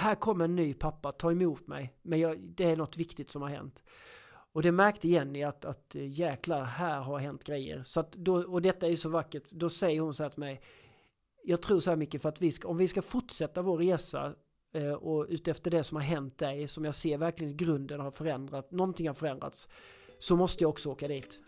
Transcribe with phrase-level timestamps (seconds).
[0.00, 1.94] här kommer en ny pappa, ta emot mig.
[2.02, 3.82] Men jag, det är något viktigt som har hänt.
[4.52, 7.82] Och det märkte Jenny att, att eh, jäklar, här har hänt grejer.
[7.82, 10.60] Så att då, och detta är så vackert, då säger hon så här till mig.
[11.44, 14.34] Jag tror så här mycket för att vi ska, om vi ska fortsätta vår resa
[14.74, 18.70] eh, och utefter det som har hänt dig, som jag ser verkligen grunden har förändrat,
[18.70, 19.68] någonting har förändrats,
[20.18, 21.40] så måste jag också åka dit.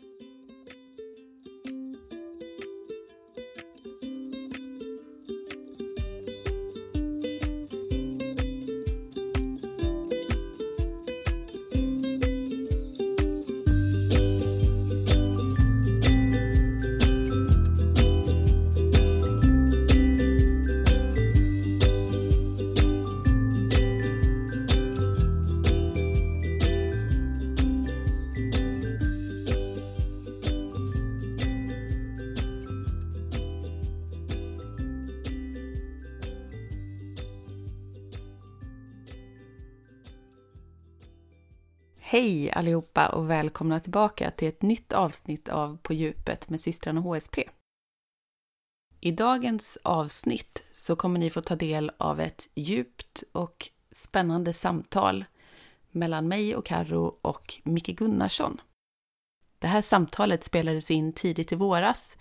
[42.13, 47.49] Hej allihopa och välkomna tillbaka till ett nytt avsnitt av På djupet med systrarna HSP.
[49.01, 55.25] I dagens avsnitt så kommer ni få ta del av ett djupt och spännande samtal
[55.91, 58.61] mellan mig och Karro och Micke Gunnarsson.
[59.59, 62.19] Det här samtalet spelades in tidigt i våras,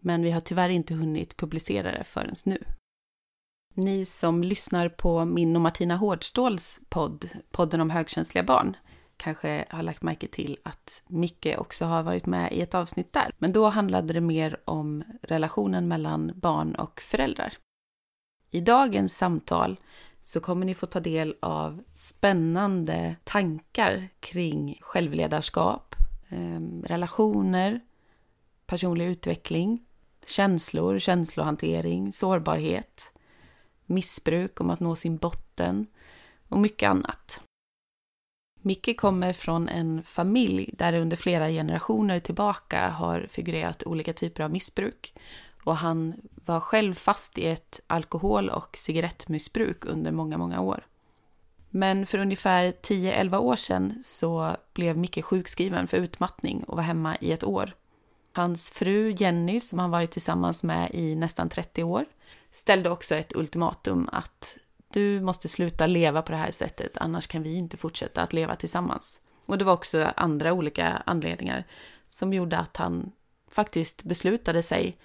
[0.00, 2.64] men vi har tyvärr inte hunnit publicera det förrän nu.
[3.74, 8.76] Ni som lyssnar på min och Martina Hårdståls podd, podden om högkänsliga barn,
[9.22, 13.34] kanske har lagt märke till att Micke också har varit med i ett avsnitt där.
[13.38, 17.52] Men då handlade det mer om relationen mellan barn och föräldrar.
[18.50, 19.76] I dagens samtal
[20.22, 25.94] så kommer ni få ta del av spännande tankar kring självledarskap,
[26.28, 27.80] ehm, relationer,
[28.66, 29.84] personlig utveckling,
[30.26, 33.12] känslor, känslohantering, sårbarhet,
[33.86, 35.86] missbruk, om att nå sin botten
[36.48, 37.40] och mycket annat.
[38.62, 44.42] Micke kommer från en familj där det under flera generationer tillbaka har figurerat olika typer
[44.42, 45.14] av missbruk.
[45.64, 46.14] Och han
[46.44, 50.86] var själv fast i ett alkohol och cigarettmissbruk under många, många år.
[51.70, 57.16] Men för ungefär 10-11 år sedan så blev Micke sjukskriven för utmattning och var hemma
[57.20, 57.74] i ett år.
[58.32, 62.04] Hans fru Jenny, som han varit tillsammans med i nästan 30 år,
[62.50, 64.56] ställde också ett ultimatum att
[64.92, 68.56] du måste sluta leva på det här sättet, annars kan vi inte fortsätta att leva
[68.56, 69.20] tillsammans.
[69.46, 71.64] Och det var också andra olika anledningar
[72.08, 73.12] som gjorde att han
[73.52, 74.96] faktiskt beslutade sig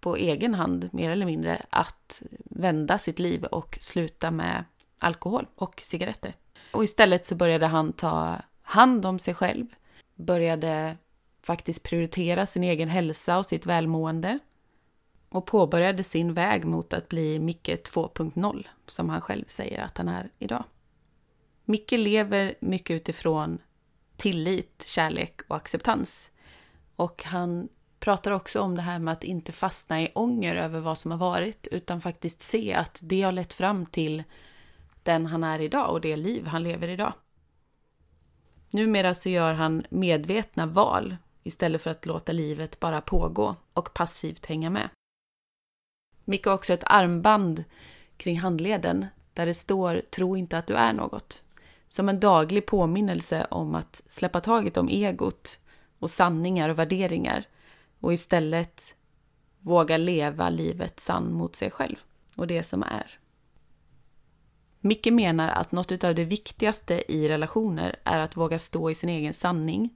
[0.00, 4.64] på egen hand, mer eller mindre, att vända sitt liv och sluta med
[4.98, 6.34] alkohol och cigaretter.
[6.72, 9.66] Och istället så började han ta hand om sig själv,
[10.14, 10.96] började
[11.42, 14.38] faktiskt prioritera sin egen hälsa och sitt välmående
[15.28, 20.08] och påbörjade sin väg mot att bli Micke 2.0, som han själv säger att han
[20.08, 20.64] är idag.
[21.64, 23.58] Micke lever mycket utifrån
[24.16, 26.30] tillit, kärlek och acceptans.
[26.96, 27.68] Och han
[28.00, 31.18] pratar också om det här med att inte fastna i ånger över vad som har
[31.18, 34.24] varit, utan faktiskt se att det har lett fram till
[35.02, 37.12] den han är idag och det liv han lever idag.
[38.70, 44.46] Numera så gör han medvetna val istället för att låta livet bara pågå och passivt
[44.46, 44.88] hänga med.
[46.28, 47.64] Micke har också ett armband
[48.16, 51.42] kring handleden där det står “Tro inte att du är något”
[51.86, 55.60] som en daglig påminnelse om att släppa taget om egot
[55.98, 57.44] och sanningar och värderingar
[58.00, 58.94] och istället
[59.60, 61.96] våga leva livet sann mot sig själv
[62.36, 63.18] och det som är.
[64.80, 69.08] Micke menar att något av det viktigaste i relationer är att våga stå i sin
[69.08, 69.90] egen sanning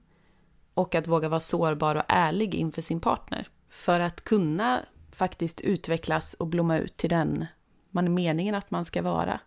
[0.73, 3.47] och att våga vara sårbar och ärlig inför sin partner.
[3.69, 4.85] För att kunna
[5.15, 7.45] faktiskt utvecklas och blomma ut till den
[7.93, 9.39] man är meningen att man ska vara.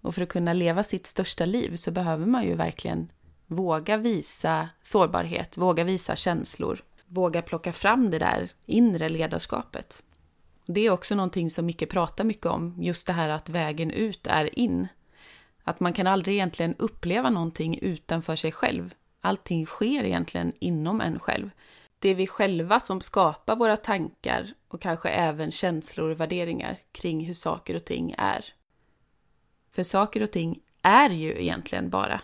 [0.00, 3.12] Och för att kunna leva sitt största liv så behöver man ju verkligen
[3.46, 10.02] våga visa sårbarhet, våga visa känslor, våga plocka fram det där inre ledarskapet.
[10.66, 14.26] Det är också någonting som Micke pratar mycket om, just det här att vägen ut
[14.26, 14.88] är in.
[15.64, 18.94] Att man kan aldrig egentligen uppleva någonting utanför sig själv.
[19.20, 21.50] Allting sker egentligen inom en själv
[22.02, 27.24] det är vi själva som skapar våra tankar och kanske även känslor och värderingar kring
[27.24, 28.44] hur saker och ting är.
[29.70, 32.20] För saker och ting är ju egentligen bara.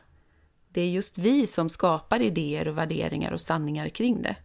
[0.69, 4.37] Det är just vi som skapar idéer och värderingar och sanningar kring det.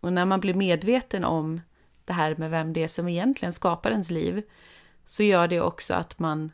[0.00, 1.60] Och när man blir medveten om
[2.04, 4.42] det här med vem det är som egentligen skapar ens liv,
[5.04, 6.52] så gör det också att man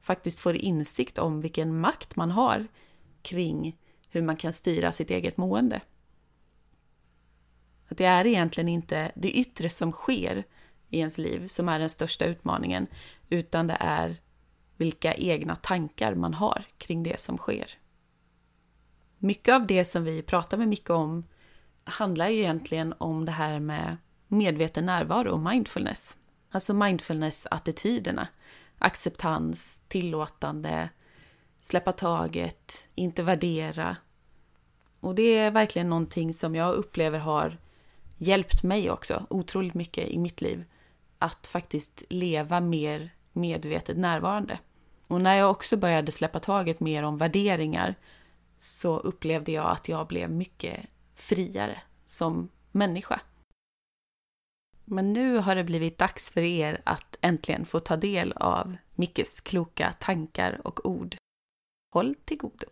[0.00, 2.66] faktiskt får insikt om vilken makt man har
[3.22, 3.76] kring
[4.10, 5.80] hur man kan styra sitt eget mående.
[7.88, 10.44] Att det är egentligen inte det yttre som sker
[10.88, 12.86] i ens liv som är den största utmaningen,
[13.28, 14.16] utan det är
[14.76, 17.70] vilka egna tankar man har kring det som sker.
[19.18, 21.24] Mycket av det som vi pratar med Micke om
[21.84, 23.96] handlar ju egentligen om det här med
[24.28, 26.16] medveten närvaro och mindfulness.
[26.50, 28.28] Alltså mindfulness-attityderna.
[28.78, 30.88] Acceptans, tillåtande,
[31.60, 33.96] släppa taget, inte värdera.
[35.00, 37.58] Och det är verkligen någonting som jag upplever har
[38.18, 40.64] hjälpt mig också otroligt mycket i mitt liv.
[41.18, 44.58] Att faktiskt leva mer medvetet närvarande.
[45.06, 47.94] Och när jag också började släppa taget mer om värderingar
[48.58, 53.20] så upplevde jag att jag blev mycket friare som människa.
[54.84, 59.40] Men nu har det blivit dags för er att äntligen få ta del av Mickes
[59.40, 61.16] kloka tankar och ord.
[61.94, 62.66] Håll till godo!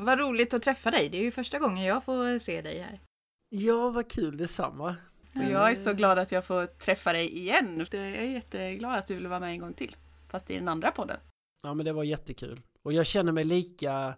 [0.00, 1.08] Vad roligt att träffa dig.
[1.08, 3.00] Det är ju första gången jag får se dig här.
[3.48, 4.96] Ja, vad kul detsamma.
[5.34, 7.86] Och jag är så glad att jag får träffa dig igen.
[7.90, 9.96] Jag är jätteglad att du vill vara med en gång till.
[10.30, 11.16] Fast i den andra podden.
[11.62, 12.60] Ja, men det var jättekul.
[12.82, 14.14] Och jag känner mig lika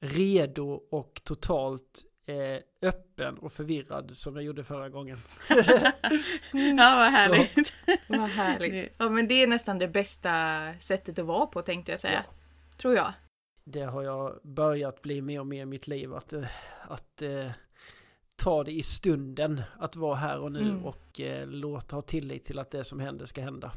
[0.00, 5.18] redo och totalt eh, öppen och förvirrad som jag gjorde förra gången.
[6.78, 7.72] ja, vad härligt.
[7.86, 7.96] Ja.
[8.08, 8.94] vad härligt.
[8.98, 12.24] Ja, men det är nästan det bästa sättet att vara på tänkte jag säga.
[12.26, 12.32] Ja.
[12.76, 13.12] Tror jag.
[13.70, 16.14] Det har jag börjat bli mer och mer i mitt liv.
[16.14, 16.44] Att, eh,
[16.82, 17.50] att eh,
[18.36, 19.62] ta det i stunden.
[19.78, 20.84] Att vara här och nu mm.
[20.84, 23.72] och eh, låta ha tillit till att det som händer ska hända.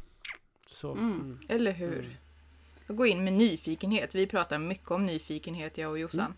[0.67, 1.11] Så, mm.
[1.11, 1.37] Mm.
[1.49, 1.99] Eller hur?
[1.99, 2.97] Mm.
[2.97, 4.15] Gå in med nyfikenhet.
[4.15, 6.25] Vi pratar mycket om nyfikenhet, jag och Jossan.
[6.25, 6.37] Mm.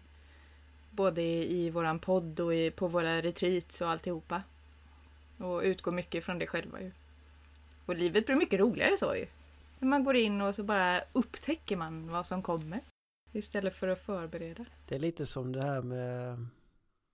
[0.91, 4.41] Både i, våran podd och i, på våra retreats och alltihopa.
[5.37, 6.91] Och utgår mycket från det själva ju.
[7.85, 9.25] Och livet blir mycket roligare så ju.
[9.79, 12.81] När man går in och så bara upptäcker man vad som kommer.
[13.35, 14.65] Istället för att förbereda.
[14.87, 16.37] Det är lite som det här med...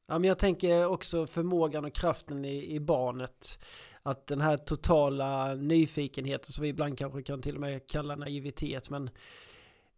[0.07, 3.59] Ja men jag tänker också förmågan och kraften i, i barnet.
[4.03, 8.89] Att den här totala nyfikenheten som vi ibland kanske kan till och med kalla naivitet.
[8.89, 9.09] Men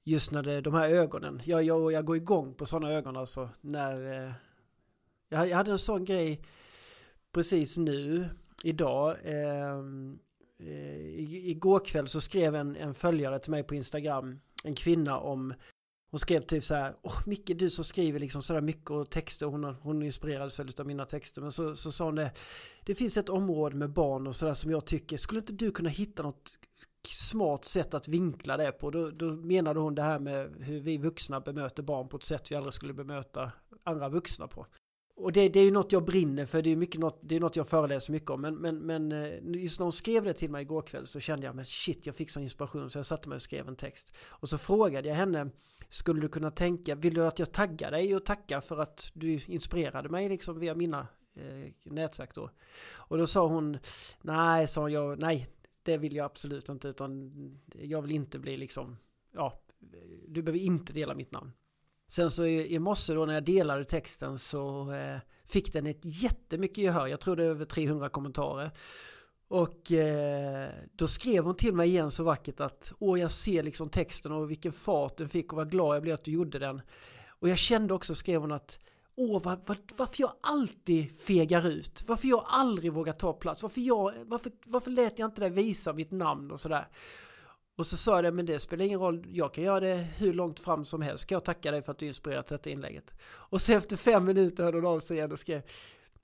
[0.03, 1.41] just när det, de här ögonen.
[1.45, 3.49] Jag, jag, jag går igång på sådana ögon alltså.
[3.61, 4.25] När...
[4.27, 4.33] Eh,
[5.29, 6.41] jag, hade en sån grej
[7.31, 8.29] precis nu,
[8.63, 9.17] idag.
[9.23, 10.19] Ehm,
[10.59, 14.39] eh, eh, igår kväll så skrev en, en följare till mig på Instagram.
[14.63, 15.53] En kvinna om
[16.13, 19.45] hon skrev typ så här, åh Micke du som skriver liksom sådär mycket och texter,
[19.45, 21.41] hon, hon inspirerades väldigt av mina texter.
[21.41, 22.31] Men så, så sa hon det,
[22.83, 25.89] det finns ett område med barn och sådär som jag tycker, skulle inte du kunna
[25.89, 26.57] hitta något
[27.07, 28.91] smart sätt att vinkla det på?
[28.91, 32.51] Då, då menade hon det här med hur vi vuxna bemöter barn på ett sätt
[32.51, 33.51] vi aldrig skulle bemöta
[33.83, 34.65] andra vuxna på.
[35.15, 37.39] Och det, det, är ju något jag brinner för, det är, mycket något, det är
[37.39, 38.41] något jag föreläser mycket om.
[38.41, 41.45] Men, men, men eh, just när hon skrev det till mig igår kväll så kände
[41.45, 44.13] jag, men shit, jag fick sån inspiration så jag satte mig och skrev en text.
[44.29, 45.49] Och så frågade jag henne,
[45.89, 49.39] skulle du kunna tänka, vill du att jag taggar dig och tackar för att du
[49.47, 52.49] inspirerade mig liksom via mina eh, nätverk då?
[52.95, 53.77] Och då sa hon,
[54.21, 55.47] nej, sa jag, nej,
[55.83, 57.31] det vill jag absolut inte, utan
[57.81, 58.97] jag vill inte bli liksom,
[59.31, 59.61] ja,
[60.27, 61.51] du behöver inte dela mitt namn.
[62.13, 66.01] Sen så i, i morse då när jag delade texten så eh, fick den ett
[66.01, 67.07] jättemycket gehör.
[67.07, 68.71] Jag tror det är över 300 kommentarer.
[69.47, 73.89] Och eh, då skrev hon till mig igen så vackert att Åh jag ser liksom
[73.89, 76.81] texten och vilken fart den fick och vad glad jag blev att du gjorde den.
[77.27, 78.79] Och jag kände också, skrev hon att
[79.15, 82.03] Åh var, var, varför jag alltid fegar ut.
[82.07, 83.63] Varför jag aldrig vågar ta plats.
[83.63, 86.87] Varför, jag, varför, varför lät jag inte dig visa mitt namn och sådär.
[87.75, 90.33] Och så sa jag det, men det spelar ingen roll, jag kan göra det hur
[90.33, 91.25] långt fram som helst.
[91.25, 93.11] Kan jag tacka dig för att du inspirerat detta inlägget.
[93.23, 95.61] Och så efter fem minuter hörde hon av sig igen och skrev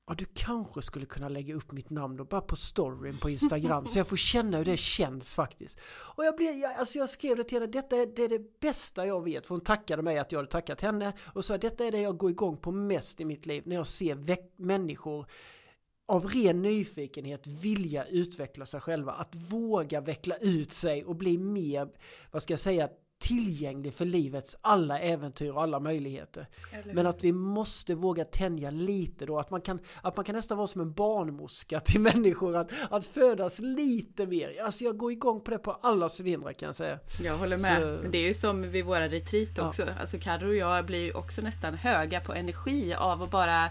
[0.10, 3.86] Ja, du kanske skulle kunna lägga upp mitt namn då, bara på storyn på Instagram,
[3.86, 5.80] så jag får känna hur det känns faktiskt.
[6.16, 8.60] Och jag, blev, jag, alltså jag skrev det till henne, detta är, det, är det
[8.60, 11.86] bästa jag vet, för hon tackade mig att jag hade tackat henne, och sa detta
[11.86, 14.16] är det jag går igång på mest i mitt liv, när jag ser
[14.62, 15.26] människor
[16.10, 21.90] av ren nyfikenhet vilja utveckla sig själva, att våga veckla ut sig och bli mer,
[22.32, 22.90] vad ska jag säga,
[23.20, 26.48] tillgänglig för livets alla äventyr och alla möjligheter.
[26.94, 30.58] Men att vi måste våga tänja lite då, att man kan, att man kan nästan
[30.58, 34.62] vara som en barnmorska till människor, att, att födas lite mer.
[34.62, 37.00] Alltså jag går igång på det på alla cylindrar kan jag säga.
[37.24, 37.82] Jag håller med.
[37.82, 38.10] Så...
[38.10, 39.82] Det är ju som vid våra retreat också.
[39.82, 39.94] Ja.
[40.00, 43.70] Alltså Carro och jag blir ju också nästan höga på energi av att bara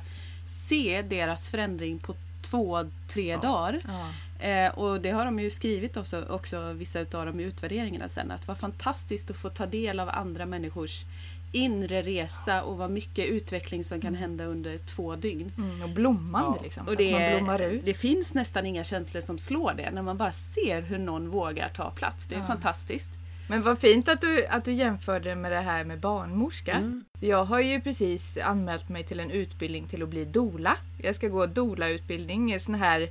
[0.49, 2.15] se deras förändring på
[2.51, 3.41] två, tre ja.
[3.41, 3.81] dagar.
[3.87, 4.09] Ja.
[4.47, 8.31] Eh, och det har de ju skrivit också, också vissa utav dem i utvärderingarna sen.
[8.31, 11.05] Att det var fantastiskt att få ta del av andra människors
[11.53, 14.21] inre resa och vad mycket utveckling som kan mm.
[14.21, 15.53] hända under två dygn.
[15.57, 16.63] Mm, och blommande ja.
[16.63, 16.89] liksom.
[16.89, 17.85] Och det, man blommar ut.
[17.85, 19.91] Det finns nästan inga känslor som slår det.
[19.91, 22.27] När man bara ser hur någon vågar ta plats.
[22.27, 22.47] Det är ja.
[22.47, 23.19] fantastiskt.
[23.49, 26.73] Men vad fint att du, att du jämförde med det här med barnmorska.
[26.73, 27.05] Mm.
[27.21, 30.77] Jag har ju precis anmält mig till en utbildning till att bli dola.
[31.03, 33.09] Jag ska gå dola-utbildning, sån här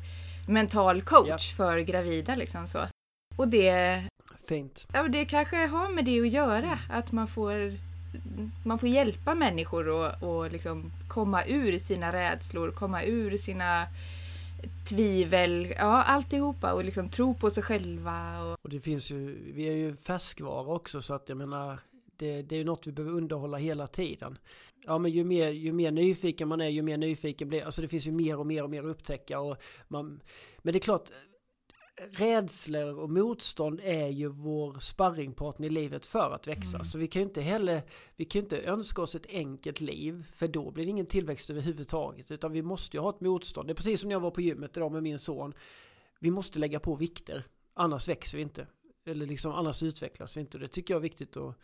[0.48, 1.56] mental coach ja.
[1.56, 2.80] för gravida liksom så.
[3.38, 4.04] Och det,
[4.48, 4.88] Fint.
[4.94, 6.80] ja, det kanske har med det att göra.
[6.90, 7.74] Att man får,
[8.66, 13.88] man får hjälpa människor att och liksom komma ur sina rädslor, komma ur sina
[14.90, 18.44] tvivel, ja alltihopa och liksom tro på sig själva.
[18.44, 21.80] Och, Och det finns ju, vi är ju färskvara också så att jag menar
[22.18, 24.38] det, det är ju något vi behöver underhålla hela tiden.
[24.86, 27.88] Ja men ju mer, ju mer nyfiken man är ju mer nyfiken blir, alltså det
[27.88, 30.22] finns ju mer och mer och mer att upptäcka och man,
[30.58, 31.10] men det är klart
[32.12, 36.78] rädslor och motstånd är ju vår sparringpartner i livet för att växa.
[36.78, 36.86] Mm.
[36.86, 37.82] Så vi kan ju inte heller,
[38.16, 42.32] vi kan inte önska oss ett enkelt liv för då blir det ingen tillväxt överhuvudtaget.
[42.32, 43.68] Utan vi måste ju ha ett motstånd.
[43.68, 45.54] Det är precis som när jag var på gymmet idag med min son.
[46.20, 48.68] Vi måste lägga på vikter, annars växer vi inte.
[49.06, 50.58] Eller liksom annars utvecklas vi inte.
[50.58, 51.56] Det tycker jag är viktigt att,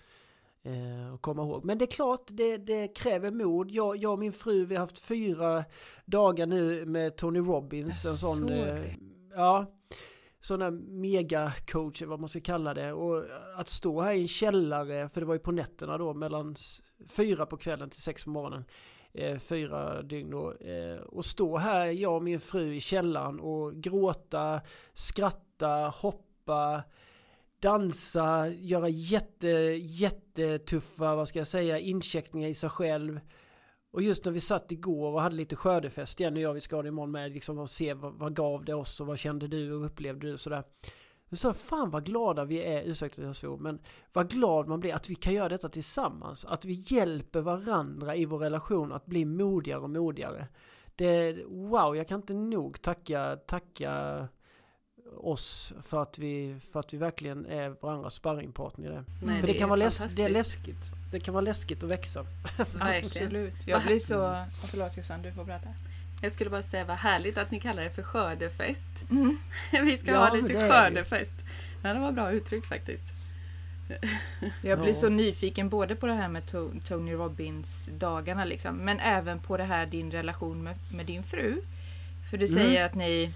[0.63, 1.65] eh, komma ihåg.
[1.65, 3.71] Men det är klart, det, det kräver mod.
[3.71, 5.65] Jag, jag och min fru, vi har haft fyra
[6.05, 8.03] dagar nu med Tony Robbins.
[8.03, 8.95] Jag En sån, eh,
[9.35, 9.73] ja,
[10.45, 12.93] sån där megacoach, vad man ska kalla det.
[12.93, 16.55] Och att stå här i en källare, för det var ju på nätterna då, mellan
[17.07, 18.65] fyra på kvällen till sex på morgonen.
[19.13, 20.51] Eh, fyra dygn då.
[20.51, 24.61] Eh, och stå här, jag och min fru i källaren och gråta,
[24.93, 26.83] skratta, hoppa,
[27.59, 29.47] dansa, göra jätte,
[29.77, 33.19] jättetuffa, vad ska jag säga, incheckningar i sig själv.
[33.93, 36.75] Och just när vi satt igår och hade lite skördefest igen och jag vi ska
[36.75, 39.47] ha det imorgon med liksom och se vad, vad gav det oss och vad kände
[39.47, 40.63] du och upplevde du och sådär.
[41.29, 43.79] Jag sa fan vad glada vi är, ursäkta att jag svor, men
[44.13, 46.45] vad glad man blir att vi kan göra detta tillsammans.
[46.45, 50.47] Att vi hjälper varandra i vår relation att bli modigare och modigare.
[50.95, 54.27] Det, wow, jag kan inte nog tacka, tacka
[55.17, 59.03] oss för att vi, för att vi verkligen är varandras sparringpartner i det.
[59.23, 60.91] Nej, för det, det kan är vara läs, det är läskigt.
[61.11, 62.25] Det kan vara läskigt att växa.
[62.79, 63.67] Absolut.
[63.67, 64.19] Jag blir så...
[64.19, 65.67] Oh, förlåt Jossan, du får prata.
[66.21, 68.89] Jag skulle bara säga vad härligt att ni kallar det för skördefest.
[69.11, 69.37] Mm.
[69.85, 71.33] Vi ska Ja, ha lite det skördefest.
[71.83, 73.15] Ja, det var bra uttryck faktiskt.
[74.61, 74.93] Jag blir Ja.
[74.93, 79.57] så nyfiken både på det här med To- Tony Robbins dagarna liksom, men även på
[79.57, 81.61] det här din relation med, med din fru.
[82.29, 83.33] För du säger att ni,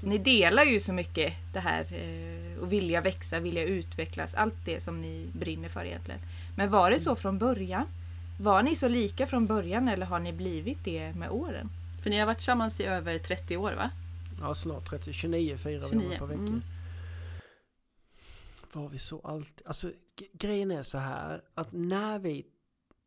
[0.00, 4.80] ni delar ju så mycket det här eh, och vilja växa, vilja utvecklas, allt det
[4.80, 6.20] som ni brinner för egentligen.
[6.56, 7.86] Men var det så från början?
[8.40, 11.70] Var ni så lika från början eller har ni blivit det med åren?
[12.02, 13.90] För ni har varit tillsammans i över 30 år va?
[14.40, 15.12] Ja, snart 30.
[15.12, 16.46] 29 firar vi 29, om ett par veckor.
[16.46, 16.62] mm.
[18.72, 19.66] Var vi så alltid...
[19.66, 19.92] Alltså
[20.32, 22.46] grejen är så här att när vi...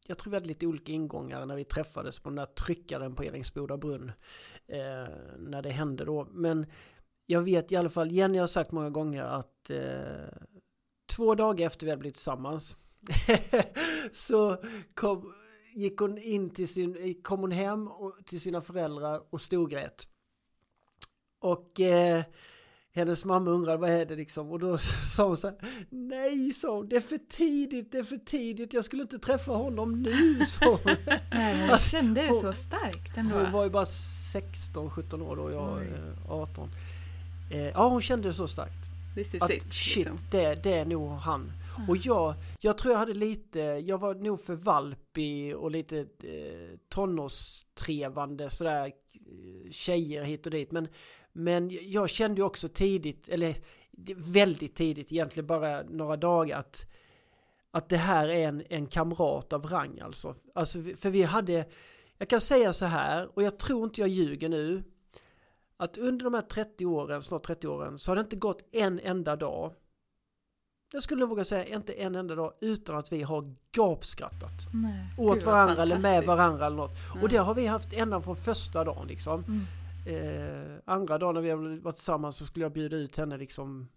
[0.07, 3.23] Jag tror vi hade lite olika ingångar när vi träffades på den där tryckaren på
[3.23, 4.11] Eringsboda brunn.
[4.67, 5.07] Eh,
[5.37, 6.27] när det hände då.
[6.31, 6.65] Men
[7.25, 10.37] jag vet i alla fall, Jenny har sagt många gånger att eh,
[11.05, 12.75] två dagar efter vi hade blivit tillsammans
[14.11, 14.57] så
[14.93, 15.33] kom,
[15.75, 20.07] gick hon in till sin, kom hon hem och, till sina föräldrar och storgrät.
[21.39, 22.23] Och eh,
[22.95, 24.77] hennes mamma undrade vad är det liksom och då
[25.15, 25.57] sa hon så här
[25.89, 29.51] Nej sa hon, det är för tidigt, det är för tidigt, jag skulle inte träffa
[29.51, 30.79] honom nu hon.
[31.31, 33.35] Nej, jag Alltså, kände det så starkt ändå.
[33.35, 35.87] Hon var ju bara 16-17 år då, jag Oj.
[36.27, 36.69] eh, 18.
[37.51, 38.73] Eh, ja hon kände det så starkt.
[39.15, 39.73] This is Att it.
[39.73, 40.17] shit, Liksom.
[40.31, 41.51] det, det är nog han.
[41.87, 46.77] Och jag, jag tror jag hade lite, jag var nog för valpig och lite eh,
[46.89, 50.71] tonårstrevande sådär eh, tjejer hit och dit.
[50.71, 50.87] Men,
[51.33, 53.55] men jag kände ju också tidigt, eller
[54.15, 56.89] väldigt tidigt, egentligen bara några dagar att
[57.75, 60.35] att det här är en, en kamrat av rang alltså.
[60.55, 60.79] alltså.
[60.97, 61.65] För vi hade,
[62.17, 64.83] jag kan säga så här, och jag tror inte jag ljuger nu,
[65.77, 68.99] att under de här 30 åren, snart 30 åren, så har det inte gått en
[68.99, 69.73] enda dag
[70.93, 74.67] jag skulle våga säga inte en enda dag utan att vi har gapskrattat.
[74.73, 75.15] Nej.
[75.17, 76.91] Åt Gud, varandra eller med varandra eller något.
[77.15, 77.21] Ja.
[77.21, 79.43] Och det har vi haft ända från första dagen liksom.
[79.43, 79.61] Mm.
[80.05, 83.87] Eh, andra dagen när vi varit tillsammans så skulle jag bjuda ut henne liksom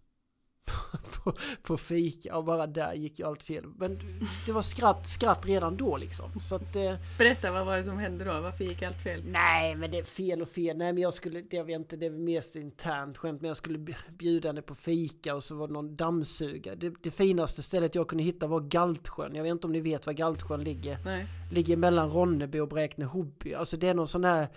[1.24, 3.64] på, på fika och bara där gick ju allt fel.
[3.76, 3.98] Men
[4.46, 6.40] det var skratt, skratt redan då liksom.
[6.40, 8.40] Så att eh, Berätta, vad var det som hände då?
[8.40, 9.22] Varför gick allt fel?
[9.26, 10.76] Nej, men det är fel och fel.
[10.76, 13.94] Nej, men jag skulle, det vet inte, det är mest internt skämt, men jag skulle
[14.18, 16.74] bjuda henne på fika och så var det någon dammsugare.
[16.74, 19.34] Det, det finaste stället jag kunde hitta var Galtsjön.
[19.34, 20.98] Jag vet inte om ni vet var Galtsjön ligger.
[21.04, 21.26] Nej.
[21.52, 23.54] Ligger mellan Ronneby och Bräkne-Hoby.
[23.54, 24.48] Alltså det är någon sån här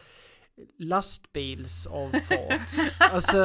[0.77, 2.69] lastbilsavfart.
[2.99, 3.37] alltså,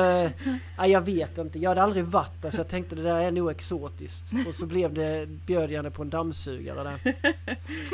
[0.78, 1.58] nej, jag vet inte.
[1.58, 4.24] Jag hade aldrig varit där så jag tänkte det där är nog exotiskt.
[4.48, 7.14] Och så blev det, bjöd jag henne på en dammsugare där.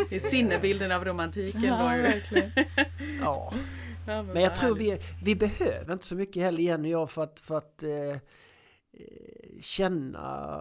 [0.08, 2.02] Det är sinnebilden av romantiken Ja, var ju.
[2.02, 2.50] verkligen.
[3.20, 3.52] Ja.
[4.06, 7.22] Ja, Men jag tror vi, vi behöver inte så mycket heller igen och jag för
[7.22, 8.18] att, för att eh,
[9.60, 10.58] känna...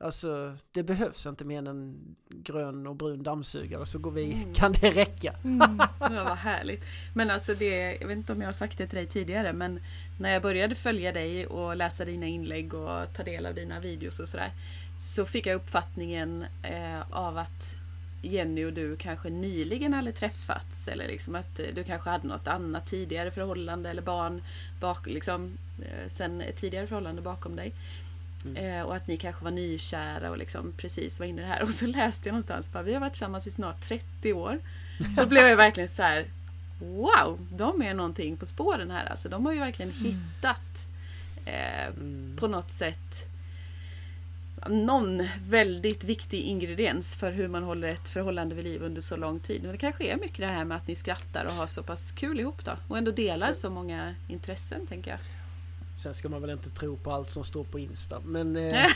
[0.00, 4.54] Alltså det behövs inte mer än en grön och brun dammsugare så går vi, mm.
[4.54, 5.34] kan det räcka.
[5.44, 5.82] Mm.
[6.00, 6.84] Ja, vad härligt.
[7.14, 9.80] Men alltså det, jag vet inte om jag har sagt det till dig tidigare men
[10.20, 14.20] när jag började följa dig och läsa dina inlägg och ta del av dina videos
[14.20, 14.52] och sådär
[14.98, 17.74] så fick jag uppfattningen eh, av att
[18.22, 22.86] Jenny och du kanske nyligen hade träffats eller liksom att du kanske hade något annat
[22.86, 24.42] tidigare förhållande eller barn
[24.80, 27.72] bak, liksom, eh, sen ett tidigare förhållande bakom dig.
[28.48, 28.80] Mm.
[28.80, 31.62] Eh, och att ni kanske var nykära och liksom precis var inne i det här.
[31.66, 34.58] Och så läste jag någonstans att vi har varit tillsammans i snart 30 år.
[35.16, 36.26] Då blev jag verkligen så här
[36.78, 37.46] Wow!
[37.50, 39.06] De är någonting på spåren här.
[39.06, 40.04] Alltså, de har ju verkligen mm.
[40.04, 40.88] hittat
[41.44, 42.36] eh, mm.
[42.40, 43.28] på något sätt
[44.68, 49.40] någon väldigt viktig ingrediens för hur man håller ett förhållande vid liv under så lång
[49.40, 49.66] tid.
[49.66, 52.12] Och det kanske är mycket det här med att ni skrattar och har så pass
[52.12, 52.72] kul ihop då.
[52.88, 55.20] Och ändå delar så, så många intressen tänker jag.
[56.02, 58.20] Sen ska man väl inte tro på allt som står på Insta.
[58.20, 58.56] Men...
[58.56, 58.86] Eh...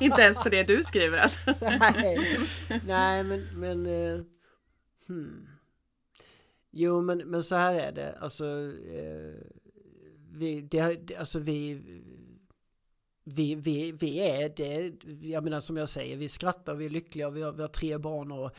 [0.00, 1.38] inte ens på det du skriver alltså.
[1.60, 2.38] nej,
[2.86, 3.46] nej, men...
[3.54, 4.20] men eh...
[5.06, 5.48] hmm.
[6.70, 8.18] Jo, men, men så här är det.
[8.20, 8.44] Alltså...
[8.92, 9.34] Eh...
[10.30, 11.82] Vi, det, alltså vi
[13.34, 14.92] vi, vi, vi är det,
[15.28, 17.98] jag menar som jag säger, vi skrattar, vi är lyckliga, vi har, vi har tre
[17.98, 18.50] barn och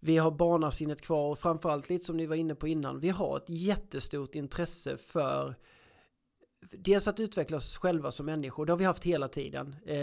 [0.00, 3.36] vi har barnasinnet kvar och framförallt lite som ni var inne på innan, vi har
[3.36, 5.54] ett jättestort intresse för
[6.70, 9.76] Dels att utveckla oss själva som människor, det har vi haft hela tiden.
[9.86, 9.96] Eh,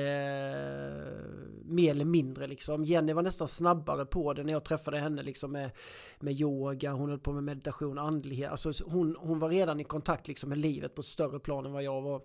[1.63, 2.83] mer eller mindre liksom.
[2.85, 5.71] Jenny var nästan snabbare på det när jag träffade henne liksom med,
[6.19, 8.51] med yoga, hon höll på med meditation, andlighet.
[8.51, 11.71] Alltså hon, hon var redan i kontakt liksom med livet på ett större plan än
[11.71, 12.21] vad jag var.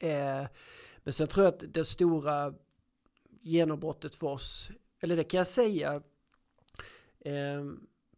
[0.00, 0.46] Eh,
[0.98, 2.54] men sen tror jag att det stora
[3.40, 6.02] genombrottet för oss, eller det kan jag säga,
[7.20, 7.64] eh,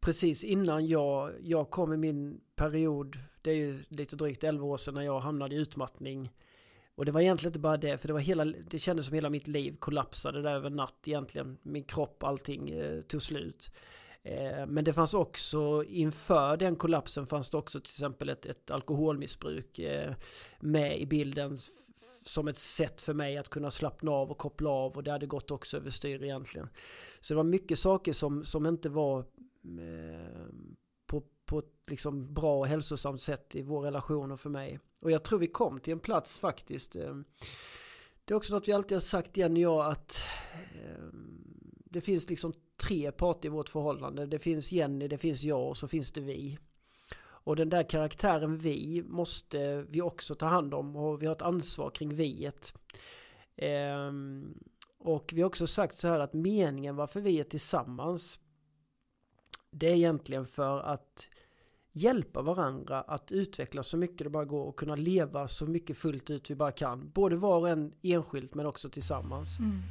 [0.00, 4.76] precis innan jag, jag kom i min period, det är ju lite drygt 11 år
[4.76, 6.30] sedan när jag hamnade i utmattning.
[6.94, 9.30] Och det var egentligen inte bara det, för det var hela, det kändes som hela
[9.30, 11.58] mitt liv kollapsade där över natt egentligen.
[11.62, 13.70] Min kropp, allting eh, tog slut.
[14.22, 18.70] Eh, men det fanns också inför den kollapsen fanns det också till exempel ett, ett
[18.70, 20.14] alkoholmissbruk eh,
[20.60, 21.58] med i bilden
[22.24, 25.26] som ett sätt för mig att kunna slappna av och koppla av och det hade
[25.26, 26.68] gått också överstyr egentligen.
[27.20, 30.46] Så det var mycket saker som, som inte var eh,
[31.50, 34.80] på, ett liksom bra och hälsosamt sätt i vår relation och för mig.
[35.00, 36.96] Och jag tror vi kom till en plats faktiskt.
[36.96, 37.14] Eh,
[38.24, 40.22] det är också något vi alltid har sagt igen och jag att
[40.74, 41.04] eh,
[41.84, 44.26] det finns liksom tre parter i vårt förhållande.
[44.26, 46.58] Det finns Jenny, det finns jag och så finns det vi.
[47.20, 51.42] Och den där karaktären vi måste vi också ta hand om och vi har ett
[51.42, 52.74] ansvar kring viet.
[53.56, 54.12] Eh,
[54.98, 58.40] och vi har också sagt så här att meningen varför vi är tillsammans
[59.70, 61.28] det är egentligen för att
[61.92, 66.30] hjälpa varandra att utvecklas så mycket det bara går och kunna leva så mycket fullt
[66.30, 67.10] ut vi bara kan.
[67.10, 69.58] Både var och en enskilt men också tillsammans.
[69.58, 69.82] Mm.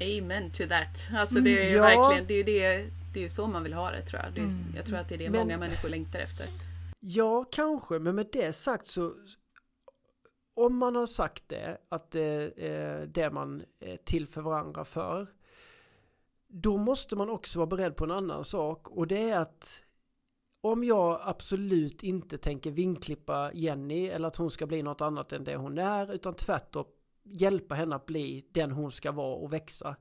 [0.00, 1.20] Amen to that.
[1.20, 1.82] Alltså det är mm, ja.
[1.82, 4.34] verkligen det är det, det är så man vill ha det tror jag.
[4.34, 4.74] Det är, mm.
[4.76, 6.46] Jag tror att det är det men, många människor längtar efter.
[7.00, 9.12] Ja, kanske, men med det sagt så
[10.54, 15.26] om man har sagt det, att det är det man är till för varandra för,
[16.48, 19.82] då måste man också vara beredd på en annan sak och det är att
[20.72, 25.44] om jag absolut inte tänker vinklippa Jenny eller att hon ska bli något annat än
[25.44, 26.84] det hon är utan tvärtom
[27.30, 29.96] hjälpa henne att bli den hon ska vara och växa.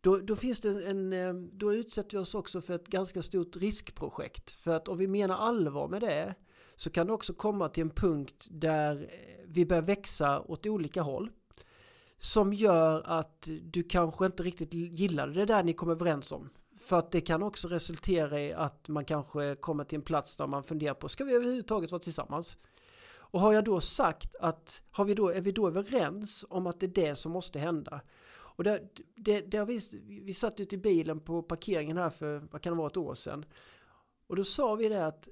[0.00, 4.50] Då, då, finns det en, då utsätter vi oss också för ett ganska stort riskprojekt.
[4.50, 6.34] För att om vi menar allvar med det
[6.76, 9.10] så kan det också komma till en punkt där
[9.46, 11.30] vi börjar växa åt olika håll.
[12.18, 16.50] Som gör att du kanske inte riktigt gillade det där ni kom överens om.
[16.84, 20.46] För att det kan också resultera i att man kanske kommer till en plats där
[20.46, 22.56] man funderar på, ska vi överhuvudtaget vara tillsammans?
[23.34, 26.80] Och har jag då sagt att, har vi då, är vi då överens om att
[26.80, 28.00] det är det som måste hända?
[28.30, 29.80] Och det, det, det har vi,
[30.24, 33.14] vi satt ute i bilen på parkeringen här för, vad kan det vara, ett år
[33.14, 33.44] sedan.
[34.26, 35.28] Och då sa vi det att,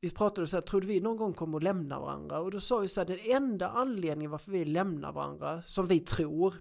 [0.00, 2.40] vi pratade så här, trodde vi någon gång kommer att lämna varandra?
[2.40, 6.00] Och då sa vi så här, den enda anledningen varför vi lämnar varandra, som vi
[6.00, 6.54] tror,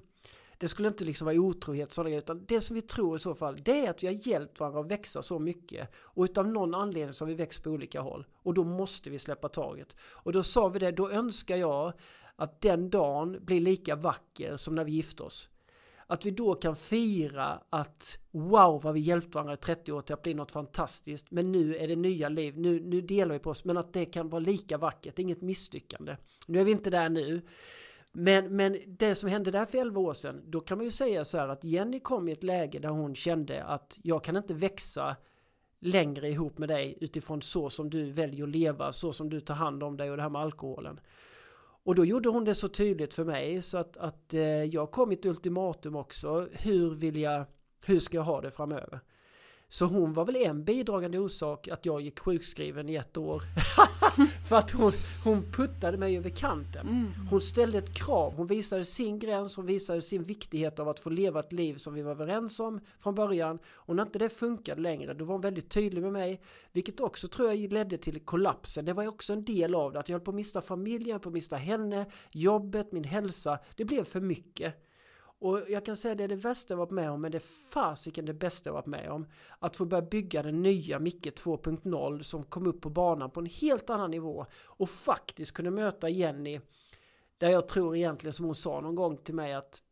[0.60, 3.36] det skulle inte liksom vara otrohet sådana grejer, utan det som vi tror i så
[3.36, 5.90] fall, det är att vi har hjälpt varandra att växa så mycket.
[5.96, 8.26] Och utav någon anledning så har vi växt på olika håll.
[8.36, 9.96] Och då måste vi släppa taget.
[10.02, 11.94] Och då sa vi det, då önskar jag
[12.36, 15.50] att den dagen blir lika vacker som när vi gifte oss.
[16.08, 20.14] Att vi då kan fira att wow vad vi hjälpt varandra i 30 år till
[20.14, 21.32] att bli något fantastiskt.
[21.32, 23.66] Men nu är det nya liv, nu, nu delar vi på oss.
[23.66, 26.18] Men att det kan vara lika vackert, inget misslyckande.
[26.48, 27.42] Nu är vi inte där nu.
[28.12, 31.26] Men, men det som hände där för 11 år sedan, då kan man ju säga
[31.26, 34.54] så här att Jenny kom i ett läge där hon kände att jag kan inte
[34.54, 35.16] växa
[35.80, 39.56] längre ihop med dig utifrån så som du väljer att leva, så som du tar
[39.56, 41.00] hand om dig och det här med alkoholen.
[41.84, 45.12] Och då gjorde hon det så tydligt för mig så att, att eh, jag kom
[45.12, 46.48] ett ultimatum också.
[46.52, 47.46] Hur vill jag
[47.86, 49.00] Hur ska jag ha det framöver?
[49.72, 53.42] Så hon var väl en bidragande orsak att jag gick sjukskriven i ett år.
[54.50, 54.92] För att hon,
[55.24, 56.88] hon puttade mig över kanten.
[56.88, 57.08] Mm.
[57.30, 61.10] Hon ställde ett krav, hon visade sin gräns, hon visade sin viktighet av att få
[61.10, 63.60] leva ett liv som vi var överens om från början.
[63.74, 66.42] Och när inte det funkade längre, då var hon väldigt tydlig med mig.
[66.72, 68.86] Vilket också tror jag ledde till kollapsen.
[68.86, 71.30] Det var också en del av det, att jag höll på att mista familjen, på
[71.30, 73.60] att mista henne, jobbet, min hälsa.
[73.76, 74.89] Det blev för mycket.
[75.40, 77.70] Och jag kan säga det är det värsta jag varit med om, men det är
[77.70, 79.28] fasiken det bästa jag varit med om.
[79.60, 83.46] Att få börja bygga den nya Micke 2.0 som kom upp på banan på en
[83.46, 84.46] helt annan nivå.
[84.66, 86.62] Och faktiskt kunde möta Jenny,
[87.38, 89.84] där jag tror egentligen som hon sa någon gång till mig att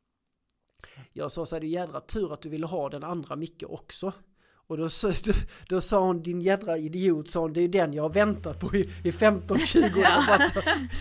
[1.14, 3.64] jag sa så här, det är jädra tur att du ville ha den andra Micke
[3.68, 4.14] också.
[4.68, 5.34] Och då, så, då,
[5.68, 8.76] då sa hon din jädra idiot, sa hon, det är den jag har väntat på
[8.76, 10.04] i, i 15-20 år.
[10.04, 10.40] Ja.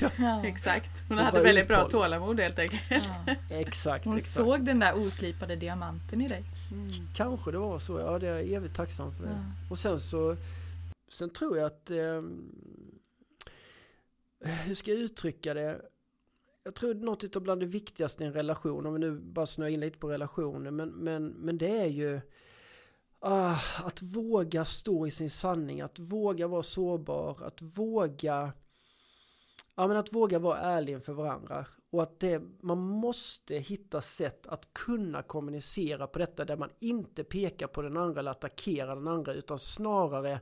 [0.18, 0.44] ja.
[0.46, 0.90] Exakt.
[1.09, 1.90] Hon hade väldigt bra uthållig.
[1.90, 2.83] tålamod helt enkelt.
[2.90, 3.35] Ja.
[3.50, 4.35] Exakt, Hon exakt.
[4.35, 6.44] såg den där oslipade diamanten i dig.
[6.72, 6.90] Mm.
[7.14, 9.22] Kanske det var så, ja det är jag evigt tacksam för.
[9.22, 9.31] Det.
[9.31, 9.70] Ja.
[9.70, 10.37] Och sen så,
[11.09, 12.50] sen tror jag att, ehm,
[14.40, 15.81] hur ska jag uttrycka det?
[16.64, 19.68] Jag tror något av bland det viktigaste i en relation, om vi nu bara snöar
[19.68, 22.20] in lite på relationer, men, men, men det är ju
[23.20, 28.52] ah, att våga stå i sin sanning, att våga vara sårbar, att våga
[29.79, 31.66] Ja men att våga vara ärlig inför varandra.
[31.90, 37.24] Och att det, man måste hitta sätt att kunna kommunicera på detta där man inte
[37.24, 40.40] pekar på den andra eller attackerar den andra utan snarare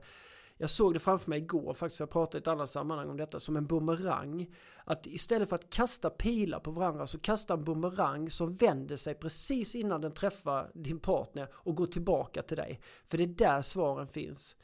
[0.57, 3.40] jag såg det framför mig igår faktiskt, jag pratade i ett annat sammanhang om detta,
[3.40, 4.55] som en bumerang.
[4.85, 9.14] Att istället för att kasta pilar på varandra så kasta en bumerang som vänder sig
[9.14, 12.81] precis innan den träffar din partner och går tillbaka till dig.
[13.07, 14.57] För det är där svaren finns.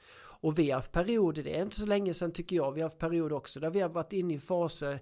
[0.43, 2.89] Och vi har haft perioder, det är inte så länge sedan tycker jag, vi har
[2.89, 5.01] haft perioder också där vi har varit inne i faser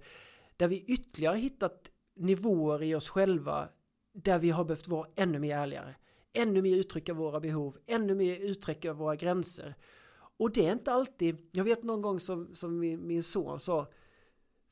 [0.57, 3.68] där vi ytterligare hittat nivåer i oss själva
[4.14, 5.94] där vi har behövt vara ännu mer ärligare.
[6.33, 9.74] Ännu mer uttrycka våra behov, ännu mer uttrycka våra gränser.
[10.38, 13.87] Och det är inte alltid, jag vet någon gång som, som min, min son sa,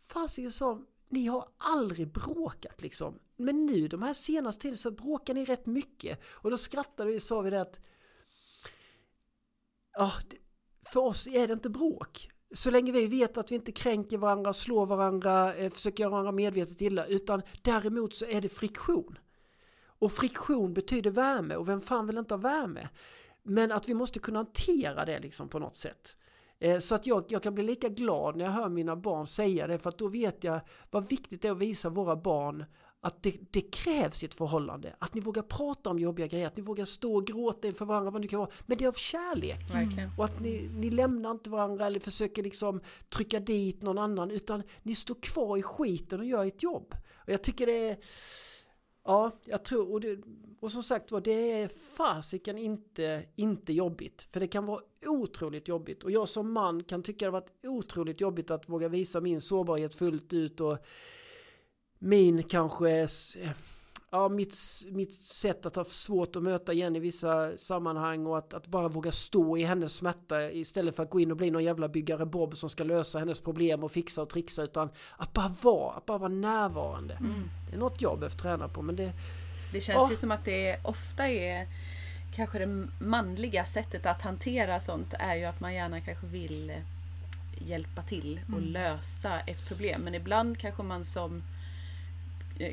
[0.07, 3.19] fasiken sa, ni har aldrig bråkat liksom.
[3.37, 6.21] Men nu de här senaste tiden så bråkar ni rätt mycket.
[6.25, 7.81] Och då skrattade vi och sa vi det att,
[9.93, 10.13] ja,
[10.93, 12.31] för oss är det inte bråk.
[12.55, 16.33] Så länge vi vet att vi inte kränker varandra, slår varandra, eh, försöker göra varandra
[16.33, 17.07] medvetet illa.
[17.07, 19.19] Utan däremot så är det friktion.
[19.99, 22.89] Och friktion betyder värme och vem fan vill inte ha värme?
[23.47, 26.17] Men att vi måste kunna hantera det liksom på något sätt.
[26.59, 29.67] Eh, Så att jag, jag kan bli lika glad när jag hör mina barn säga
[29.67, 32.65] det för att då vet jag vad viktigt det är att visa våra barn
[33.01, 34.97] att det, det krävs i ett förhållande.
[34.99, 38.11] Att ni vågar prata om jobbiga grejer, att ni vågar stå och gråta inför varandra,
[38.11, 38.51] vad det kan vara.
[38.67, 39.75] Men det är av kärlek.
[39.75, 40.11] Verkligen.
[40.19, 44.63] Och att ni, ni lämnar inte varandra eller försöker liksom trycka dit någon annan utan
[44.83, 46.95] ni står kvar i skiten och gör ett jobb.
[47.15, 47.97] Och jag tycker det är...
[49.07, 49.93] Ja, jag tror...
[49.93, 50.19] Och, det,
[50.61, 54.23] och som sagt var, det är fasiken inte, inte jobbigt.
[54.31, 56.05] För det kan vara otroligt jobbigt.
[56.05, 59.41] Och jag som man kan tycka det har varit otroligt jobbigt att våga visa min
[59.41, 60.79] sårbarhet fullt ut och
[61.99, 63.09] min kanske
[64.17, 64.59] ja, mitt,
[64.91, 68.89] mitt sätt att ha svårt att möta igen i vissa sammanhang och att, att bara
[68.89, 72.27] våga stå i hennes smärta istället för att gå in och bli någon jävla byggare
[72.27, 76.07] Bob som ska lösa hennes problem och fixa och trixa utan att bara vara, att
[76.07, 77.15] bara vara närvarande.
[77.15, 77.51] Mm.
[77.71, 79.13] Det är något jag behövt träna på men det...
[79.73, 80.11] Det känns Ja.
[80.11, 81.67] ju som att det ofta är
[82.35, 86.73] kanske det manliga sättet att hantera sånt är ju att man gärna kanske vill
[87.59, 88.65] hjälpa till och Mm.
[88.71, 90.01] lösa ett problem.
[90.01, 91.43] Men ibland kanske man som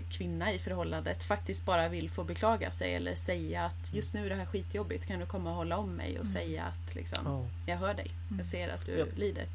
[0.10, 4.30] kvinna i förhållandet faktiskt bara vill få beklaga sig eller säga att just nu är
[4.30, 5.08] det här skitjobbigt.
[5.08, 6.34] Kan du komma och hålla om mig och Mm.
[6.34, 7.46] säga att liksom, Ja.
[7.68, 8.12] jag hör dig.
[8.28, 8.38] Mm.
[8.38, 9.06] Jag ser att du Ja.
[9.16, 9.48] lider.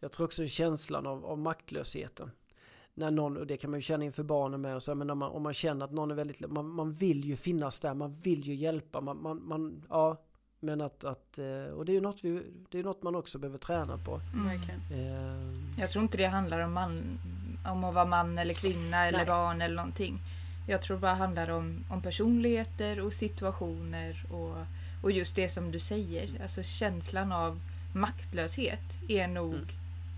[0.00, 2.30] Jag tror också känslan av, av maktlösheten.
[2.94, 5.18] När någon, och det kan man ju känna inför barnen med, och så, men om
[5.18, 8.10] man, om man känner att någon är väldigt, man, man vill ju finnas där, man
[8.22, 10.16] vill ju hjälpa, man, man, man ja,
[10.60, 13.38] men att, att, eh, och det är ju något, vi, det är något man också
[13.38, 14.14] behöver träna på.
[14.34, 14.46] Mm.
[14.46, 14.80] Verkligen.
[14.90, 17.18] Eh, Jag tror inte det handlar om, man,
[17.64, 19.26] om att vara man eller kvinna eller Nej.
[19.26, 20.20] barn eller någonting.
[20.66, 24.56] Jag tror bara det handlar om, om personligheter och situationer och,
[25.02, 26.42] och just det som du säger.
[26.42, 27.60] Alltså känslan av
[27.92, 29.66] maktlöshet är nog Mm.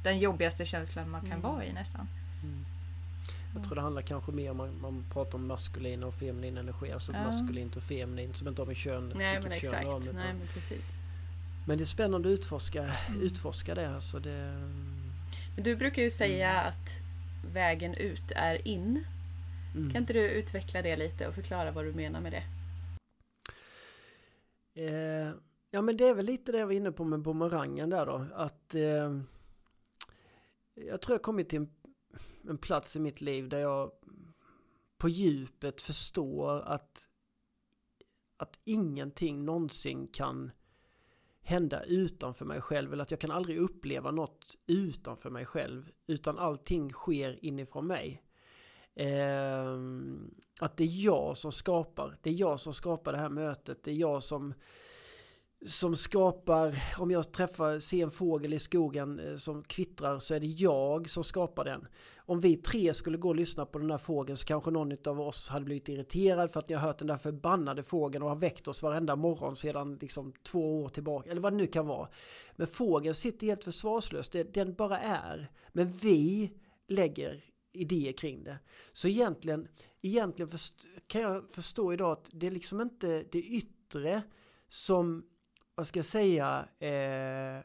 [0.02, 1.42] den jobbigaste känslan man kan Mm.
[1.42, 2.08] vara i nästan.
[2.42, 2.64] Mm.
[3.54, 6.92] Jag tror det handlar kanske mer om man, man pratar om maskulin och feminin energi.
[6.92, 7.24] Alltså Ja.
[7.24, 10.06] maskulint och feminin som inte har med kön Nej men kön det har exakt.
[10.06, 10.92] med, Nej utan- men precis.
[11.64, 13.20] Men det är spännande att utforska, Mm.
[13.22, 13.94] utforska det.
[13.94, 14.52] Alltså det
[15.54, 17.00] Men du brukar ju säga att
[17.52, 19.04] vägen ut är in.
[19.74, 19.90] mm.
[19.90, 22.44] Kan inte du utveckla det lite och förklara vad du menar med det?
[24.82, 25.32] Eh,
[25.70, 28.26] ja men det är väl lite det jag var inne på med bumerangen där då.
[28.34, 29.20] Att eh,
[30.74, 31.70] jag tror jag kommit till en,
[32.48, 33.92] en plats i mitt liv där jag
[34.98, 37.08] på djupet förstår att
[38.36, 40.50] att ingenting någonsin kan
[41.44, 46.38] hända utanför mig själv eller att jag kan aldrig uppleva något utanför mig själv utan
[46.38, 48.22] allting sker inifrån mig.
[48.94, 49.74] Eh,
[50.60, 53.90] att det är jag som skapar, det är jag som skapar det här mötet, det
[53.90, 54.54] är jag som
[55.66, 60.40] som skapar, om jag träffar, ser en fågel i skogen eh, som kvittrar så är
[60.40, 61.86] det jag som skapar den.
[62.16, 65.20] Om vi tre skulle gå och lyssna på den där fågeln så kanske någon av
[65.20, 68.36] oss hade blivit irriterad för att ni har hört den där förbannade fågeln och har
[68.36, 72.08] väckt oss varenda morgon sedan liksom två år tillbaka, eller vad det nu kan vara.
[72.56, 75.50] Men fågeln sitter helt försvarslös, den bara är.
[75.72, 76.52] Men vi
[76.88, 78.58] lägger idéer kring det.
[78.92, 79.68] Så egentligen,
[80.02, 80.50] egentligen
[81.06, 84.22] kan jag förstå idag att det är liksom inte det yttre
[84.68, 85.24] som
[85.74, 87.64] vad ska jag säga, eh,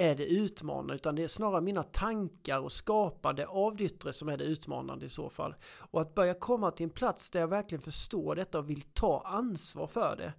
[0.00, 4.28] är det utmanande utan det är snarare mina tankar och skapande av det yttre som
[4.28, 5.54] är det utmanande i så fall.
[5.64, 9.22] Och att börja komma till en plats där jag verkligen förstår detta och vill ta
[9.26, 10.32] ansvar för det.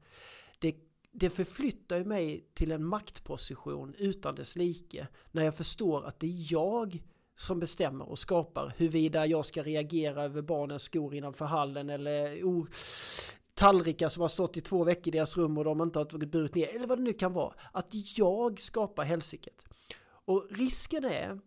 [0.60, 0.76] Det,
[1.12, 6.28] det förflyttar ju mig till en maktposition utan dess like när jag förstår att det
[6.28, 7.04] är jag
[7.36, 12.68] som bestämmer och skapar huruvida jag ska reagera över barnens skor innanför hallen eller oh,
[13.60, 16.56] tallrikar som har stått i två veckor i deras rum och de inte har burit
[16.56, 17.54] ner, eller vad det nu kan vara.
[17.72, 19.66] Att jag skapar hälsiket.
[20.06, 21.40] Och risken är,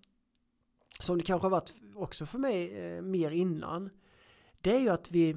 [1.00, 3.90] som det kanske har varit också för mig eh, mer innan,
[4.60, 5.36] det är ju att vi,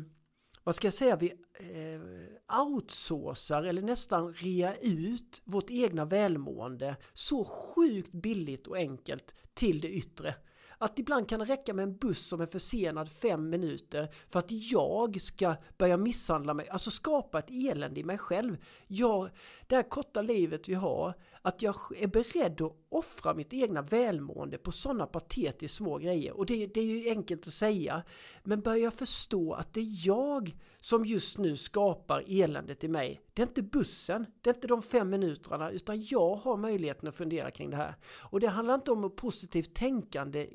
[0.63, 7.45] vad ska jag säga, vi eh, outsourcar eller nästan rea ut vårt egna välmående så
[7.45, 10.35] sjukt billigt och enkelt till det yttre.
[10.77, 14.51] Att ibland kan det räcka med en buss som är försenad fem minuter för att
[14.51, 18.57] jag ska börja misshandla mig, alltså skapa ett elände i mig själv.
[18.87, 19.29] Jag,
[19.67, 21.13] det här korta livet vi har,
[21.45, 26.37] att jag är beredd att offra mitt egna välmående på sådana patetiskt små grejer.
[26.37, 28.03] Och det, det är ju enkelt att säga,
[28.43, 33.21] men börjar jag förstå att det är jag som just nu skapar eländet i mig.
[33.33, 37.15] Det är inte bussen, det är inte de fem minuterna, utan jag har möjligheten att
[37.15, 37.95] fundera kring det här.
[38.21, 40.49] Och det handlar inte om positivt tänkande,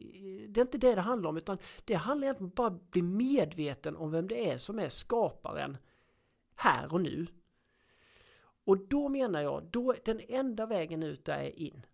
[0.49, 3.03] det är inte det det handlar om, utan det handlar egentligen bara om att bli
[3.03, 5.77] medveten om vem det är som är skaparen
[6.55, 7.27] här och nu.
[8.71, 11.87] Och då menar jag, då den enda vägen ut där är in.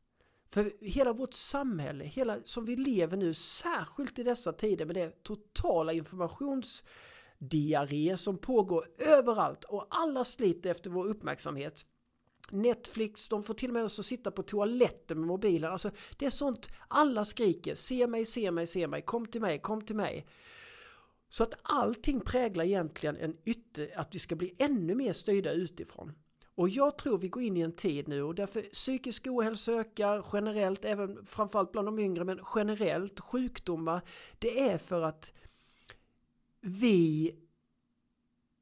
[0.48, 5.22] För hela vårt samhälle, hela som vi lever nu, särskilt i dessa tider med det
[5.22, 11.84] totala informationsdiarré som pågår överallt och alla sliter efter vår uppmärksamhet.
[12.50, 15.72] Netflix, de får till och med oss att sitta på toaletten med mobilen.
[15.72, 19.58] Alltså det är sånt, alla skriker se mig, se mig, se mig, kom till mig,
[19.58, 20.26] kom till mig.
[21.28, 26.12] Så att allting präglar egentligen en ytter, att vi ska bli ännu mer styrda utifrån.
[26.57, 30.27] Och jag tror vi går in i en tid nu och därför psykisk ohälsa ökar
[30.33, 34.01] generellt, även framförallt bland de yngre, men generellt sjukdomar.
[34.38, 35.33] Det är för att
[36.61, 37.35] vi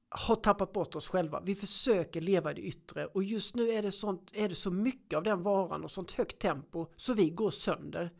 [0.08, 1.40] har tappat bort oss själva.
[1.40, 4.70] Vi försöker leva i det yttre och just nu är det, sånt, är det så
[4.70, 8.10] mycket av den varan och sånt högt tempo så vi går sönder.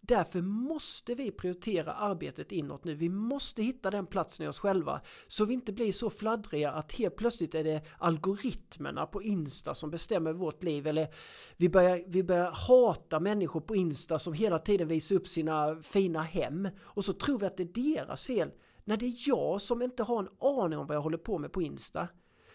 [0.00, 2.94] Därför måste vi prioritera arbetet inåt nu.
[2.94, 6.92] Vi måste hitta den platsen i oss själva så vi inte blir så fladdriga att
[6.92, 11.08] helt plötsligt är det algoritmerna på Insta som bestämmer vårt liv eller
[11.56, 16.22] vi börjar, vi börjar hata människor på Insta som hela tiden visar upp sina fina
[16.22, 18.50] hem och så tror vi att det är deras fel
[18.84, 21.52] när det är jag som inte har en aning om vad jag håller på med
[21.52, 22.08] på Insta.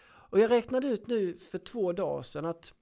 [0.06, 2.72] Och jag räknade ut nu för två dagar sedan att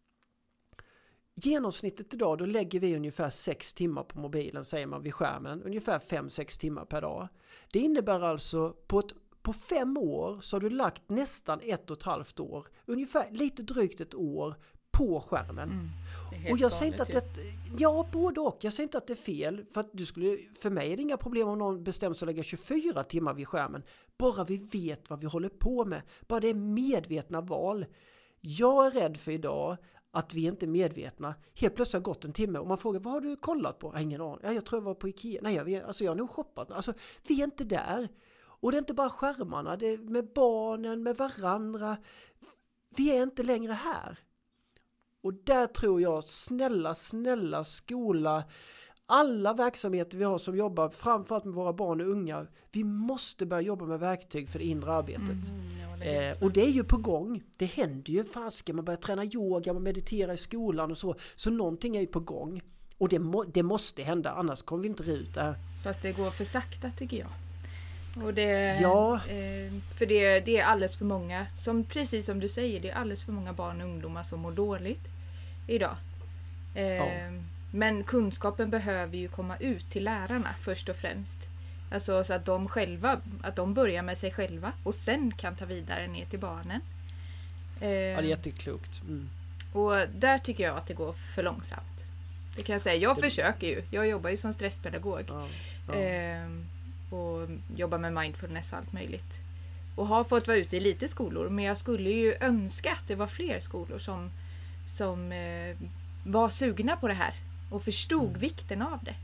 [1.35, 5.63] Genomsnittet idag då lägger vi ungefär 6 timmar på mobilen säger man vid skärmen.
[5.63, 7.29] Ungefär 5-6 timmar per dag.
[7.73, 11.97] Det innebär alltså på, ett, på fem år så har du lagt nästan ett och
[11.97, 12.67] ett halvt år.
[12.87, 14.55] Ungefär lite drygt ett år
[14.91, 15.71] på skärmen.
[15.71, 17.25] Mm, och jag säger inte att det,
[17.79, 18.59] Ja, både och.
[18.61, 19.65] Jag säger inte att det är fel.
[19.73, 22.35] För, att du skulle, för mig är det inga problem om någon bestämmer sig att
[22.35, 23.83] lägga 24 timmar vid skärmen.
[24.19, 26.03] Bara vi vet vad vi håller på med.
[26.27, 27.87] Bara det är medvetna val.
[28.41, 29.77] Jag är rädd för idag
[30.15, 31.35] att vi inte är medvetna.
[31.55, 33.87] Helt plötsligt har det gått en timme och man frågar vad har du kollat på?
[33.87, 34.39] Jag har ingen aning.
[34.43, 35.41] Ja, jag tror jag var på Ikea.
[35.43, 36.71] Nej, jag, alltså jag har nog shoppat.
[36.71, 36.95] Alltså,
[37.27, 38.09] vi är inte där.
[38.63, 41.97] Och det är inte bara skärmarna, det är med barnen, med varandra.
[42.97, 44.19] Vi är inte längre här.
[45.21, 48.45] Och där tror jag, snälla, snälla skola,
[49.07, 52.47] alla verksamheter vi har som jobbar framförallt med våra barn och unga.
[52.73, 55.49] Vi måste börja jobba med verktyg för det inre arbetet.
[55.49, 57.43] Mm, eh, och det är ju på gång.
[57.57, 58.77] Det händer ju fasken.
[58.77, 61.15] Man börjar träna yoga, man mediterar i skolan och så.
[61.37, 62.63] Så någonting är ju på gång.
[62.99, 65.55] Och det, må, det måste hända, annars kommer vi inte ut det här.
[65.85, 67.29] Fast det går för sakta tycker jag.
[68.25, 69.15] Och det, ja.
[69.15, 72.95] Eh, för det, det, är alldeles för många, som, precis som du säger, det är
[72.95, 75.05] alldeles för många barn och ungdomar som mår dåligt
[75.67, 75.97] idag.
[76.75, 77.05] Eh, ja.
[77.75, 81.39] Men kunskapen behöver ju komma ut till lärarna först och främst.
[81.91, 85.65] Alltså så att de själva, att de börjar med sig själva och sen kan ta
[85.65, 86.81] vidare ner till barnen.
[87.81, 89.03] ja, det är jätteklokt.
[89.03, 89.31] Mm.
[89.73, 92.07] Och där tycker jag att det går för långsamt.
[92.57, 92.97] Det kan jag säga.
[92.97, 93.21] Jag det...
[93.21, 93.83] försöker ju.
[93.91, 95.25] Jag jobbar ju som stresspedagog.
[95.29, 95.49] Ja,
[95.87, 95.95] ja.
[95.95, 96.67] Ehm,
[97.11, 99.41] och jobbar med mindfulness och allt möjligt.
[99.95, 103.15] Och har fått vara ute i lite skolor men jag skulle ju önska att det
[103.15, 104.31] var fler skolor som,
[104.87, 105.77] som eh,
[106.23, 107.35] var sugna på det här
[107.73, 108.41] och förstod mm.
[108.41, 109.17] vikten av det.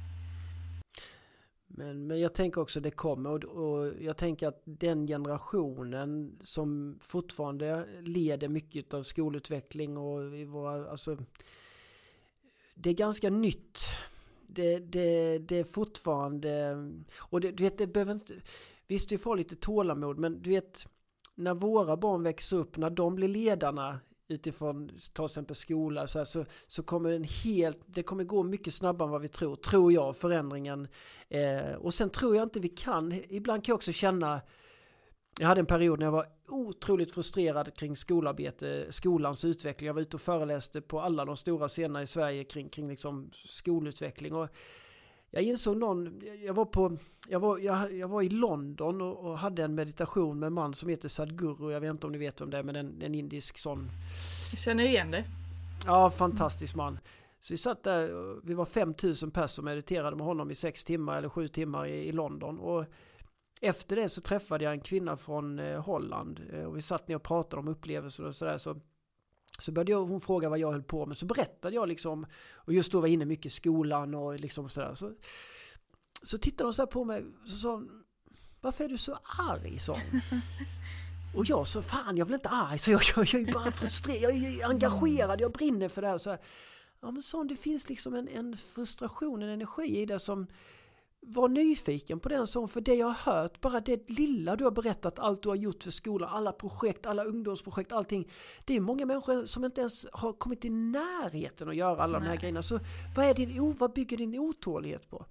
[1.67, 6.99] Men, men jag tänker också det kommer och, och, jag tänker att den generationen som
[7.03, 11.19] fortfarande leder mycket av skolutveckling och i våra, alltså
[12.75, 13.79] det är ganska nytt.
[14.47, 16.77] Det, det, det är fortfarande,
[17.19, 18.35] och det, du vet det behöver inte,
[18.87, 20.87] visst vi får lite tålamod men du vet
[21.35, 26.25] när våra barn växer upp, när de blir ledarna utifrån till exempel skola så, här,
[26.25, 29.93] så, så kommer den helt, det kommer gå mycket snabbare än vad vi tror, tror
[29.93, 30.89] jag, förändringen.
[31.29, 34.41] Eh, och sen tror jag inte vi kan, ibland kan jag också känna
[35.41, 39.87] jag hade en period när jag var otroligt frustrerad kring skolarbete, skolans utveckling.
[39.87, 43.31] Jag var ute och föreläste på alla de stora scenerna i Sverige kring, kring liksom
[43.35, 44.35] skolutveckling.
[44.35, 44.49] Och
[45.31, 46.97] jag insåg någon, jag var på,
[47.29, 50.75] jag var, jag, jag var i London och, och, hade en meditation med en man
[50.75, 51.73] som heter Sadhguru.
[51.73, 53.91] Jag vet inte om ni vet om det är men en, en indisk sån.
[54.51, 55.25] Jag känner igen det.
[55.87, 56.99] Ja, fantastisk man.
[57.41, 61.19] Så vi satt där, vi var 5000 personer och mediterade med honom i sex timmar
[61.19, 62.59] eller sju timmar i, i London.
[62.59, 62.85] Och
[63.61, 67.17] efter det så träffade jag en kvinna från eh, Holland eh, och vi satt ner
[67.17, 68.59] och pratade om upplevelser och sådär.
[68.59, 68.81] Så,
[69.59, 71.17] så började jag, hon fråga vad jag höll på med.
[71.17, 74.69] Så berättade jag liksom, och just då var jag inne mycket i skolan och liksom
[74.69, 74.95] sådär.
[74.95, 75.15] Så,
[76.23, 78.05] så tittade hon så på mig och sa hon,
[78.61, 79.79] varför är du så arg?
[79.79, 79.93] Så.
[81.37, 84.23] Och jag sa, fan jag väl inte arg, så jag, jag, jag är bara frustrerad,
[84.23, 86.19] jag är engagerad, jag brinner för det här.
[86.19, 86.39] Så här.
[87.01, 90.47] Ja men så det finns liksom en, en frustration, en energi i det som
[91.21, 94.71] var nyfiken på den som för det jag har hört, bara det lilla du har
[94.71, 98.31] berättat, allt du har gjort för skolan, alla projekt, alla ungdomsprojekt, allting.
[98.65, 102.27] Det är många människor som inte ens har kommit i närheten att göra alla Nej.
[102.27, 102.63] de här grejerna.
[102.63, 102.81] Så
[103.17, 105.27] vad, är din, vad bygger din otålighet på?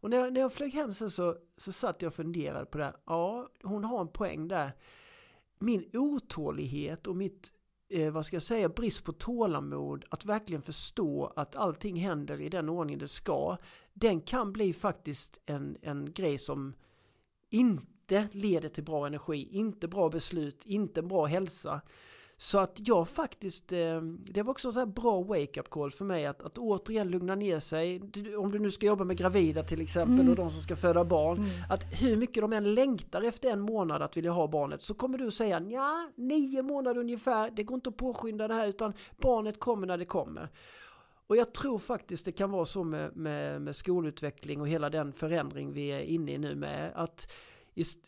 [0.00, 2.78] Och när jag, när jag flög hem sen så, så satt jag och funderade på
[2.78, 2.92] det.
[3.06, 4.72] Ja, hon har en poäng där.
[5.58, 7.52] Min otålighet och mitt
[7.88, 12.48] eh, vad ska jag säga, brist på tålamod, att verkligen förstå att allting händer i
[12.48, 13.56] den ordning det ska,
[14.00, 16.74] den kan bli faktiskt en, en grej som
[17.50, 21.80] inte leder till bra energi, inte bra beslut, inte bra hälsa.
[22.40, 26.04] Så att jag faktiskt, eh, det var också en sån här bra wake-up call för
[26.04, 28.00] mig att, att återigen lugna ner sig.
[28.36, 30.30] Om du nu ska jobba med gravida till exempel mm.
[30.30, 31.38] och de som ska föda barn.
[31.38, 31.50] Mm.
[31.70, 35.18] Att hur mycket de än längtar efter en månad att vilja ha barnet så kommer
[35.18, 39.60] du säga ja nio månader ungefär, det går inte att påskynda det här utan barnet
[39.60, 40.50] kommer när det kommer.
[41.28, 45.12] Och jag tror faktiskt det kan vara så med, med, med skolutveckling och hela den
[45.12, 47.32] förändring vi är inne i nu med att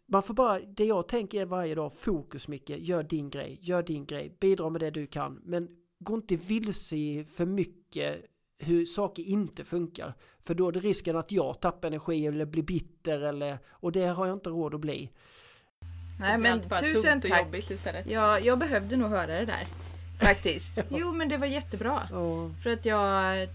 [0.07, 3.83] man får bara, det jag tänker är varje dag, fokus Micke, gör din grej, gör
[3.83, 8.25] din grej, bidra med det du kan, men gå inte vilse i för mycket
[8.59, 10.15] hur saker inte funkar.
[10.41, 14.07] För då är det risken att jag tappar energi eller blir bitter eller, och det
[14.07, 15.11] har jag inte råd att bli.
[16.21, 17.71] Nej men tusen tack!
[17.71, 18.11] Istället.
[18.11, 19.67] Ja, jag behövde nog höra det där.
[20.21, 20.79] Faktiskt.
[20.89, 22.09] Jo men det var jättebra.
[22.13, 22.51] Oh.
[22.63, 23.49] För att jag...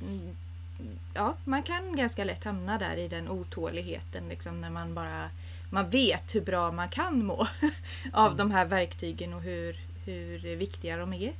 [1.14, 5.30] Ja, man kan ganska lätt hamna där i den otåligheten liksom när man bara
[5.72, 7.48] man vet hur bra man kan må
[8.14, 8.38] av mm.
[8.38, 9.74] de här verktygen och hur,
[10.06, 11.34] hur viktiga de är.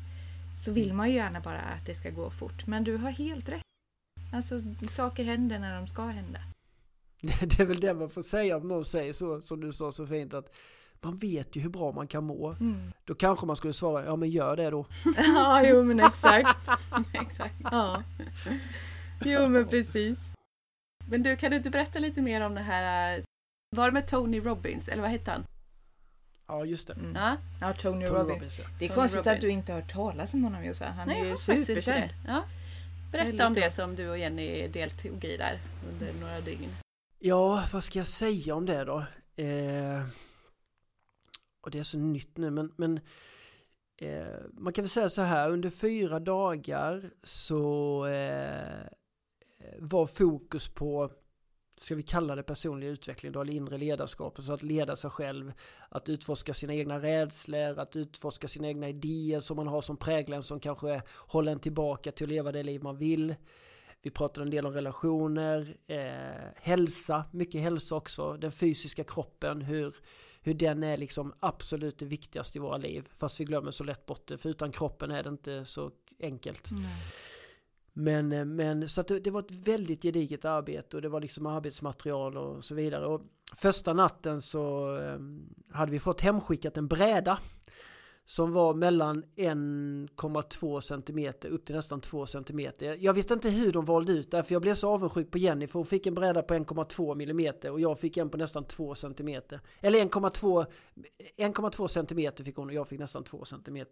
[0.58, 2.68] Så vill man ju gärna bara att det ska gå fort.
[2.68, 3.62] Men du har helt rätt.
[4.34, 4.60] Alltså
[4.90, 6.40] saker händer när de ska hända.
[7.22, 10.08] Det är väl det man får säga om någon säger så som du sa så
[10.08, 10.56] fint att
[11.02, 12.50] man vet ju hur bra man kan må.
[12.50, 12.92] Mm.
[13.06, 14.86] Då kanske man skulle svara, ja men gör det då.
[15.18, 16.70] ja, jo men exakt.
[17.14, 17.56] exakt.
[17.64, 18.04] Ja.
[19.26, 20.20] Jo men precis.
[21.10, 23.24] Men du, kan du inte berätta lite mer om det här
[23.76, 25.46] var det med Tony Robbins, eller vad hette han?
[26.48, 26.94] Ja, just det.
[26.94, 27.16] Mm.
[27.16, 27.38] Ja.
[27.62, 28.38] ja, Tony, Tony Robbins.
[28.38, 28.66] Robbins ja.
[28.80, 29.36] Det är Tony konstigt Robbins.
[29.36, 30.94] att du inte har hört talas om honom Jossan.
[30.94, 32.12] Han Nej, är ju superkänd.
[32.28, 32.44] Ja.
[33.12, 36.70] Berätta om det som du och Jenny deltog i där under några dygn.
[37.20, 39.06] Ja, vad ska jag säga om det då?
[39.36, 40.02] Eh,
[41.66, 43.00] och det är så nytt nu, men, men
[43.98, 48.88] eh, man kan väl säga så här, under fyra dagar så eh, eh
[49.80, 51.12] var fokus på
[51.78, 55.54] ska vi kalla det personlig utveckling då, eller inre ledarskap, så att leda sig själv,
[55.90, 60.38] att utforska sina egna rädslor, att utforska sina egna idéer som man har som präglar
[60.38, 63.36] en som kanske håller en tillbaka till att leva det liv man vill.
[64.02, 69.96] Vi pratade en del om relationer, eh, hälsa, mycket hälsa också, den fysiska kroppen, hur,
[70.46, 73.08] hur den är liksom absolut det viktigaste i våra liv.
[73.18, 76.72] Fast vi glömmer så lätt bort det, för utan kroppen är det inte så enkelt.
[76.72, 76.84] Mm.
[77.94, 81.22] Men, eh, men så att det, det, var ett väldigt gediget arbete och det var
[81.22, 83.06] liksom arbetsmaterial och så vidare.
[83.06, 83.22] Och
[83.56, 87.40] första natten så um, hade vi fått hemskickat en bräda.
[88.26, 92.72] Som var mellan 1,2 cm upp till nästan 2 cm.
[93.00, 95.68] Jag vet inte hur de valde ut det, för jag blev så avundsjuk på Jenny,
[95.68, 98.96] för hon fick en bräda på 1,2 mm och jag fick en på nästan 2
[98.96, 99.42] cm.
[99.82, 100.66] Eller 1,2
[101.38, 103.86] 1,2 cm fick hon och jag fick nästan 2 cm.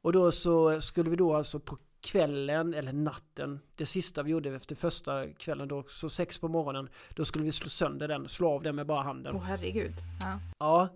[0.00, 4.54] Och då så skulle vi då alltså på kvällen eller natten, det sista vi gjorde
[4.54, 8.50] efter första kvällen då, så sex på morgonen, då skulle vi slå sönder den, slå
[8.50, 9.34] av den med bara handen.
[9.34, 9.94] Åh oh, herregud.
[10.20, 10.40] Ja.
[10.58, 10.88] ja.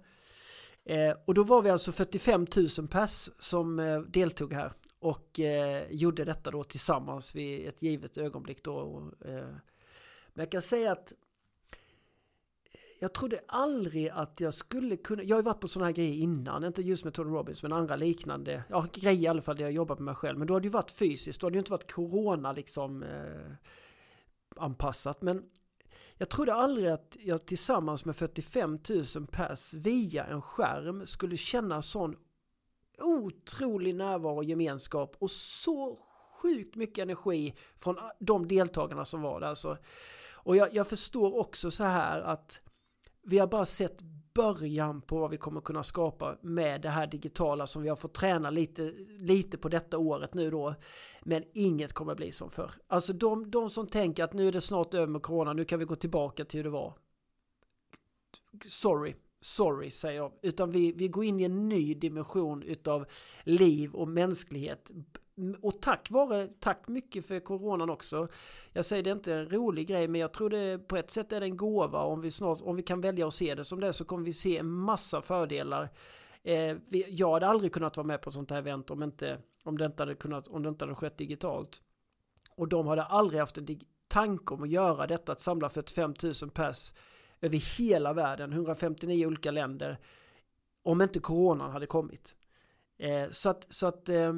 [0.84, 2.46] Eh, och då var vi alltså 45
[2.78, 4.72] 000 pers som eh, deltog här
[5.02, 8.74] och eh, gjorde detta då tillsammans vid ett givet ögonblick då.
[8.74, 9.54] Och, eh,
[10.34, 11.18] men jag kan säga att eh,
[13.00, 16.14] jag trodde aldrig att jag skulle kunna, jag har ju varit på sådana här grejer
[16.14, 19.64] innan, inte just med Tony Robbins men andra liknande, ja grejer i alla fall där
[19.64, 21.56] jag jobbat med mig själv, men då har det ju varit fysiskt, då har det
[21.56, 23.52] ju inte varit corona liksom eh,
[24.56, 25.42] anpassat, men
[26.22, 28.78] jag trodde aldrig att jag tillsammans med 45
[29.14, 32.16] 000 pers via en skärm skulle känna sån
[32.98, 35.98] otrolig närvaro och gemenskap och så
[36.40, 39.46] sjukt mycket energi från de deltagarna som var där.
[39.46, 39.78] Alltså.
[40.32, 42.60] Och jag, jag förstår också så här att
[43.22, 44.02] vi har bara sett
[44.34, 48.14] början på vad vi kommer kunna skapa med det här digitala som vi har fått
[48.14, 50.74] träna lite, lite på detta året nu då.
[51.22, 52.70] Men inget kommer bli som förr.
[52.86, 55.78] Alltså de, de som tänker att nu är det snart över med corona, nu kan
[55.78, 56.94] vi gå tillbaka till hur det var.
[58.66, 60.32] Sorry, sorry säger jag.
[60.42, 63.06] Utan vi, vi går in i en ny dimension utav
[63.44, 64.90] liv och mänsklighet
[65.60, 68.28] och tack vare, tack mycket för coronan också.
[68.72, 71.32] Jag säger det är inte en rolig grej men jag tror det på ett sätt
[71.32, 72.02] är det en gåva.
[72.02, 74.32] Om vi, snart, om vi kan välja att se det som det så kommer vi
[74.32, 75.88] se en massa fördelar.
[76.42, 79.78] Eh, vi, jag hade aldrig kunnat vara med på sånt här event om, inte, om,
[79.78, 81.80] det inte hade kunnat, om det inte hade skett digitalt.
[82.56, 86.50] Och de hade aldrig haft en tanke om att göra detta, att samla 45 000
[86.50, 86.92] pers
[87.40, 89.98] över hela världen, 159 olika länder,
[90.82, 92.34] om inte coronan hade kommit.
[92.98, 94.32] Eh, så att, så att eh,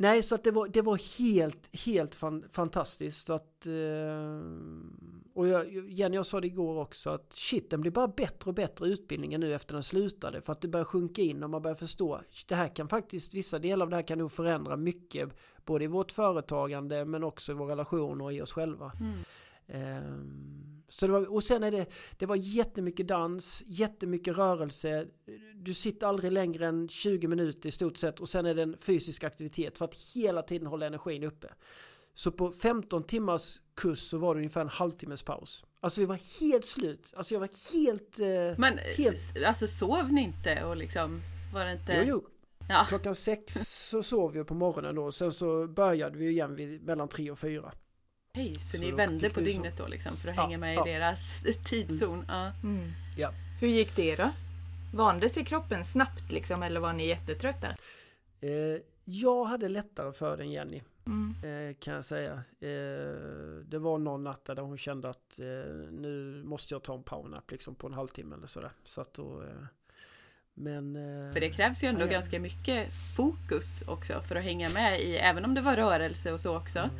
[0.00, 3.26] Nej, så att det var, det var helt, helt fan, fantastiskt.
[3.26, 4.40] Så att, eh,
[5.34, 8.54] och jag, Jenny, jag sa det igår också att shit, den blir bara bättre och
[8.54, 10.40] bättre utbildningen nu efter den slutade.
[10.40, 12.20] För att det börjar sjunka in och man börjar förstå.
[12.48, 15.28] Det här kan faktiskt, vissa delar av det här kan nog förändra mycket.
[15.64, 18.92] Både i vårt företagande men också i vår relation och i oss själva.
[19.00, 20.04] Mm.
[20.06, 21.86] Um, så det var, och sen är det,
[22.18, 25.06] det var jättemycket dans, jättemycket rörelse.
[25.54, 28.76] Du sitter aldrig längre än 20 minuter i stort sett och sen är det en
[28.76, 31.48] fysisk aktivitet för att hela tiden hålla energin uppe.
[32.14, 35.64] Så på 15 timmars kurs så var det ungefär en halvtimmes paus.
[35.80, 37.12] Alltså vi var helt slut.
[37.16, 38.20] Alltså jag var helt...
[38.20, 39.44] Eh, Men helt...
[39.46, 41.20] alltså sov ni inte och liksom
[41.54, 41.92] var det inte...
[41.92, 42.26] Jo, jo.
[42.68, 42.84] Ja.
[42.88, 43.54] Klockan sex
[43.88, 45.12] så sov vi på morgonen då.
[45.12, 47.72] Sen så började vi igen vid mellan tre och fyra.
[48.32, 50.88] Hej, så, så ni vände på dygnet då liksom för att ja, hänga med ja.
[50.88, 52.14] i deras tidszon?
[52.14, 52.26] Mm.
[52.28, 52.52] Ja.
[52.62, 52.92] Mm.
[53.16, 53.32] ja.
[53.60, 54.30] Hur gick det då?
[54.94, 57.68] Vande sig kroppen snabbt liksom eller var ni jättetrötta?
[58.40, 58.50] Eh,
[59.04, 60.82] jag hade lättare för den Jenny.
[61.06, 61.34] Mm.
[61.44, 62.32] Eh, kan jag säga.
[62.60, 63.14] Eh,
[63.64, 65.46] det var någon natt där hon kände att eh,
[65.90, 68.72] nu måste jag ta en powernap liksom på en halvtimme eller sådär.
[68.84, 69.64] Så att då, eh,
[70.54, 75.00] men, eh, för det krävs ju ändå ganska mycket fokus också för att hänga med
[75.00, 76.78] i, även om det var rörelse och så också.
[76.78, 76.96] Mm.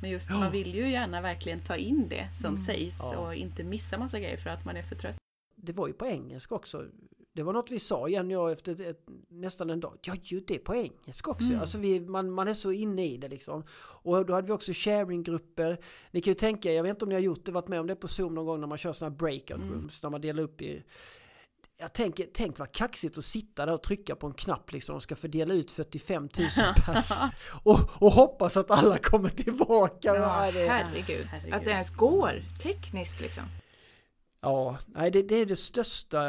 [0.00, 0.38] Men just ja.
[0.38, 2.58] man vill ju gärna verkligen ta in det som mm.
[2.58, 3.18] sägs ja.
[3.18, 5.16] och inte missa massa grejer för att man är för trött.
[5.56, 6.84] Det var ju på engelska också.
[7.32, 9.98] Det var något vi sa igen jag efter ett, nästan en dag.
[10.02, 11.48] Ja, ju det på engelska också.
[11.48, 11.60] Mm.
[11.60, 13.64] Alltså vi, man, man är så inne i det liksom.
[13.78, 15.80] Och då hade vi också sharinggrupper.
[16.10, 17.86] Ni kan ju tänka, jag vet inte om ni har gjort det, varit med om
[17.86, 19.72] det på Zoom någon gång när man kör sådana breakout mm.
[19.72, 20.02] rooms.
[20.02, 20.84] När man delar upp i
[21.78, 25.02] jag tänker, tänk vad kaxigt att sitta där och trycka på en knapp liksom och
[25.02, 26.48] ska fördela ut 45 000
[26.86, 27.20] pass.
[27.62, 30.14] och, och hoppas att alla kommer tillbaka.
[30.14, 30.68] Ja, herregud.
[30.68, 31.54] herregud.
[31.54, 33.44] Att det ens går tekniskt liksom.
[34.40, 36.22] Ja, nej det, det, är det största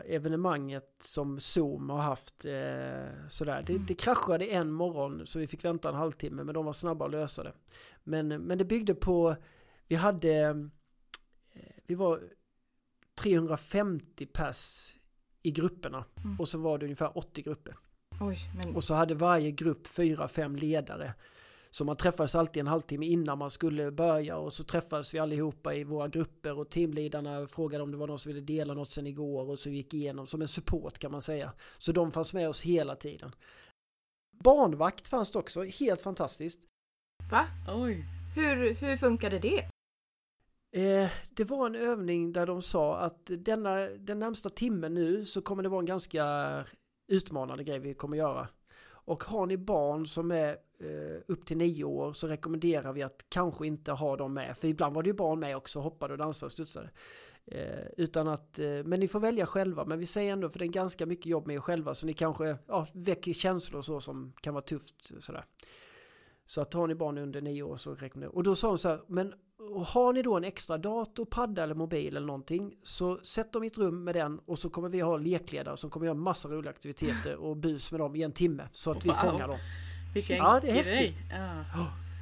[0.00, 2.44] evenemanget som Zoom har haft.
[2.44, 3.64] Eh, sådär.
[3.66, 7.04] Det, det kraschade en morgon så vi fick vänta en halvtimme men de var snabba
[7.04, 7.52] att lösa det.
[8.04, 9.36] Men, men det byggde på,
[9.88, 10.54] vi hade, eh,
[11.86, 12.20] vi var
[13.20, 14.94] 350 pers
[15.42, 16.04] i grupperna.
[16.24, 16.40] Mm.
[16.40, 17.76] Och så var det ungefär 80 grupper.
[18.20, 18.76] Oj, men...
[18.76, 21.14] Och så hade varje grupp fyra, fem ledare.
[21.70, 25.74] Så man träffades alltid en halvtimme innan man skulle börja och så träffades vi allihopa
[25.74, 29.06] i våra grupper och teamledarna frågade om det var någon som ville dela något sen
[29.06, 31.52] igår och så vi gick igenom som en support kan man säga.
[31.78, 33.34] Så de fanns med oss hela tiden.
[34.44, 36.60] Barnvakt fanns det också, helt fantastiskt.
[37.30, 37.46] Va?
[37.68, 38.04] Oj.
[38.36, 39.68] Hur, hur funkade det?
[40.74, 45.42] Eh, det var en övning där de sa att denna, den närmsta timmen nu så
[45.42, 46.24] kommer det vara en ganska
[47.08, 48.48] utmanande grej vi kommer göra.
[48.86, 53.26] Och har ni barn som är eh, upp till nio år så rekommenderar vi att
[53.28, 54.58] kanske inte ha dem med.
[54.58, 56.90] För ibland var det ju barn med också, hoppade och dansade och studsade.
[57.46, 59.84] Eh, utan att, eh, men ni får välja själva.
[59.84, 62.12] Men vi säger ändå, för det är ganska mycket jobb med er själva, så ni
[62.12, 65.12] kanske ja, väcker känslor och så som kan vara tufft.
[65.20, 65.44] Sådär.
[66.46, 68.88] Så att har ni barn under nio år så rekommenderar Och då sa hon så
[68.88, 69.34] här, men
[69.86, 73.66] har ni då en extra dator, padda eller mobil eller någonting så sätt dem i
[73.66, 76.70] ett rum med den och så kommer vi ha lekledare som kommer göra massa roliga
[76.70, 79.16] aktiviteter och bus med dem i en timme så att vi wow.
[79.16, 79.58] fångar dem.
[80.14, 81.06] Vilken ja, det är grej.
[81.06, 81.30] häftigt.
[81.30, 81.64] Ja.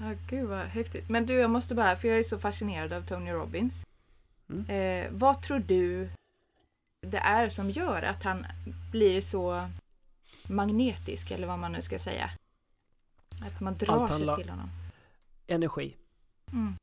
[0.01, 1.09] ja, gud vad häftigt.
[1.09, 3.86] Men du, jag måste bara, för jag är så fascinerad av Tony Robbins.
[4.51, 4.66] Mm.
[4.70, 6.11] Eh, vad tror du
[7.01, 8.47] det är som gör att han
[8.90, 9.68] blir så
[10.49, 12.30] magnetisk, eller vad man nu ska säga?
[13.47, 14.70] Att man drar sig till honom.
[15.47, 15.97] Energi.
[16.53, 16.74] Mm.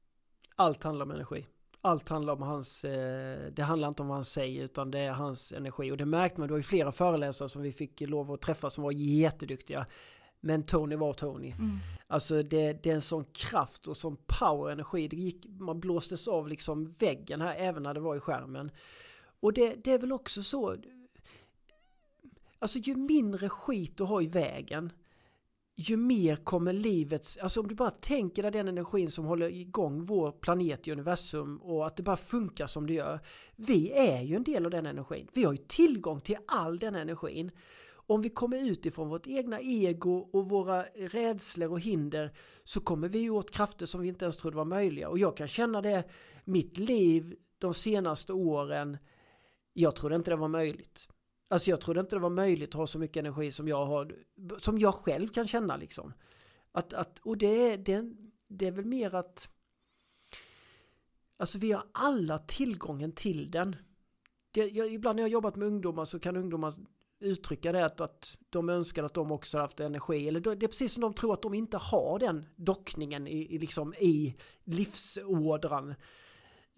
[0.59, 1.45] Allt handlar om energi.
[1.81, 5.11] Allt handlar om hans, eh, det handlar inte om vad han säger utan det är
[5.11, 5.91] hans energi.
[5.91, 8.69] Och det märkte man, det var ju flera föreläsare som vi fick lov att träffa
[8.69, 9.85] som var jätteduktiga.
[10.39, 11.51] Men Tony var Tony.
[11.51, 11.77] Mm.
[12.07, 15.07] Alltså det, det är en sån kraft och sån power energi.
[15.07, 18.71] Det gick, man blåstes av liksom väggen här även när det var i skärmen.
[19.39, 20.75] Och det, det är väl också så.
[22.59, 24.91] Alltså ju mindre skit du har i vägen
[25.79, 30.05] ju mer kommer livets, alltså om du bara tänker dig den energin som håller igång
[30.05, 33.19] vår planet i universum och att det bara funkar som det gör.
[33.55, 35.27] Vi är ju en del av den energin.
[35.33, 37.51] Vi har ju tillgång till all den energin.
[37.91, 43.29] Om vi kommer utifrån vårt egna ego och våra rädslor och hinder så kommer vi
[43.29, 45.09] åt krafter som vi inte ens trodde var möjliga.
[45.09, 46.03] Och jag kan känna det,
[46.45, 48.97] mitt liv de senaste åren,
[49.73, 51.07] jag trodde inte det var möjligt.
[51.51, 54.15] Alltså jag trodde inte det var möjligt att ha så mycket energi som jag har,
[54.57, 56.13] som jag själv kan känna liksom.
[56.71, 58.13] Att, att, och det är, det,
[58.47, 59.49] det är väl mer att
[61.39, 63.75] Alltså vi har alla tillgången till den.
[64.51, 66.73] Det, jag, ibland när jag har jobbat med ungdomar så kan ungdomar
[67.19, 70.27] uttrycka det att, att de önskar att de också haft energi.
[70.27, 73.59] Eller det är precis som de tror att de inte har den dockningen i, i,
[73.59, 75.95] liksom, i livsådran.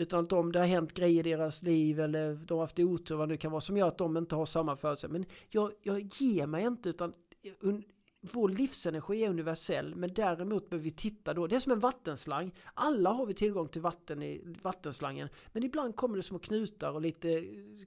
[0.01, 3.15] Utan att de, det har hänt grejer i deras liv eller de har haft otur
[3.15, 5.19] vad det kan vara som gör att de inte har samma förutsättningar.
[5.19, 7.13] Men jag, jag ger mig inte utan
[7.59, 7.83] un,
[8.21, 11.47] vår livsenergi är universell men däremot behöver vi titta då.
[11.47, 12.51] Det är som en vattenslang.
[12.73, 15.29] Alla har vi tillgång till vatten i vattenslangen.
[15.51, 17.45] Men ibland kommer det små knutar och lite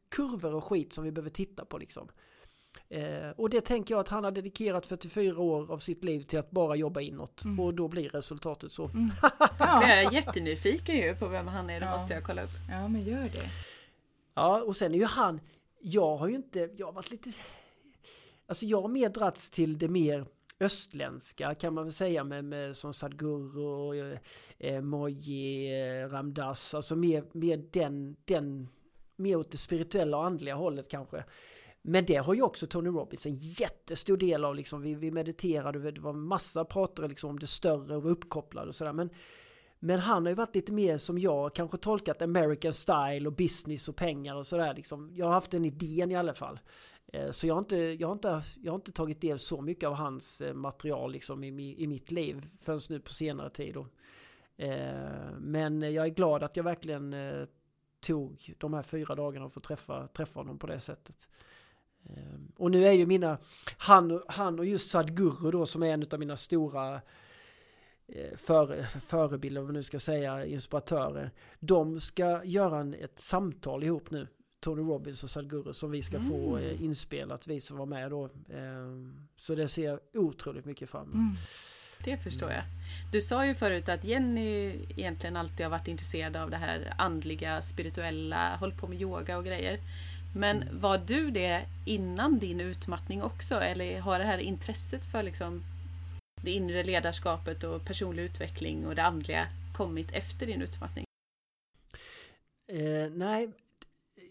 [0.09, 2.09] kurvor och skit som vi behöver titta på liksom.
[2.89, 6.39] Eh, och det tänker jag att han har dedikerat 44 år av sitt liv till
[6.39, 7.45] att bara jobba inåt.
[7.45, 7.61] Mm.
[7.61, 8.85] Och då blir resultatet så.
[8.85, 9.11] Mm.
[9.41, 9.89] ja.
[9.89, 11.93] Jag är jättenyfiken ju på vem han är, det ja.
[11.93, 12.51] måste jag kolla upp.
[12.71, 13.51] Ja men gör det.
[14.35, 15.41] Ja och sen är ju han,
[15.81, 17.33] jag har ju inte, jag har varit lite,
[18.47, 20.27] alltså jag har mer drats till det mer
[20.61, 24.19] östländska kan man väl säga med, med som Sadhguru,
[24.59, 28.69] eh, Moji, eh, Ramdas, alltså mer, mer den, den,
[29.17, 31.25] mer åt det spirituella och andliga hållet kanske.
[31.87, 34.55] Men det har ju också Tony Robbins en jättestor del av.
[34.55, 38.69] Liksom, vi, vi mediterade, det var massa pratare liksom, om det större och var uppkopplade
[38.69, 38.93] och sådär.
[38.93, 39.11] Men,
[39.79, 43.89] men han har ju varit lite mer som jag, kanske tolkat American style och business
[43.89, 44.75] och pengar och sådär.
[44.75, 45.11] Liksom.
[45.15, 46.61] Jag har haft den idén i alla fall.
[47.13, 49.87] Eh, så jag har, inte, jag, har inte, jag har inte tagit del så mycket
[49.87, 53.75] av hans eh, material liksom, i, i mitt liv förrän nu på senare tid.
[53.75, 53.87] Då.
[54.57, 57.15] Eh, men jag är glad att jag verkligen
[58.01, 61.29] tog de här fyra dagarna och att träffa, träffa honom på det sättet.
[62.09, 63.39] Ehm, och nu är ju mina,
[63.77, 67.01] han, han och just Sadguru då som är en av mina stora
[68.07, 71.31] eh, för, förebilder, vad man nu ska säga, inspiratörer.
[71.61, 74.29] De ska göra en, ett samtal ihop nu.
[74.61, 76.29] Tony Robbins och Sadguru som vi ska mm.
[76.29, 78.29] få eh, inspelat, vi som var med då.
[78.55, 81.15] Ehm, så det ser jag otroligt mycket fram emot.
[81.15, 81.37] Mm.
[82.05, 82.63] Det förstår jag.
[83.13, 87.63] Du sa ju förut att Jenny egentligen alltid har varit intresserad av det här andliga,
[87.63, 89.79] spirituella, hållit på med yoga och grejer.
[90.37, 93.55] Men var du det innan din utmattning också?
[93.55, 95.63] Eller har det här intresset för liksom
[96.43, 101.05] det inre ledarskapet och personlig utveckling och det andliga kommit efter din utmattning?
[102.73, 103.53] Eh, nej,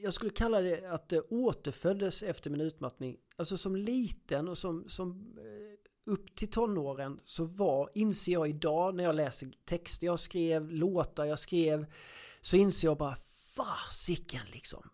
[0.01, 3.17] jag skulle kalla det att det återföddes efter min utmattning.
[3.35, 8.95] Alltså som liten och som, som eh, upp till tonåren så var, inser jag idag
[8.95, 11.85] när jag läser texter jag skrev, låtar jag skrev,
[12.41, 13.15] så inser jag bara
[13.55, 14.89] fasiken liksom.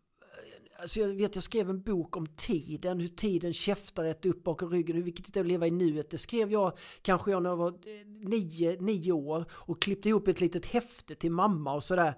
[0.82, 4.70] Alltså jag vet, jag skrev en bok om tiden, hur tiden käftar ett upp bakom
[4.70, 6.10] ryggen, hur viktigt det är att leva i nuet.
[6.10, 10.28] Det skrev jag kanske jag när jag var eh, nio, nio år och klippte ihop
[10.28, 12.14] ett litet häfte till mamma och sådär.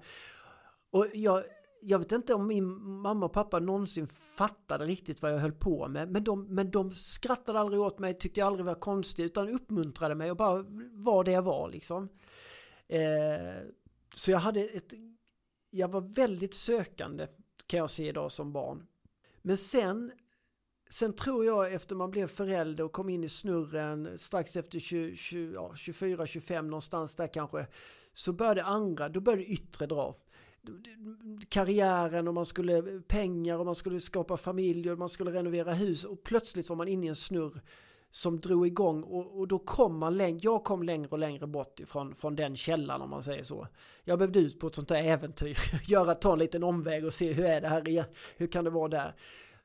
[0.92, 1.44] Och jag,
[1.82, 5.88] jag vet inte om min mamma och pappa någonsin fattade riktigt vad jag höll på
[5.88, 6.12] med.
[6.12, 10.16] Men de, men de skrattade aldrig åt mig, tyckte jag aldrig var konstigt, utan uppmuntrade
[10.16, 12.10] mig och bara var det jag var liksom.
[12.88, 13.68] Eh,
[14.16, 14.94] så jag hade ett...
[15.74, 17.28] Jag var väldigt sökande
[17.72, 18.88] kan jag se idag som barn.
[19.42, 20.12] Men sen,
[20.90, 26.62] sen tror jag efter man blev förälder och kom in i snurren strax efter 24-25
[26.62, 27.68] någonstans där kanske.
[28.14, 30.16] Så började andra, då började yttre dra.
[31.50, 36.04] karriären och man skulle pengar och man skulle skapa familj och man skulle renovera hus
[36.04, 37.62] och plötsligt var man inne i en snurr
[38.12, 41.80] som drog igång och, och då kom man längre, jag kom längre och längre bort
[41.80, 43.68] ifrån från den källan om man säger så.
[44.04, 45.58] Jag behövde ut på ett sånt där äventyr,
[45.88, 48.06] göra, ta en liten omväg och se hur är det här igen,
[48.38, 49.16] hur kan det vara där.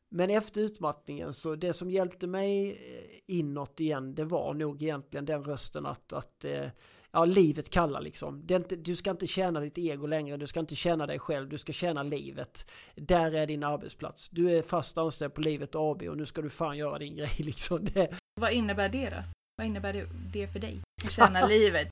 [0.09, 5.25] Men efter utmattningen så det som hjälpte mig eh, inåt igen det var nog egentligen
[5.25, 6.69] den rösten att, att eh,
[7.17, 8.47] ja, livet kallar liksom.
[8.51, 11.59] Inte, du ska inte tjäna ditt ego längre, du ska inte tjäna dig själv, du
[11.59, 12.71] ska tjäna livet.
[12.95, 14.29] Där är din arbetsplats.
[14.29, 17.37] Du är fast anställd på Livet AB och nu ska du fan göra din grej
[17.39, 17.85] liksom.
[17.85, 18.17] Det.
[18.41, 19.23] Vad innebär det då?
[19.57, 20.83] Vad innebär det för dig?
[21.05, 21.89] Att tjäna livet?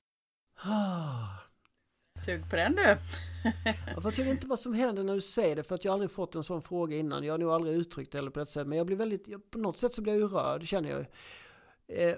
[2.19, 2.97] Sug på den du!
[3.95, 6.11] jag vet inte vad som händer när du säger det för att jag har aldrig
[6.11, 7.23] fått en sån fråga innan.
[7.23, 8.67] Jag har nog aldrig uttryckt det eller på det sättet.
[8.67, 11.05] Men jag blir väldigt, på något sätt så blir jag ju rörd känner jag.
[11.87, 12.17] Eh,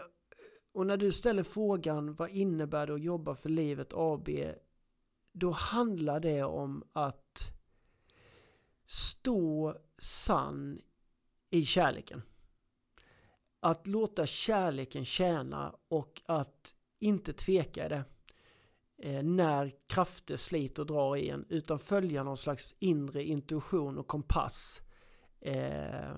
[0.72, 4.30] och när du ställer frågan vad innebär det att jobba för Livet AB?
[5.32, 7.52] Då handlar det om att
[8.86, 10.82] stå sann
[11.50, 12.22] i kärleken.
[13.68, 18.04] Att låta kärleken tjäna och att inte tveka i det.
[19.04, 24.08] Eh, när krafter sliter och drar i en utan följa någon slags inre intuition och
[24.08, 24.82] kompass.
[25.42, 26.16] Eh,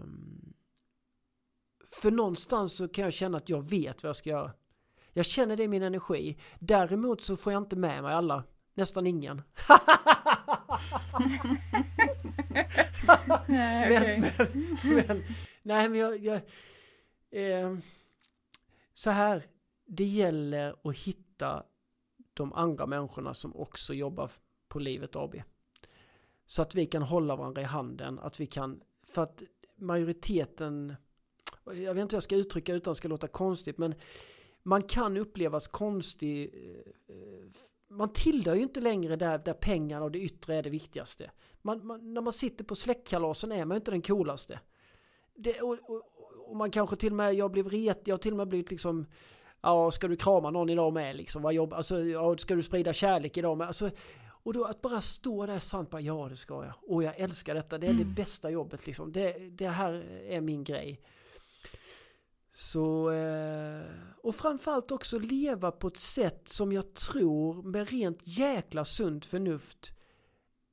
[1.85, 4.51] för någonstans så kan jag känna att jag vet vad jag ska göra.
[5.13, 6.37] Jag känner det i min energi.
[6.59, 8.43] Däremot så får jag inte med mig alla.
[8.73, 9.37] Nästan ingen.
[13.47, 14.31] men, men,
[14.83, 15.23] men,
[15.63, 16.17] nej men jag...
[16.17, 16.41] jag
[17.31, 17.77] eh,
[18.93, 19.47] så här.
[19.91, 21.63] Det gäller att hitta
[22.33, 24.31] de andra människorna som också jobbar
[24.67, 25.35] på Livet AB.
[26.45, 28.19] Så att vi kan hålla varandra i handen.
[28.19, 28.81] Att vi kan...
[29.03, 29.43] För att
[29.75, 30.95] majoriteten
[31.65, 33.95] jag vet inte hur jag ska uttrycka utan att det ska låta konstigt, men
[34.63, 36.53] man kan upplevas konstig.
[37.07, 37.15] Eh,
[37.87, 41.31] man tillhör ju inte längre där, där pengarna och det yttre är det viktigaste.
[41.61, 44.59] Man, man, när man sitter på släktkalasen är man ju inte den coolaste.
[45.41, 46.01] Det, och, och,
[46.47, 48.71] och, man kanske till och med, jag blev ret, jag har till och med blivit
[48.71, 49.05] liksom
[49.61, 51.41] Ja, ska du krama någon idag med liksom?
[51.41, 53.67] Vad jobb, alltså, ja, ska du sprida kärlek idag med?
[53.67, 53.91] Alltså,
[54.43, 56.73] och då att bara stå där sant bara, ja det ska jag.
[56.81, 58.03] Och jag älskar detta, det är mm.
[58.03, 59.11] det bästa jobbet liksom.
[59.11, 59.93] Det, det här
[60.27, 61.01] är min grej.
[62.53, 63.81] Så, eh,
[64.23, 69.91] och framförallt också leva på ett sätt som jag tror med rent jäkla sunt förnuft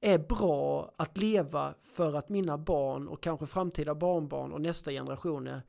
[0.01, 5.62] är bra att leva för att mina barn och kanske framtida barnbarn och nästa generationer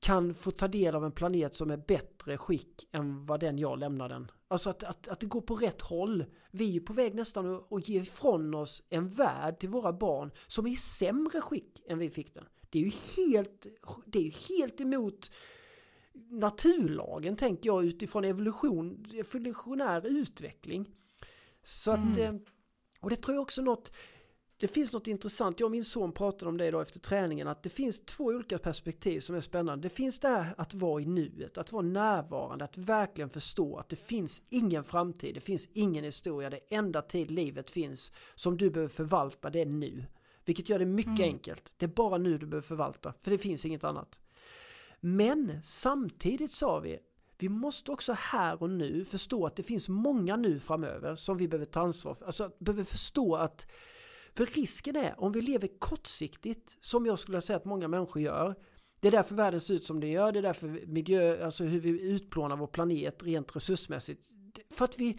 [0.00, 3.78] kan få ta del av en planet som är bättre skick än vad den jag
[3.78, 4.30] lämnar den.
[4.48, 6.24] Alltså att, att, att det går på rätt håll.
[6.50, 10.30] Vi är på väg nästan att, att ge ifrån oss en värld till våra barn
[10.46, 12.44] som är i sämre skick än vi fick den.
[12.70, 13.66] Det är ju helt,
[14.06, 15.30] det är ju helt emot
[16.30, 20.90] naturlagen tänker jag utifrån evolution, evolutionär utveckling.
[21.62, 22.34] Så att, mm.
[22.34, 22.40] Eh,
[23.06, 23.92] och det tror jag också något,
[24.56, 27.62] det finns något intressant, jag och min son pratade om det idag efter träningen, att
[27.62, 29.88] det finns två olika perspektiv som är spännande.
[29.88, 33.88] Det finns det här att vara i nuet, att vara närvarande, att verkligen förstå att
[33.88, 38.70] det finns ingen framtid, det finns ingen historia, det enda tid livet finns som du
[38.70, 40.04] behöver förvalta, det är nu.
[40.44, 41.22] Vilket gör det mycket mm.
[41.22, 41.72] enkelt.
[41.76, 44.18] Det är bara nu du behöver förvalta, för det finns inget annat.
[45.00, 46.98] Men samtidigt sa vi,
[47.38, 51.48] vi måste också här och nu förstå att det finns många nu framöver som vi
[51.48, 52.26] behöver ta ansvar för.
[52.26, 53.66] Alltså behöver förstå att,
[54.34, 58.54] för risken är om vi lever kortsiktigt, som jag skulle säga att många människor gör,
[59.00, 61.80] det är därför världen ser ut som det gör, det är därför miljö, alltså hur
[61.80, 64.30] vi utplånar vår planet rent resursmässigt.
[64.70, 65.18] För att vi,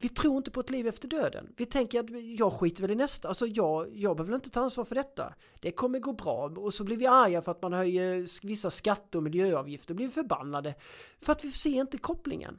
[0.00, 1.54] vi tror inte på ett liv efter döden.
[1.56, 2.06] Vi tänker att
[2.38, 3.28] jag skiter väl i nästa.
[3.28, 5.34] Alltså jag, jag behöver inte ta ansvar för detta.
[5.60, 6.52] Det kommer gå bra.
[6.56, 9.94] Och så blir vi arga för att man höjer vissa skatter och miljöavgifter.
[9.94, 10.74] Blir förbannade.
[11.18, 12.58] För att vi ser inte kopplingen.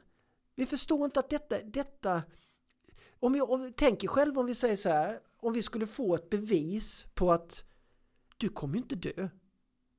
[0.54, 2.22] Vi förstår inte att detta, detta
[3.20, 5.20] om om vi tänker själv om vi säger så här.
[5.36, 7.64] Om vi skulle få ett bevis på att
[8.36, 9.28] du kommer inte dö.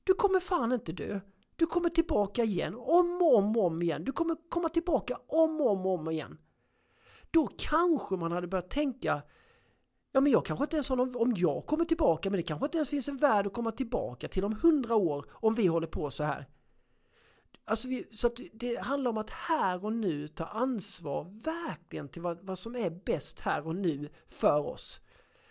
[0.03, 1.19] Du kommer fan inte dö.
[1.55, 4.03] Du kommer tillbaka igen, om och om och om igen.
[4.03, 6.37] Du kommer komma tillbaka om och om och om igen.
[7.31, 9.21] Då kanske man hade börjat tänka
[10.11, 12.65] Ja men jag kanske inte ens har någon, om jag kommer tillbaka, men det kanske
[12.65, 15.87] inte ens finns en värld att komma tillbaka till om hundra år om vi håller
[15.87, 16.45] på så här.
[17.65, 22.21] Alltså vi, så att det handlar om att här och nu ta ansvar verkligen till
[22.21, 25.01] vad, vad som är bäst här och nu för oss.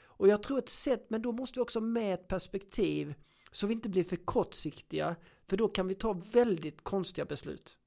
[0.02, 3.14] Och jag tror ett sätt, men då måste vi också med ett perspektiv
[3.52, 5.16] så vi inte blir för kortsiktiga,
[5.46, 7.78] för då kan vi ta väldigt konstiga beslut.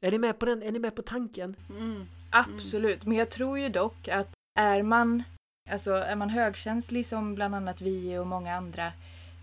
[0.00, 0.62] Är ni med på den?
[0.62, 1.56] Är ni med på tanken?
[1.70, 2.06] Mm.
[2.30, 4.28] Absolut, men jag tror ju dock att
[4.58, 5.22] är man,
[5.70, 8.86] alltså är man högkänslig som bland annat vi och många andra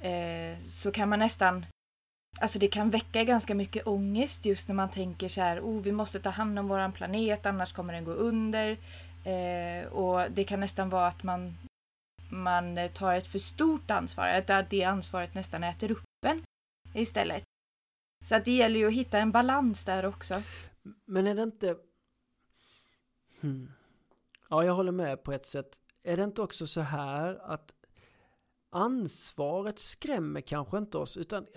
[0.02, 1.66] eh, så kan man nästan
[2.40, 5.92] Alltså det kan väcka ganska mycket ångest just när man tänker så här, oh vi
[5.92, 8.78] måste ta hand om våran planet annars kommer den gå under.
[9.26, 11.58] Eh, och det kan nästan vara att man,
[12.30, 16.44] man tar ett för stort ansvar, att det ansvaret nästan äter upp en
[16.94, 17.44] istället.
[18.24, 20.42] Så att det gäller ju att hitta en balans där också.
[21.06, 21.78] Men är det inte...
[23.42, 23.72] Hmm.
[24.50, 25.80] Ja, jag håller med på ett sätt.
[26.04, 27.74] Är det inte också så här att
[28.70, 31.48] ansvaret skrämmer kanske inte oss utan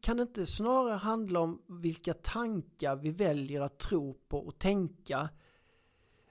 [0.00, 5.28] kan det inte snarare handla om vilka tankar vi väljer att tro på och tänka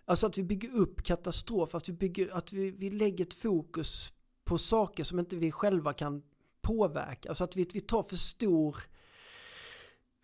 [0.05, 4.13] Alltså att vi bygger upp katastrof, att vi, bygger, att vi, vi lägger ett fokus
[4.43, 6.23] på saker som inte vi själva kan
[6.61, 7.29] påverka.
[7.29, 8.77] Alltså att vi, vi tar för stor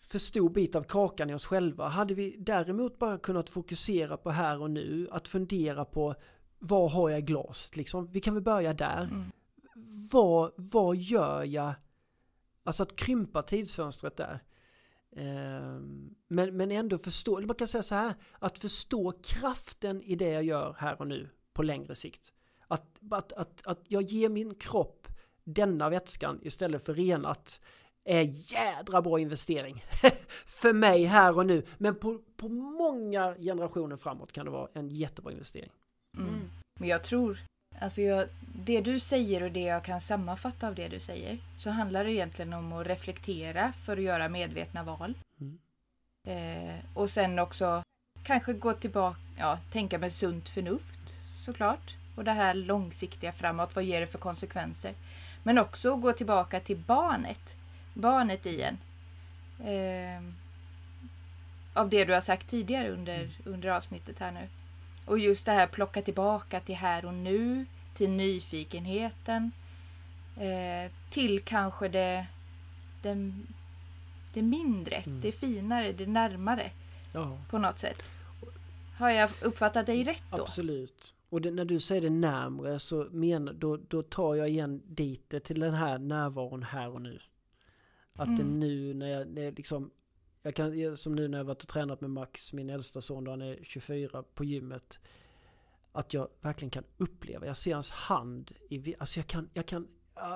[0.10, 1.88] för stor bit av kakan i oss själva.
[1.88, 6.16] Hade vi däremot bara kunnat fokusera på här och nu, att fundera på
[6.60, 8.07] vad har jag i glaset liksom?
[8.07, 9.03] Vi kan väl börja där.
[9.03, 9.26] Mm.
[10.12, 11.74] Vad, vad gör jag?
[12.64, 14.43] Alltså att krympa tidsfönstret där.
[15.16, 20.30] Ehm, men, men ändå förstå, man kan säga så här, att förstå kraften i det
[20.30, 22.34] jag gör här och nu på längre sikt.
[22.68, 25.07] Att, att, att, att jag ger min kropp
[25.43, 27.62] denna vätskan istället för renat
[28.06, 29.86] är jädra bra investering.
[30.45, 31.64] för mig här och nu.
[31.78, 35.72] Men på, på många generationer framåt kan det vara en jättebra investering.
[36.18, 36.50] Mm.
[36.80, 37.39] Men jag tror,
[37.80, 38.28] alltså jag,
[38.66, 42.12] det du säger och det jag kan sammanfatta av det du säger, så handlar det
[42.12, 45.18] egentligen om att reflektera för att göra medvetna val.
[45.41, 45.60] Mm.
[46.28, 47.84] Eh, och sen också
[48.24, 51.00] kanske gå tillbaka, ja, tänka med sunt förnuft
[51.45, 51.95] såklart.
[52.16, 54.93] Och det här långsiktiga framåt, vad ger det för konsekvenser?
[55.43, 57.59] Men också gå tillbaka till barnet.
[58.00, 58.78] Barnet i en.
[59.68, 60.24] Eh,
[61.74, 63.32] av det du har sagt tidigare under, mm.
[63.43, 64.47] under avsnittet här nu.
[65.06, 69.52] Och just det här plocka tillbaka till här och nu, till nyfikenheten.
[70.38, 72.26] Eh, till kanske det,
[73.02, 73.34] det,
[74.34, 75.22] det mindre, mm.
[75.22, 76.72] det finare, det närmare.
[77.12, 77.38] Ja.
[77.50, 78.04] På något sätt.
[78.97, 80.41] Har jag uppfattat dig rätt då?
[80.41, 81.14] Absolut.
[81.30, 85.43] Och det, när du säger det närmre så menar, då, då tar jag igen dit
[85.43, 87.20] till den här närvaron här och nu.
[88.20, 88.38] Att mm.
[88.38, 89.91] det nu när jag, det liksom
[90.41, 93.32] jag kan, som nu när jag varit och tränat med Max, min äldsta son då
[93.32, 94.99] han är 24 på gymmet.
[95.91, 99.88] Att jag verkligen kan uppleva, jag ser hans hand i, alltså jag kan, jag kan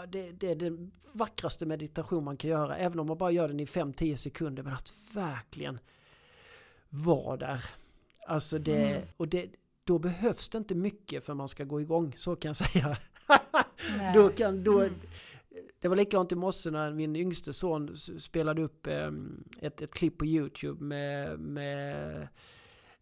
[0.07, 3.59] det, det, är den vackraste meditation man kan göra, även om man bara gör den
[3.59, 4.63] i 5-10 sekunder.
[4.63, 5.79] Men att verkligen
[6.89, 7.65] vara där.
[8.27, 9.07] Alltså det, mm.
[9.17, 9.49] och det,
[9.84, 12.97] då behövs det inte mycket för man ska gå igång, så kan jag säga.
[14.13, 14.93] då kan, då, mm.
[15.84, 20.17] Det var likadant i morse när min yngste son spelade upp ehm, ett, ett klipp
[20.17, 22.27] på YouTube med, med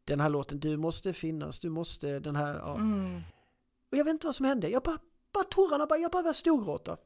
[0.04, 2.56] den här låten Du måste finnas, du måste den här.
[2.56, 2.76] Ja.
[2.76, 3.22] Mm.
[3.92, 4.70] Och jag vet inte vad som hände.
[4.70, 4.98] Jag bara,
[5.34, 6.98] bara tårarna, bara, jag bara började storgråta.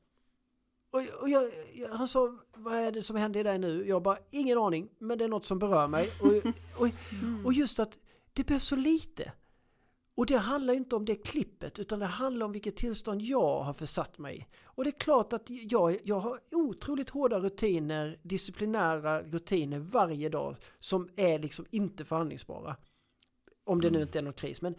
[0.91, 3.87] Och, och jag, jag, han sa, vad är det som händer i dig nu?
[3.87, 6.09] Jag bara, ingen aning, men det är något som berör mig.
[6.21, 6.51] Och,
[6.81, 6.89] och,
[7.45, 7.97] och just att
[8.33, 9.31] det behövs så lite.
[10.15, 13.73] Och det handlar inte om det klippet utan det handlar om vilket tillstånd jag har
[13.73, 14.45] försatt mig i.
[14.63, 20.55] Och det är klart att jag, jag har otroligt hårda rutiner, disciplinära rutiner varje dag
[20.79, 22.75] som är liksom inte förhandlingsbara.
[23.63, 24.07] Om det nu mm.
[24.07, 24.61] inte är någon kris.
[24.61, 24.75] Men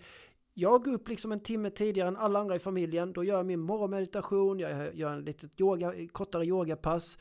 [0.55, 3.12] jag går upp liksom en timme tidigare än alla andra i familjen.
[3.12, 7.18] Då gör jag min morgonmeditation, jag gör en litet yoga, kortare yogapass.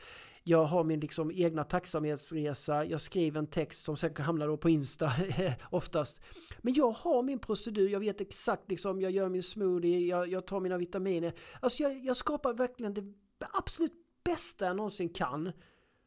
[0.48, 4.68] Jag har min liksom egna tacksamhetsresa, jag skriver en text som sen hamnar då på
[4.70, 5.12] Insta
[5.70, 6.20] oftast.
[6.58, 10.46] Men jag har min procedur, jag vet exakt liksom, jag gör min smoothie, jag, jag
[10.46, 11.34] tar mina vitaminer.
[11.60, 13.14] Alltså jag, jag skapar verkligen det
[13.52, 13.92] absolut
[14.24, 15.52] bästa jag någonsin kan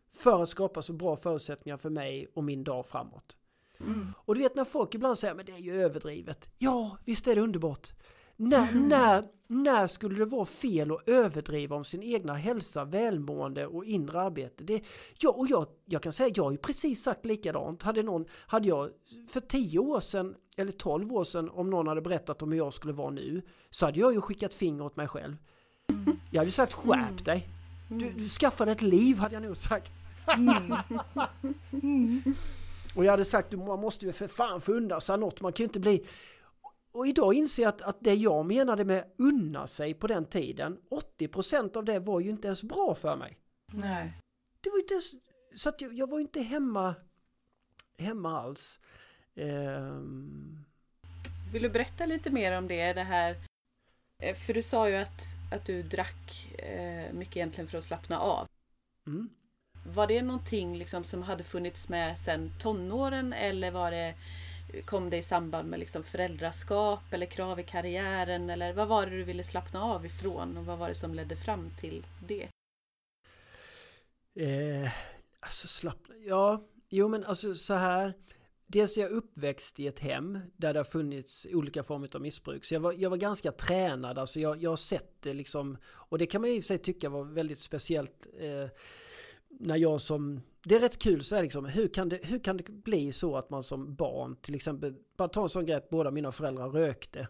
[0.10, 3.38] för att skapa så bra förutsättningar för mig och min dag framåt.
[3.80, 4.14] Mm.
[4.18, 6.50] Och du vet när folk ibland säger men det är ju överdrivet.
[6.58, 7.92] Ja, visst är det underbart.
[8.36, 13.86] När, när, när skulle det vara fel att överdriva om sin egna hälsa, välmående och
[13.86, 14.64] inre arbete?
[14.64, 14.84] Det,
[15.20, 17.84] ja, och jag, jag kan säga, jag har ju precis sagt likadant.
[17.84, 18.90] Hade, någon, hade jag
[19.30, 22.74] för tio år sedan, eller tolv år sedan, om någon hade berättat om hur jag
[22.74, 25.36] skulle vara nu, så hade jag ju skickat finger åt mig själv.
[26.32, 27.48] Jag hade sagt skärp dig.
[27.90, 29.92] Du, du skaffade ett liv, hade jag nog sagt.
[32.96, 35.42] Och jag hade sagt, man måste ju för fan få undan sig något.
[35.42, 36.06] Man kan ju inte bli
[36.92, 40.78] och idag inser jag att, att det jag menade med unna sig på den tiden,
[41.20, 43.38] 80% av det var ju inte ens bra för mig.
[43.74, 44.14] Nej.
[44.62, 45.12] Det var inte ens,
[45.56, 46.96] så att jag, jag var inte hemma,
[47.98, 48.80] hemma alls.
[49.36, 50.66] Um...
[51.54, 53.36] Vill du berätta lite mer om det, det här?
[54.20, 55.22] Eh, för du sa ju att,
[55.52, 58.48] att du drack eh, mycket egentligen för att slappna av.
[59.08, 59.30] Mm.
[59.86, 64.16] Var det någonting liksom som hade funnits med sen tonåren eller var det
[64.86, 68.50] Kom det i samband med liksom föräldraskap eller krav i karriären?
[68.50, 71.36] Eller vad var det du ville slappna av ifrån och vad var det som ledde
[71.36, 72.48] fram till det?
[74.36, 74.92] Eh,
[75.40, 78.14] alltså slappna, ja, jo men alltså så här.
[78.68, 82.66] dels är jag uppväxt i ett hem där det har funnits olika former av missbruk.
[82.66, 85.78] Så jag var, jag var ganska tränad, alltså jag, jag har sett det liksom.
[85.86, 88.28] Och det kan man i och för sig tycka var väldigt speciellt.
[88.40, 88.68] Eh,
[89.50, 92.58] när jag som, det är rätt kul så här liksom, hur kan, det, hur kan
[92.58, 95.90] det bli så att man som barn, till exempel, bara ta en sån grej att
[95.90, 97.28] båda mina föräldrar rökte.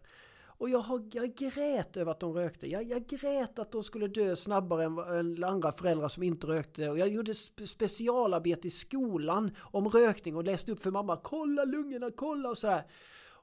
[0.60, 2.68] Och jag, har, jag grät över att de rökte.
[2.68, 6.90] Jag, jag grät att de skulle dö snabbare än, än andra föräldrar som inte rökte.
[6.90, 11.20] Och jag gjorde spe, specialarbete i skolan om rökning och läste upp för mamma.
[11.24, 12.84] Kolla lungorna, kolla och så här.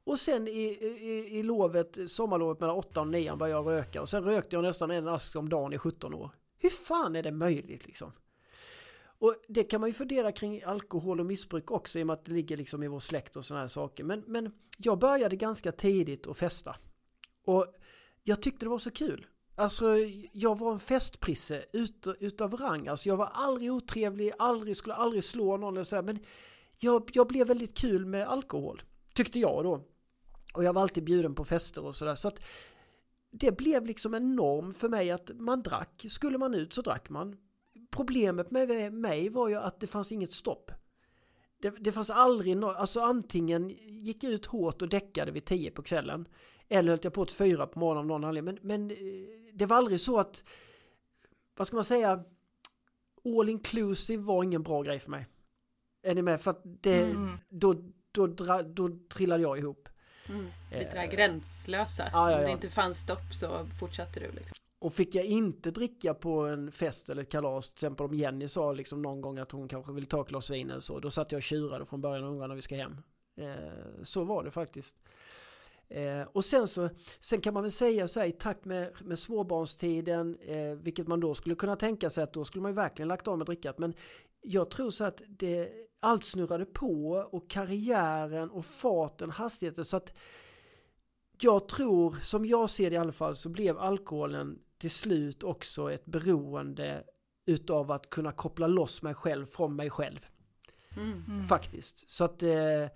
[0.05, 4.03] Och sen i, i, i lovet, sommarlovet mellan 8 och 9 började jag röka.
[4.03, 6.31] Och sen rökte jag nästan en ask om dagen i 17 år.
[6.59, 8.13] Hur fan är det möjligt liksom?
[9.19, 12.25] Och det kan man ju fundera kring alkohol och missbruk också i och med att
[12.25, 14.05] det ligger liksom i vår släkt och sådana här saker.
[14.05, 16.77] Men, men jag började ganska tidigt att festa.
[17.45, 17.67] Och
[18.23, 19.27] jag tyckte det var så kul.
[19.55, 19.97] Alltså
[20.33, 22.89] jag var en festprisse ut, utav rang.
[22.89, 26.03] Alltså jag var aldrig otrevlig, aldrig, skulle aldrig slå någon eller sådär.
[26.03, 26.19] Men
[26.79, 28.83] jag, jag blev väldigt kul med alkohol.
[29.15, 29.85] Tyckte jag då.
[30.55, 32.15] Och jag var alltid bjuden på fester och sådär.
[32.15, 32.41] Så att
[33.31, 36.07] det blev liksom en norm för mig att man drack.
[36.11, 37.37] Skulle man ut så drack man.
[37.97, 40.71] Problemet med mig var ju att det fanns inget stopp.
[41.59, 45.71] Det, det fanns aldrig något, alltså antingen gick jag ut hårt och däckade vid tio
[45.71, 46.29] på kvällen.
[46.69, 48.59] Eller höll jag på till fyra på morgonen av någon anledning.
[48.63, 48.97] Men, men eh,
[49.55, 50.45] det var aldrig så att,
[51.57, 52.25] vad ska man säga,
[53.25, 55.27] all inclusive var ingen bra grej för mig.
[56.03, 56.41] Är ni med?
[56.41, 57.39] För att det, mm.
[57.49, 57.75] då,
[58.13, 59.89] då, då, då trillade jag ihop.
[60.29, 60.47] Mm.
[60.71, 62.11] Lite det här gränslösa.
[62.13, 62.39] Ja, ja, ja.
[62.39, 64.57] Om det inte fanns stopp så fortsatte du liksom.
[64.87, 68.49] Och fick jag inte dricka på en fest eller ett kalas, till exempel om Jenny
[68.49, 71.11] sa liksom någon gång att hon kanske ville ta ett glas vin eller så, då
[71.11, 72.97] satt jag och tjurade från början och undrade när vi ska hem.
[73.37, 74.97] Eh, så var det faktiskt.
[75.89, 76.89] Eh, och sen så,
[77.21, 81.21] sen kan man väl säga så här i takt med, med småbarnstiden, eh, vilket man
[81.21, 83.79] då skulle kunna tänka sig att då skulle man ju verkligen lagt av med drickat.
[83.79, 83.95] Men
[84.41, 85.71] jag tror så att det,
[86.01, 90.19] allt snurrade på och karriären och farten, hastigheten så att
[91.41, 95.93] jag tror, som jag ser det i alla fall, så blev alkoholen till slut också
[95.93, 97.05] ett beroende
[97.47, 100.27] utav att kunna koppla loss mig själv från mig själv.
[100.97, 101.25] Mm.
[101.29, 101.47] mm.
[101.47, 102.11] Faktiskt.
[102.11, 102.87] Så att eh,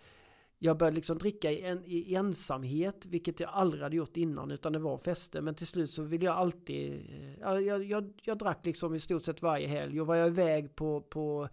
[0.59, 4.73] jag började liksom dricka i, en, i ensamhet, vilket jag aldrig hade gjort innan, utan
[4.73, 5.41] det var fester.
[5.41, 9.25] Men till slut så ville jag alltid, eh, jag, jag, jag, drack liksom i stort
[9.25, 10.01] sett varje helg.
[10.01, 11.49] Och var jag iväg på, på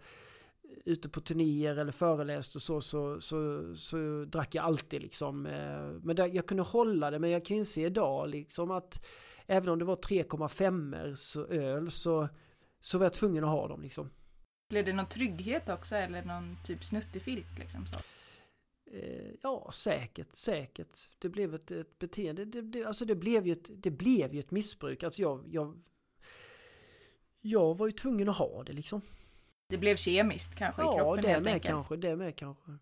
[0.84, 5.46] ute på turnéer eller föreläst och så, så, så, så drack jag alltid liksom.
[5.46, 9.06] Eh, men där, jag kunde hålla det, men jag kan ju se idag liksom att
[9.48, 12.28] även om det var 3,5 så öl så,
[12.80, 14.10] så var jag tvungen att ha dem liksom.
[14.68, 17.86] Blev det någon trygghet också eller någon typ snuttefilt liksom?
[17.86, 17.98] Så?
[18.92, 21.08] Eh, ja, säkert, säkert.
[21.18, 22.44] Det blev ett, ett beteende.
[22.44, 25.02] Det, det, alltså det blev ju ett, det blev ju ett missbruk.
[25.02, 25.78] Alltså jag, jag,
[27.40, 29.00] jag var ju tvungen att ha det liksom.
[29.68, 31.74] Det blev kemiskt kanske ja, i kroppen det helt med enkelt.
[31.74, 32.72] kanske, det med kanske.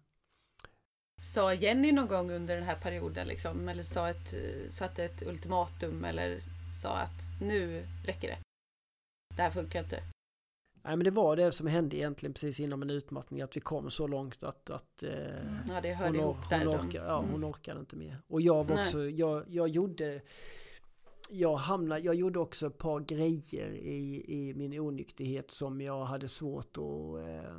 [1.21, 4.35] Sa Jenny någon gång under den här perioden liksom, eller sa ett,
[4.71, 6.41] satte ett ultimatum eller
[6.77, 8.39] sa att nu räcker det?
[9.37, 10.03] Det här funkar inte.
[10.83, 13.91] Nej men det var det som hände egentligen precis inom en utmattning att vi kom
[13.91, 15.11] så långt att, att eh,
[15.68, 17.45] ja, det hörde hon, ihop där hon, orkar, ja, hon mm.
[17.45, 18.18] orkade inte mer.
[18.27, 20.20] Och jag var också, jag, jag gjorde
[21.31, 26.29] jag hamnade, jag gjorde också ett par grejer i, i min onykterhet som jag hade
[26.29, 27.57] svårt att eh,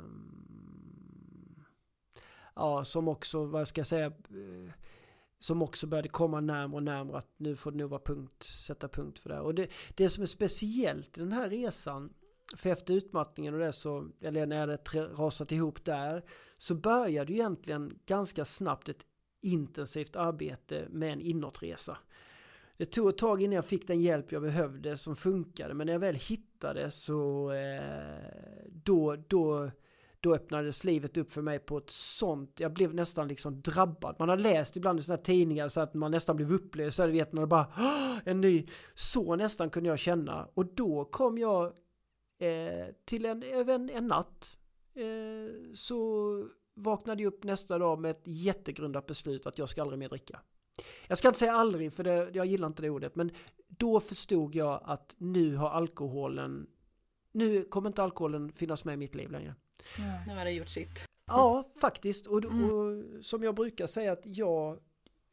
[2.54, 4.72] ja, som också, vad ska jag säga, eh,
[5.38, 8.88] som också började komma närmare och närmare att nu får det nog vara punkt, sätta
[8.88, 9.40] punkt för det.
[9.40, 12.12] Och det, det som är speciellt i den här resan
[12.56, 16.24] för efter utmattningen och det så, eller när det rasat ihop där,
[16.58, 19.04] så började ju egentligen ganska snabbt ett
[19.40, 21.98] intensivt arbete med en inåtresa.
[22.76, 25.94] Det tog ett tag innan jag fick den hjälp jag behövde som funkade, men när
[25.94, 27.82] jag väl hittade så eh,
[28.68, 29.70] då, då,
[30.20, 34.16] då öppnades livet upp för mig på ett sånt, jag blev nästan liksom drabbad.
[34.18, 37.06] Man har läst ibland i sådana här tidningar så att man nästan blev upplöst, så
[37.06, 37.66] vet man bara
[38.24, 40.48] en ny, så nästan kunde jag känna.
[40.54, 41.72] Och då kom jag
[42.38, 44.56] Eh, till en, även en natt
[44.94, 49.98] eh, så vaknade jag upp nästa dag med ett jättegrundat beslut att jag ska aldrig
[49.98, 50.40] mer dricka.
[51.08, 53.30] Jag ska inte säga aldrig för det, jag gillar inte det ordet men
[53.68, 56.66] då förstod jag att nu har alkoholen
[57.32, 59.54] nu kommer inte alkoholen finnas med i mitt liv längre.
[59.98, 60.24] Ja.
[60.26, 61.04] Nu har det gjort sitt.
[61.26, 62.26] Ja, faktiskt.
[62.26, 62.70] Och, mm.
[62.70, 64.78] och, som jag brukar säga att jag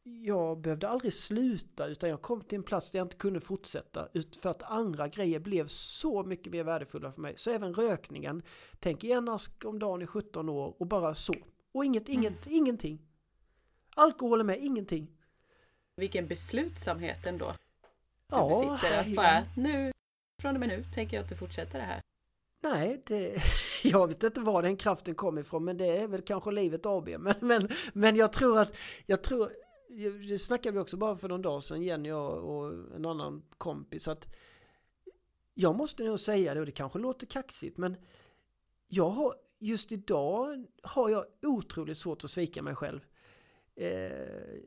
[0.07, 4.07] jag behövde aldrig sluta utan jag kom till en plats där jag inte kunde fortsätta
[4.41, 7.33] för att andra grejer blev så mycket mer värdefulla för mig.
[7.37, 8.43] Så även rökningen,
[8.79, 11.35] tänk en ask om dagen i 17 år och bara så.
[11.71, 12.57] Och inget, inget, mm.
[12.57, 13.01] ingenting.
[13.95, 15.07] Alkohol är med, ingenting.
[15.95, 17.45] Vilken beslutsamhet ändå.
[18.27, 19.91] Du ja, besitter att bara nu,
[20.41, 22.01] från och med nu tänker jag inte fortsätta det här.
[22.69, 23.35] Nej, det,
[23.83, 27.09] jag vet inte var den kraften kom ifrån men det är väl kanske livet AB.
[27.19, 29.51] Men, men, men jag tror att, jag tror,
[30.29, 34.07] det snackade vi också bara för någon dag sedan Jenny och, och en annan kompis
[34.07, 34.27] att
[35.53, 37.97] jag måste nog säga det och det kanske låter kaxigt men
[38.87, 42.99] jag har, just idag har jag otroligt svårt att svika mig själv.
[43.75, 44.57] Eh,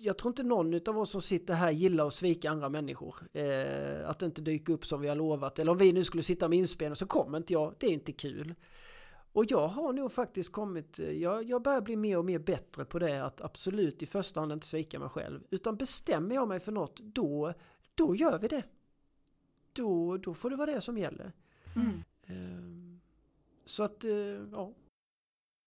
[0.00, 3.16] jag tror inte någon av oss som sitter här gillar att svika andra människor.
[3.32, 5.58] Eh, att inte dyka upp som vi har lovat.
[5.58, 7.74] Eller om vi nu skulle sitta med inspelning så kommer inte jag.
[7.78, 8.54] Det är inte kul.
[9.32, 12.84] Och jag har nog faktiskt kommit, eh, jag, jag börjar bli mer och mer bättre
[12.84, 15.40] på det att absolut i första hand inte svika mig själv.
[15.50, 17.52] Utan bestämmer jag mig för något, då,
[17.94, 18.62] då gör vi det.
[19.72, 21.32] Då, då får det vara det som gäller.
[21.76, 22.02] Mm.
[22.22, 22.98] Eh,
[23.66, 24.12] så att, eh,
[24.52, 24.72] ja.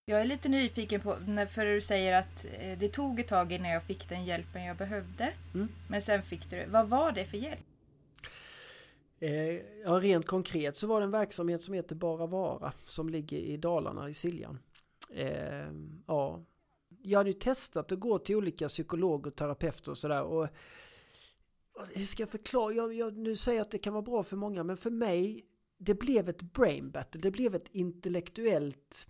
[0.05, 3.51] Jag är lite nyfiken på, när, för du säger att eh, det tog ett tag
[3.51, 5.33] innan jag fick den hjälpen jag behövde.
[5.53, 5.67] Mm.
[5.89, 6.65] Men sen fick du det.
[6.69, 7.65] Vad var det för hjälp?
[9.19, 13.37] Eh, ja, rent konkret så var det en verksamhet som heter Bara Vara som ligger
[13.37, 14.59] i Dalarna i Siljan.
[15.13, 15.71] Eh,
[16.07, 16.45] ja,
[17.01, 20.23] jag hade ju testat att gå till olika psykologer och terapeuter och sådär.
[20.23, 20.47] Och,
[21.95, 22.73] hur ska jag förklara?
[22.73, 25.45] Jag, jag, nu säger jag att det kan vara bra för många men för mig
[25.77, 27.21] det blev ett brain battle.
[27.21, 29.07] Det blev ett intellektuellt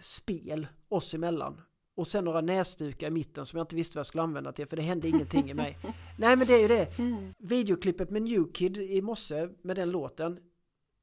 [0.00, 1.60] spel oss emellan.
[1.96, 4.66] Och sen några näsdukar i mitten som jag inte visste vad jag skulle använda till
[4.66, 5.78] för det hände ingenting i mig.
[6.18, 6.98] Nej men det är ju det.
[6.98, 7.34] Mm.
[7.38, 10.40] Videoklippet med New Kid i morse med den låten.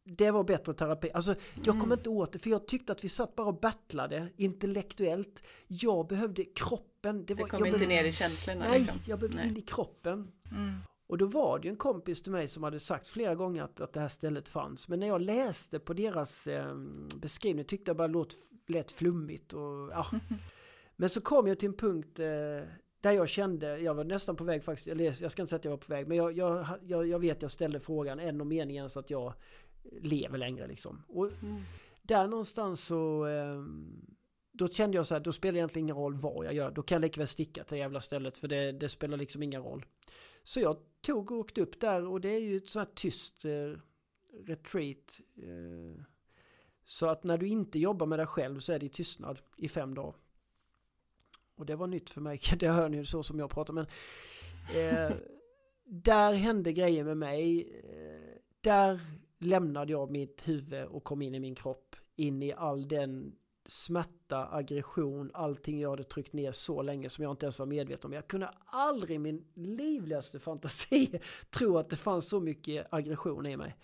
[0.03, 1.09] Det var bättre terapi.
[1.13, 1.91] Alltså jag mm.
[1.91, 5.43] inte åt det för jag tyckte att vi satt bara och battlade intellektuellt.
[5.67, 7.25] Jag behövde kroppen.
[7.25, 8.65] Det, var, det kom inte ner i känslorna.
[8.69, 8.99] Nej, liksom.
[9.07, 9.47] jag behövde Nej.
[9.47, 10.31] in i kroppen.
[10.51, 10.75] Mm.
[11.07, 13.81] Och då var det ju en kompis till mig som hade sagt flera gånger att,
[13.81, 14.87] att det här stället fanns.
[14.87, 16.75] Men när jag läste på deras eh,
[17.21, 18.35] beskrivning tyckte jag bara låt,
[18.67, 19.53] lät flummigt.
[19.53, 20.07] Och, ja.
[20.95, 22.69] Men så kom jag till en punkt eh,
[23.01, 25.65] där jag kände, jag var nästan på väg faktiskt, eller jag ska inte säga att
[25.65, 28.47] jag var på väg, men jag, jag, jag, jag vet jag ställde frågan, en och
[28.47, 29.33] meningen så att jag
[30.01, 31.03] lever längre liksom.
[31.07, 31.61] Och mm.
[32.01, 33.63] där någonstans så eh,
[34.51, 36.71] då kände jag så här, då spelar det egentligen ingen roll vad jag gör.
[36.71, 39.43] Då kan jag lika väl sticka till det jävla stället för det, det spelar liksom
[39.43, 39.85] ingen roll.
[40.45, 43.45] Så jag tog och åkte upp där och det är ju ett sånt här tyst
[43.45, 43.79] eh,
[44.45, 45.19] retreat.
[45.37, 46.03] Eh,
[46.83, 49.69] så att när du inte jobbar med dig själv så är det i tystnad i
[49.69, 50.15] fem dagar.
[51.55, 53.85] Och det var nytt för mig, det hör ni så som jag pratar men
[54.75, 55.15] eh,
[55.83, 57.61] Där hände grejer med mig.
[57.83, 58.99] Eh, där
[59.39, 61.95] lämnade jag mitt huvud och kom in i min kropp.
[62.15, 63.35] In i all den
[63.65, 68.07] smärta, aggression, allting jag hade tryckt ner så länge som jag inte ens var medveten
[68.07, 68.13] om.
[68.13, 73.57] Jag kunde aldrig i min livligaste fantasi tro att det fanns så mycket aggression i
[73.57, 73.77] mig.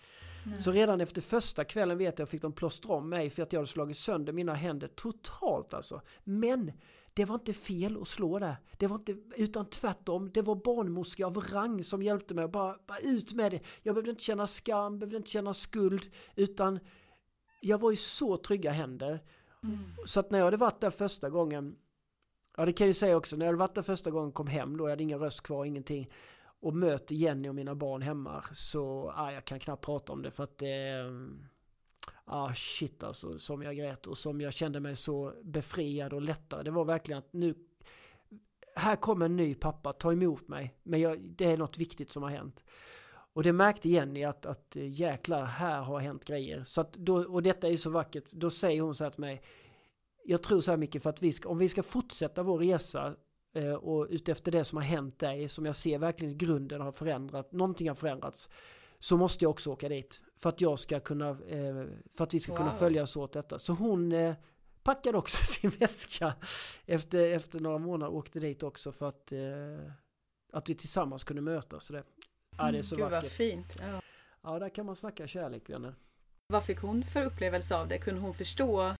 [0.46, 0.60] Mm.
[0.60, 3.60] Så redan efter första kvällen vet jag fick de plåstra om mig för att jag
[3.60, 6.00] hade slagit sönder mina händer totalt alltså.
[6.24, 6.72] Men
[7.14, 8.56] det var inte fel att slå där.
[8.78, 12.48] Det var inte, utan tvärtom, det var barnmorska av rang som hjälpte mig.
[12.48, 13.60] Bara, bara ut med det.
[13.82, 16.78] Jag behövde inte känna skam, behövde inte känna skuld, utan
[17.60, 19.20] jag var i så trygga händer.
[19.62, 19.78] Mm.
[20.04, 21.76] Så att när jag hade varit där första gången,
[22.56, 24.46] ja det kan jag ju säga också, när jag hade varit där första gången kom
[24.46, 26.10] hem då, jag hade ingen röst kvar, ingenting.
[26.44, 30.30] Och möter Jenny och mina barn hemma så, ja jag kan knappt prata om det
[30.30, 31.48] för att ehm,
[32.06, 36.22] det ah shit alltså, som jag grät och som jag kände mig så befriad och
[36.22, 36.62] lättare.
[36.62, 37.54] Det var verkligen att nu,
[38.76, 40.74] här kommer en ny pappa, ta emot mig.
[40.82, 42.64] Men jag, det är något viktigt som har hänt.
[43.32, 46.64] Och det märkte Jenny att, att jäklar, här har hänt grejer.
[46.64, 49.42] Så att då, och detta är så vackert, då säger hon så här till mig,
[50.24, 53.14] jag tror så här mycket för att vi ska, om vi ska fortsätta vår resa
[53.54, 57.52] eh, och utefter det som har hänt dig, som jag ser verkligen grunden har förändrat,
[57.52, 58.48] någonting har förändrats,
[58.98, 60.20] så måste jag också åka dit.
[60.36, 62.56] För att jag ska kunna, eh, för att vi ska wow.
[62.56, 63.58] kunna följas åt detta.
[63.58, 64.34] Så hon eh,
[64.82, 66.34] packade också sin väska
[66.86, 69.92] efter, efter några månader åkte dit också för att, eh,
[70.52, 71.84] att vi tillsammans kunde mötas.
[71.84, 72.02] Så det,
[72.58, 73.22] ja, det är så mm, Gud vackert.
[73.24, 73.76] vad fint.
[73.80, 74.02] Ja.
[74.42, 75.94] ja, där kan man snacka kärlek vänner.
[76.46, 77.98] Vad fick hon för upplevelse av det?
[77.98, 78.94] Kunde hon förstå.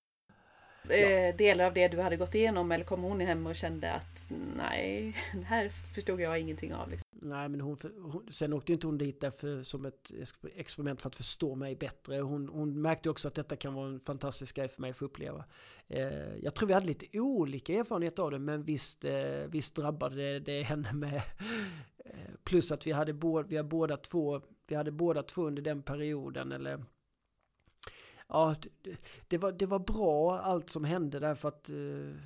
[0.90, 4.26] Eh, delar av det du hade gått igenom eller kom hon hem och kände att
[4.56, 6.90] nej, det här förstod jag ingenting av?
[6.90, 7.08] Liksom.
[7.24, 10.12] Nej, men hon, hon, sen åkte inte hon dit därför som ett
[10.56, 12.20] experiment för att förstå mig bättre.
[12.20, 15.04] Hon, hon märkte också att detta kan vara en fantastisk grej för mig att få
[15.04, 15.44] uppleva.
[15.88, 20.16] Eh, jag tror vi hade lite olika erfarenheter av det, men visst, eh, visst drabbade
[20.16, 21.22] det, det henne med.
[22.04, 25.62] Eh, plus att vi hade, bo, vi, hade båda två, vi hade båda två under
[25.62, 26.84] den perioden, eller
[28.28, 28.96] ja, det,
[29.28, 32.16] det, var, det var bra allt som hände därför att eh,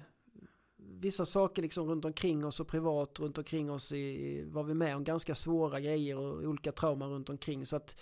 [0.77, 4.97] vissa saker liksom runt omkring oss och privat runt omkring oss i, var vi med
[4.97, 7.67] om ganska svåra grejer och olika trauman runt omkring.
[7.67, 8.01] Så att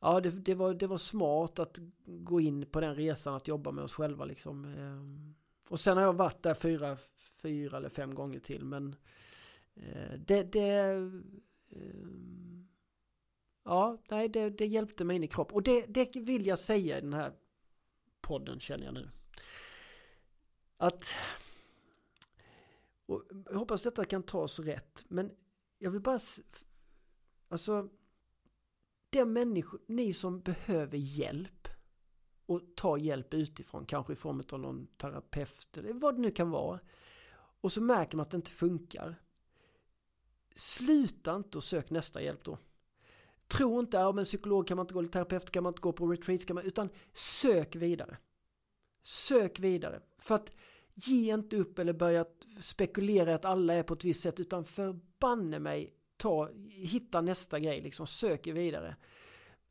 [0.00, 3.70] ja, det, det, var, det var smart att gå in på den resan att jobba
[3.72, 4.64] med oss själva liksom.
[4.64, 5.32] Eh,
[5.68, 6.96] och sen har jag varit där fyra,
[7.42, 8.96] fyra eller fem gånger till men
[9.74, 10.90] eh, det, det
[11.68, 11.78] eh,
[13.64, 15.52] ja, nej, det, det hjälpte mig in i kropp.
[15.52, 17.32] Och det, det vill jag säga i den här
[18.20, 19.10] podden känner jag nu.
[20.76, 21.14] Att
[23.06, 25.04] och jag hoppas detta kan tas rätt.
[25.08, 25.30] Men
[25.78, 26.18] jag vill bara...
[27.48, 27.88] Alltså...
[29.10, 31.68] Den människor, ni som behöver hjälp
[32.46, 36.50] och ta hjälp utifrån, kanske i form av någon terapeut eller vad det nu kan
[36.50, 36.80] vara.
[37.60, 39.22] Och så märker man att det inte funkar.
[40.54, 42.58] Sluta inte och sök nästa hjälp då.
[43.52, 45.92] Tro inte, ja men psykolog kan man inte gå, eller terapeut kan man inte gå
[45.92, 48.16] på retreats, kan man, utan sök vidare.
[49.02, 50.00] Sök vidare.
[50.18, 50.50] För att
[50.94, 52.24] ge inte upp eller börja
[52.60, 57.80] spekulera att alla är på ett visst sätt utan förbanne mig ta, hitta nästa grej
[57.80, 58.96] liksom, sök vidare.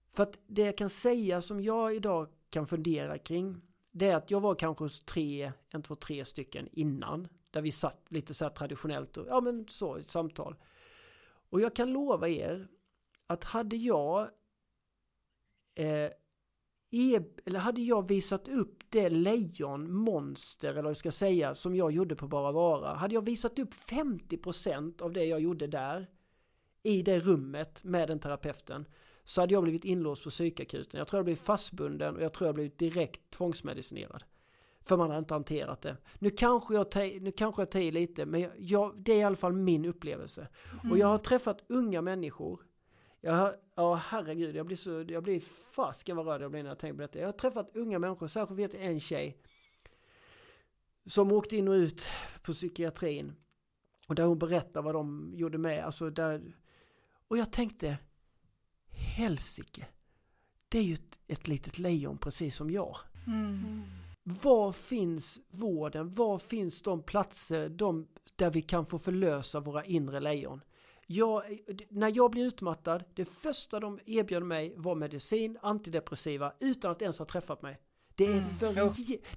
[0.09, 3.61] För att det jag kan säga som jag idag kan fundera kring
[3.91, 7.71] det är att jag var kanske hos tre, en, två, tre stycken innan där vi
[7.71, 10.55] satt lite så här traditionellt och ja men så, ett samtal.
[11.49, 12.67] Och jag kan lova er
[13.31, 14.29] att hade jag
[15.75, 16.09] eh,
[16.91, 21.75] e, eller hade jag visat upp det lejon, monster eller vad jag ska säga som
[21.75, 22.93] jag gjorde på Bara Vara.
[22.93, 26.09] Hade jag visat upp 50% av det jag gjorde där
[26.83, 28.85] i det rummet med den terapeuten
[29.23, 30.97] så hade jag blivit inlåst på psykakuten.
[30.97, 34.23] Jag tror jag blivit fastbunden och jag tror jag blivit direkt tvångsmedicinerad.
[34.81, 35.97] För man hade inte hanterat det.
[36.19, 39.23] Nu kanske jag tar, nu kanske jag tar i lite men jag, det är i
[39.23, 40.47] alla fall min upplevelse.
[40.73, 40.91] Mm.
[40.91, 42.61] Och jag har träffat unga människor
[43.21, 45.39] jag ja herregud, jag blir så, jag blir
[45.71, 47.19] fasken vad rörd jag blir när jag tänker på detta.
[47.19, 49.37] Jag har träffat unga människor, särskilt vet jag en tjej.
[51.05, 52.05] Som åkte in och ut
[52.45, 53.33] på psykiatrin.
[54.07, 56.55] Och där hon berättar vad de gjorde med, alltså där.
[57.27, 57.97] Och jag tänkte,
[58.89, 59.87] helsike.
[60.69, 62.97] Det är ju ett, ett litet lejon precis som jag.
[63.27, 63.81] Mm.
[64.23, 66.13] Var finns vården?
[66.13, 70.61] Var finns de platser de, där vi kan få förlösa våra inre lejon?
[71.11, 71.43] Jag,
[71.89, 77.19] när jag blir utmattad, det första de erbjöd mig var medicin, antidepressiva, utan att ens
[77.19, 77.79] ha träffat mig.
[78.15, 78.49] Det är mm.
[78.49, 78.73] för,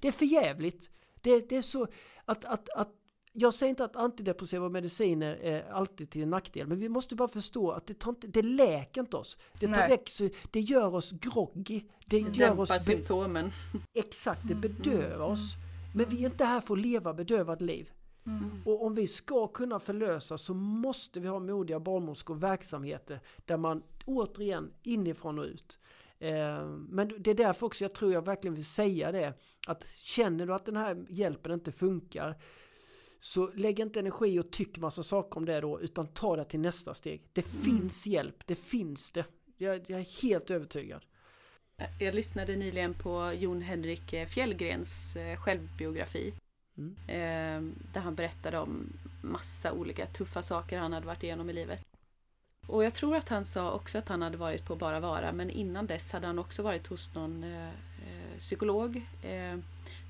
[0.01, 0.91] det är för jävligt.
[1.21, 1.87] Det, det är så
[2.25, 2.91] att, att, att
[3.33, 7.71] jag säger inte att antidepressiva mediciner är alltid till nackdel, men vi måste bara förstå
[7.71, 9.39] att det, tar inte, det läker inte oss.
[9.61, 11.83] Det, tar växer, det gör oss groggy.
[12.07, 13.51] Det gör Dämpar oss symptomen.
[13.95, 15.55] Exakt, det bedövar oss.
[15.95, 17.91] Men vi är inte här för att leva bedövad liv.
[18.27, 18.63] Mm.
[18.65, 23.83] Och om vi ska kunna förlösa så måste vi ha modiga barnmorskor verksamheter där man
[24.05, 25.79] återigen inifrån och ut.
[26.19, 29.33] Eh, men det är därför också jag tror jag verkligen vill säga det.
[29.67, 32.35] Att känner du att den här hjälpen inte funkar
[33.21, 36.61] så lägg inte energi och tyck massa saker om det då utan ta det till
[36.61, 37.29] nästa steg.
[37.33, 37.65] Det mm.
[37.65, 39.25] finns hjälp, det finns det.
[39.57, 41.05] Jag, jag är helt övertygad.
[42.01, 46.35] Jag lyssnade nyligen på Jon Henrik Fjällgrens eh, självbiografi.
[46.79, 46.97] Mm.
[47.07, 51.85] Eh, där han berättade om massa olika tuffa saker han hade varit igenom i livet.
[52.67, 55.51] Och jag tror att han sa också att han hade varit på Bara Vara men
[55.51, 58.97] innan dess hade han också varit hos någon eh, eh psykolog.
[59.23, 59.59] Eh,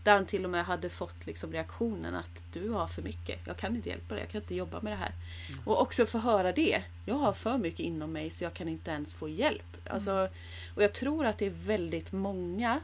[0.04, 3.46] där han till och med hade fått liksom reaktionen att du har för mycket.
[3.46, 5.12] Jag kan inte hjälpa dig, jag kan inte jobba med det här.
[5.48, 5.60] Mm.
[5.64, 6.82] Och också få höra det.
[7.06, 9.76] Jag har för mycket inom mig så jag kan inte ens få hjälp.
[9.86, 10.32] Alltså, mm.
[10.74, 12.80] och jag tror att det är väldigt många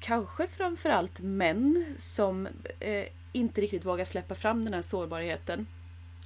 [0.00, 2.48] kanske framförallt män som
[2.80, 5.66] eh, inte riktigt vågar släppa fram den här sårbarheten.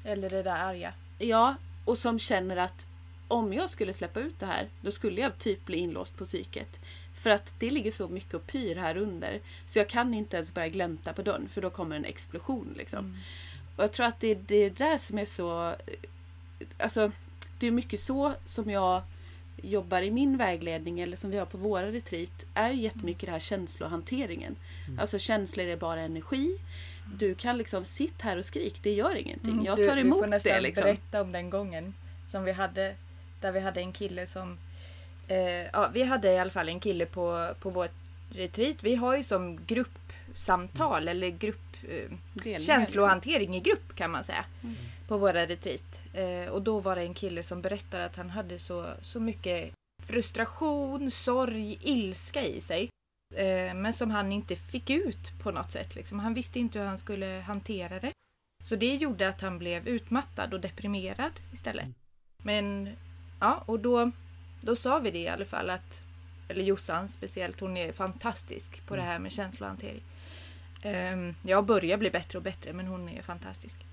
[0.04, 0.92] Eller det där arga.
[1.18, 2.86] Ja, och som känner att
[3.28, 6.80] om jag skulle släppa ut det här, då skulle jag typ bli inlåst på psyket.
[7.14, 9.40] För att det ligger så mycket och pyr här under.
[9.66, 12.74] Så jag kan inte ens börja glänta på dörren för då kommer en explosion.
[12.76, 12.98] Liksom.
[12.98, 13.18] Mm.
[13.76, 15.74] Och jag tror att det är det där som är så...
[16.78, 17.12] Alltså,
[17.58, 19.02] det är mycket så som jag
[19.62, 23.32] jobbar i min vägledning eller som vi har på våra retreat är ju jättemycket det
[23.32, 24.56] här känslohanteringen.
[24.86, 24.98] Mm.
[24.98, 26.58] Alltså känslor är bara energi.
[27.18, 29.52] Du kan liksom sitta här och skrik, det gör ingenting.
[29.52, 29.64] Mm.
[29.64, 30.02] Jag tar emot det.
[30.02, 30.84] Du får nästan det, liksom.
[30.84, 31.94] berätta om den gången
[32.26, 32.94] som vi hade
[33.40, 34.58] där vi hade en kille som
[35.28, 35.38] eh,
[35.72, 37.94] ja, vi hade i alla fall en kille på, på vårt
[38.30, 38.82] retreat.
[38.82, 41.76] Vi har ju som gruppsamtal eller grupp
[42.44, 44.44] eh, känslohantering i grupp kan man säga.
[44.62, 44.76] Mm.
[45.12, 46.00] På våra retreat.
[46.14, 49.72] Eh, och då var det en kille som berättade att han hade så, så mycket
[50.02, 52.88] frustration, sorg, ilska i sig.
[53.34, 55.94] Eh, men som han inte fick ut på något sätt.
[55.94, 56.18] Liksom.
[56.18, 58.12] Han visste inte hur han skulle hantera det.
[58.64, 61.84] Så det gjorde att han blev utmattad och deprimerad istället.
[61.84, 61.94] Mm.
[62.38, 62.96] Men
[63.40, 64.10] ja, och då,
[64.60, 66.02] då sa vi det i alla fall att,
[66.48, 70.02] eller Jossan speciellt, hon är fantastisk på det här med känslohantering.
[70.84, 73.86] Um, jag börjar bli bättre och bättre men hon är fantastisk.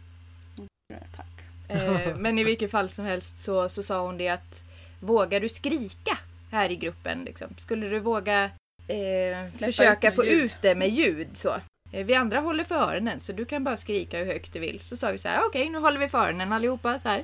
[1.16, 1.26] Tack.
[1.68, 4.64] Eh, men i vilket fall som helst så, så sa hon det att
[5.00, 6.18] vågar du skrika
[6.52, 7.24] här i gruppen?
[7.24, 7.48] Liksom?
[7.60, 8.44] Skulle du våga
[8.88, 10.44] eh, försöka få ljud.
[10.44, 11.28] ut det med ljud?
[11.34, 11.56] Så.
[11.92, 14.80] Eh, vi andra håller för öronen så du kan bara skrika hur högt du vill.
[14.80, 17.24] Så sa vi så här, okej okay, nu håller vi för öronen allihopa så här.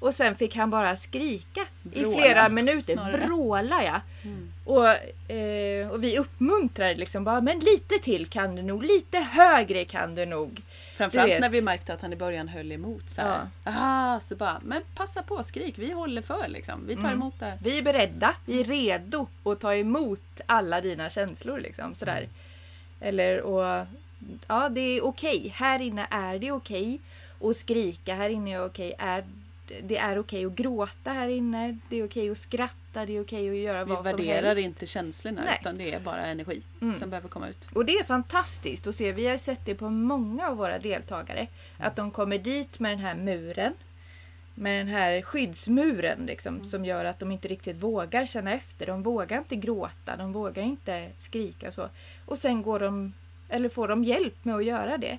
[0.00, 2.92] Och sen fick han bara skrika Vråla, i flera minuter.
[2.92, 3.26] snarare.
[3.26, 4.00] Vråla ja.
[4.24, 4.52] Mm.
[4.64, 4.88] Och,
[5.34, 10.14] eh, och vi uppmuntrade liksom bara, men lite till kan du nog, lite högre kan
[10.14, 10.62] du nog.
[10.96, 13.10] Framförallt när vi märkte att han i början höll emot.
[13.10, 13.48] Så, här.
[13.64, 15.78] ah, så bara, men passa på, skrik.
[15.78, 16.86] Vi håller för liksom.
[16.86, 17.12] Vi tar Mm.
[17.14, 17.58] emot det.
[17.62, 22.28] Vi är beredda, vi är redo att ta emot alla dina känslor liksom sådär.
[23.00, 23.86] Eller och
[24.46, 27.00] ja det är okej, här inne är det okej
[27.40, 29.24] att skrika, här inne är okej, är,
[29.82, 33.50] det är okej att gråta här inne, det är okej att skratta, det är okej
[33.50, 34.62] att göra Vi vad som värderar helst.
[34.66, 35.58] inte känslorna Nej.
[35.60, 36.98] utan det är bara energi Mm.
[36.98, 37.66] som behöver komma ut.
[37.72, 39.12] Och det är fantastiskt att se.
[39.12, 41.46] Vi har sett det på många av våra deltagare.
[41.78, 43.74] Att de kommer dit med den här muren.
[44.54, 48.86] Med den här skyddsmuren liksom, som gör att de inte riktigt vågar känna efter.
[48.86, 51.88] De vågar inte gråta, de vågar inte skrika och så.
[52.26, 53.12] Och sen går de,
[53.48, 55.18] eller får de hjälp med att göra det.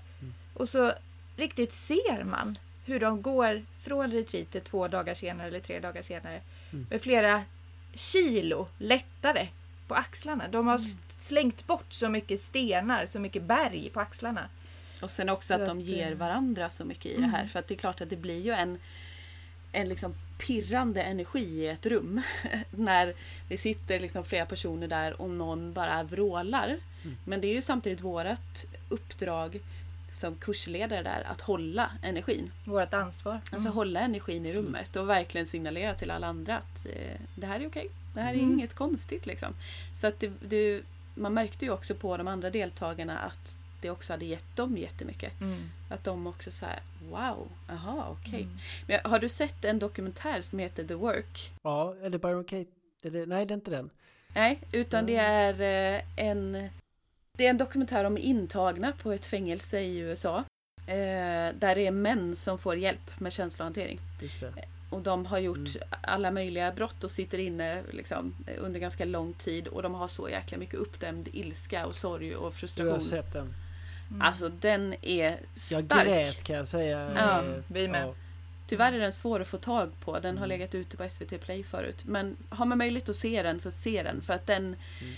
[0.54, 0.92] Och så
[1.38, 6.42] riktigt ser man hur de går från retreatet två dagar senare eller tre dagar senare.
[6.90, 7.44] Med flera
[7.94, 9.48] kilo lättare
[9.88, 10.48] på axlarna.
[10.48, 10.80] De har
[11.18, 14.50] slängt bort så mycket stenar, så mycket berg på axlarna.
[15.02, 17.48] Och sen också Så att de ger eh, varandra så mycket i det här.
[17.48, 18.80] För att det är klart att det blir ju en,
[19.72, 22.22] en liksom pirrande energi i ett rum.
[22.72, 23.14] När
[23.48, 26.78] det sitter liksom flera personer där och någon bara vrålar.
[27.24, 29.60] Men det är ju samtidigt vårt uppdrag
[30.16, 32.52] som kursledare där att hålla energin.
[32.66, 33.42] Vårt ansvar.
[33.52, 37.60] Alltså hålla energin i rummet och verkligen signalera till alla andra att eh, det här
[37.60, 37.90] är okej.
[38.14, 38.52] Det här är Mm.
[38.54, 39.54] inget konstigt liksom.
[39.94, 40.82] Så att det, det,
[41.16, 45.42] man märkte ju också på de andra deltagarna att det också hade gett dem jättemycket.
[45.42, 45.70] Mm.
[45.90, 46.80] Att de också så här,
[47.10, 48.48] wow, aha, okej.
[48.88, 51.52] Men har du sett en dokumentär som heter The Work?
[51.64, 52.66] Ja, det Byron Kate?
[53.04, 53.90] Det, nej, det är inte den.
[54.36, 55.62] Nej, utan det är
[55.98, 56.70] eh, en
[57.38, 60.44] det är en dokumentär om intagna på ett fängelse i USA.
[60.88, 60.96] Eh,
[61.60, 64.00] där det är män som får hjälp med känslohantering.
[64.22, 64.54] Just det.
[64.90, 65.70] Och de har gjort
[66.02, 69.68] alla möjliga brott och sitter inne liksom, under ganska lång tid.
[69.68, 73.02] Och de har så jäkla mycket uppdämd ilska och sorg och Du har frustration.
[73.02, 73.54] sett den.
[74.22, 75.40] Alltså den är Jag
[75.86, 76.06] stark.
[76.06, 77.12] grät kan jag säga.
[77.16, 78.02] Ja, Eh, vi med.
[78.08, 78.14] ja.
[78.68, 80.14] Tyvärr är den svår att få tag på.
[80.14, 80.38] Den Mm.
[80.38, 82.04] har legat ute på SVT Play förut.
[82.06, 84.22] Men har man möjlighet att se den så se den.
[84.22, 85.14] För att den Mm.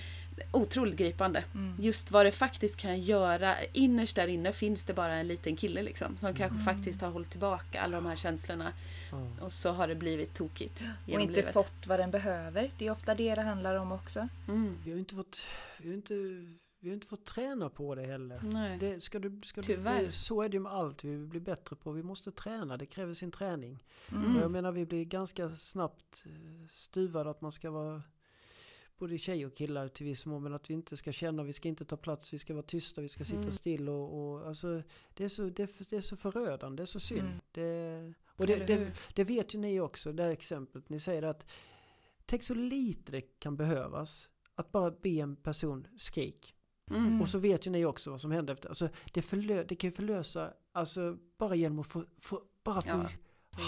[0.51, 1.43] Otroligt gripande.
[1.53, 1.75] Mm.
[1.79, 3.55] Just vad det faktiskt kan göra.
[3.73, 6.17] Innerst där inne finns det bara en liten kille liksom.
[6.17, 6.37] Som Mm.
[6.37, 8.73] kanske faktiskt har hållit tillbaka alla de här känslorna.
[9.11, 9.45] Ja.
[9.45, 10.83] Och så har det blivit tokigt.
[11.03, 11.53] Och inte livet.
[11.53, 12.71] fått vad den behöver.
[12.77, 14.27] Det är ofta det det handlar om också.
[14.47, 14.77] Mm.
[14.85, 15.37] Vi har inte fått,
[15.77, 16.13] vi har inte,
[16.79, 18.39] vi har inte fått träna på det heller.
[18.43, 18.77] Nej.
[18.79, 20.01] Det, ska du, ska du, Tyvärr.
[20.03, 21.91] det, så är det ju med allt vi vill bli bättre på.
[21.91, 23.83] Vi måste träna, det kräver sin träning.
[24.11, 24.35] Mm.
[24.35, 28.03] Och jag menar vi blir ganska snabbt eh, stuvade att man ska vara
[28.97, 30.43] både tjej och killar till viss mån.
[30.43, 33.01] Men att vi inte ska känna, vi ska inte ta plats, vi ska vara tysta,
[33.01, 33.51] vi ska sitta Mm.
[33.51, 34.81] still och, och alltså
[35.13, 37.27] det är, så, det, det är så förödande, det är så synd.
[37.27, 37.39] Mm.
[37.51, 40.89] Det, och det, det, det vet ju ni också, det här exemplet.
[40.89, 41.51] Ni säger att
[42.25, 44.29] tänk så lite det kan behövas.
[44.55, 46.53] Att bara be en person skrik.
[46.91, 47.21] Mm.
[47.21, 48.69] Och så vet ju ni också vad som händer efter.
[48.69, 52.87] Alltså det, förlö, det kan ju förlösa, alltså bara genom att få, få bara få,
[52.87, 53.09] Ja,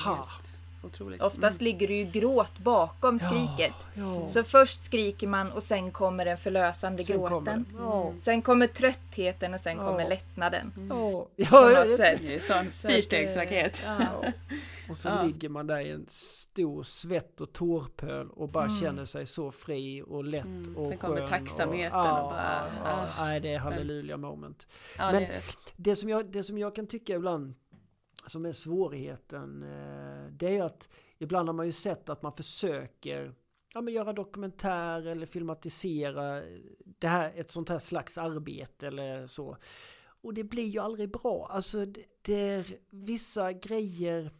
[0.05, 0.15] ha.
[0.15, 1.21] helt otroligt.
[1.21, 3.73] Oftast ligger det ju gråt bakom skriket.
[3.93, 7.65] Ja, Så först skriker man och sen kommer den förlösande Sen kommer gråten.
[7.73, 7.77] det.
[7.79, 8.13] Ja.
[8.21, 9.83] Sen kommer tröttheten och sen Ja.
[9.83, 10.73] kommer lättnaden.
[10.77, 10.87] Mm.
[10.97, 12.19] Ja, På ja, något sätt.
[12.21, 13.83] Det är sån fyrstegsraket.
[13.85, 14.23] eh, Ja.
[14.89, 15.23] Och så Ja.
[15.23, 18.79] ligger man där i en stor svett och tårpöl och bara Mm.
[18.81, 20.77] känner sig så fri och lätt Mm.
[20.77, 24.67] och Sen kommer tacksamheten och, och ja, bara, ja, ah, nej, det är halleluja moment.
[24.97, 25.41] Ja, Men- det det.
[25.75, 27.53] Det som, jag, det som jag kan tycka ibland
[28.27, 32.33] som är svårigheten eh, det är ju att ibland har man ju sett att man
[32.33, 33.33] försöker
[33.73, 36.41] ja, men göra dokumentär eller filmatisera
[36.83, 39.57] det här, ett sånt här slags arbete eller så.
[40.21, 41.47] Och det blir ju aldrig bra.
[41.51, 44.31] Alltså det, det är, vissa grejer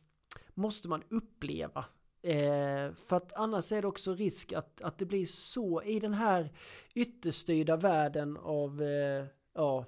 [0.54, 1.86] måste man uppleva.
[2.22, 6.14] Eh, för att annars är det också risk att, att det blir så i den
[6.14, 6.54] här
[6.94, 9.86] ytterstyrda världen av, eh, ja,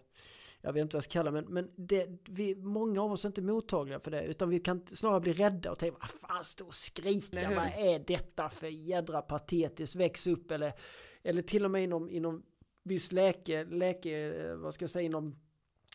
[0.62, 3.30] jag vet inte vad jag ska kalla men, men det, vi, många av oss är
[3.30, 6.66] inte mottagliga för det utan vi kan snarare bli rädda och tänka vad fan stå
[6.66, 7.56] och skrika, hur?
[7.56, 10.74] vad är detta för jädra patetiskt, väx upp eller,
[11.24, 12.44] eller till och med inom, inom
[12.84, 15.36] viss läke, läke, vad ska jag säga, inom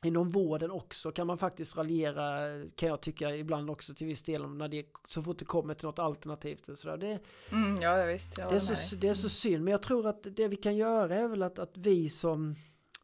[0.03, 2.41] Inom vården också kan man faktiskt raljera
[2.75, 5.87] kan jag tycka ibland också till viss del när det så fort det kommer till
[5.87, 6.97] något alternativt och sådär.
[6.97, 7.21] Det,
[7.53, 8.37] Mm, ja, visst.
[8.37, 11.17] Det, är så, det är så synd, men jag tror att det vi kan göra
[11.17, 12.55] är väl att, att vi som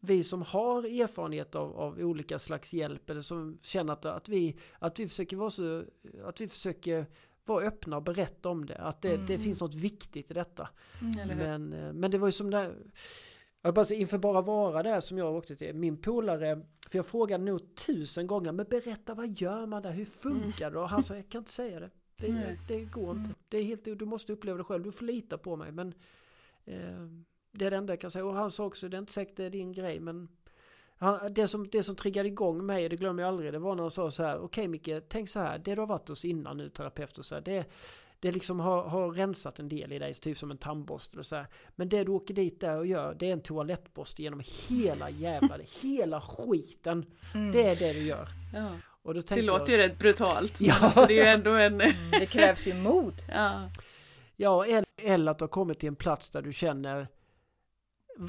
[0.05, 4.57] vi som har erfarenhet av, av olika slags hjälp eller som känner att, att, vi,
[4.79, 5.85] att vi försöker vara så,
[6.25, 7.07] att vi försöker
[7.45, 8.77] vara öppna och berätta om det.
[8.77, 9.41] Att det, det Mm.
[9.41, 10.69] finns något viktigt i detta.
[11.01, 11.39] Mm?
[11.39, 12.75] Men, eh, men det var ju som där,
[13.63, 17.45] jag bara inför bara vara där som jag åkte till, min polare, för jag frågade
[17.45, 20.79] nog tusen gånger, men berätta vad gör man där, hur funkar det?
[20.79, 21.91] Och han sa, jag kan inte säga det.
[22.17, 23.21] Det, det går inte.
[23.25, 23.35] Mm.
[23.49, 24.83] Det är helt, du måste uppleva det själv.
[24.83, 25.73] Du får lita på mig.
[25.73, 25.95] Men
[26.65, 27.07] eh,
[27.53, 28.25] det är det enda jag kan säga.
[28.25, 30.29] Och han sa också, det är inte säkert det är din grej men
[30.97, 33.83] han, det, som, det som triggade igång mig, det glömmer jag aldrig, det var när
[33.83, 36.57] han sa så här, okej Micke, tänk så här, det du har varit hos innan
[36.57, 37.65] nu, terapeut och så här, det,
[38.21, 41.37] det liksom har, har rensat en del i dig, typ som en tandborste och så
[41.37, 41.47] här.
[41.77, 45.59] Men det du åker dit där och gör, det är en toalettborste genom hela jävla,
[45.83, 47.05] hela skiten.
[47.35, 47.53] Mm.
[47.53, 48.29] Det är det du gör.
[48.55, 48.69] Ja.
[49.03, 50.61] Och då Det låter jag, ju rätt brutalt.
[50.61, 50.75] Men Ja.
[50.81, 51.75] alltså, det är ju ändå en...
[51.81, 53.15] Mm, Det krävs ju mod.
[53.33, 53.71] Ja.
[54.37, 57.09] Ja, eller, eller att du har kommit till en plats där du känner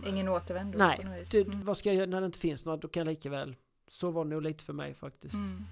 [0.05, 1.64] Ingen återvändo Nej, du, Mm.
[1.64, 2.81] vad ska jag göra när det inte finns något?
[2.81, 3.55] Då kan jag lika väl.
[3.88, 5.34] Så var det nog lite för mig faktiskt.
[5.34, 5.65] Mm.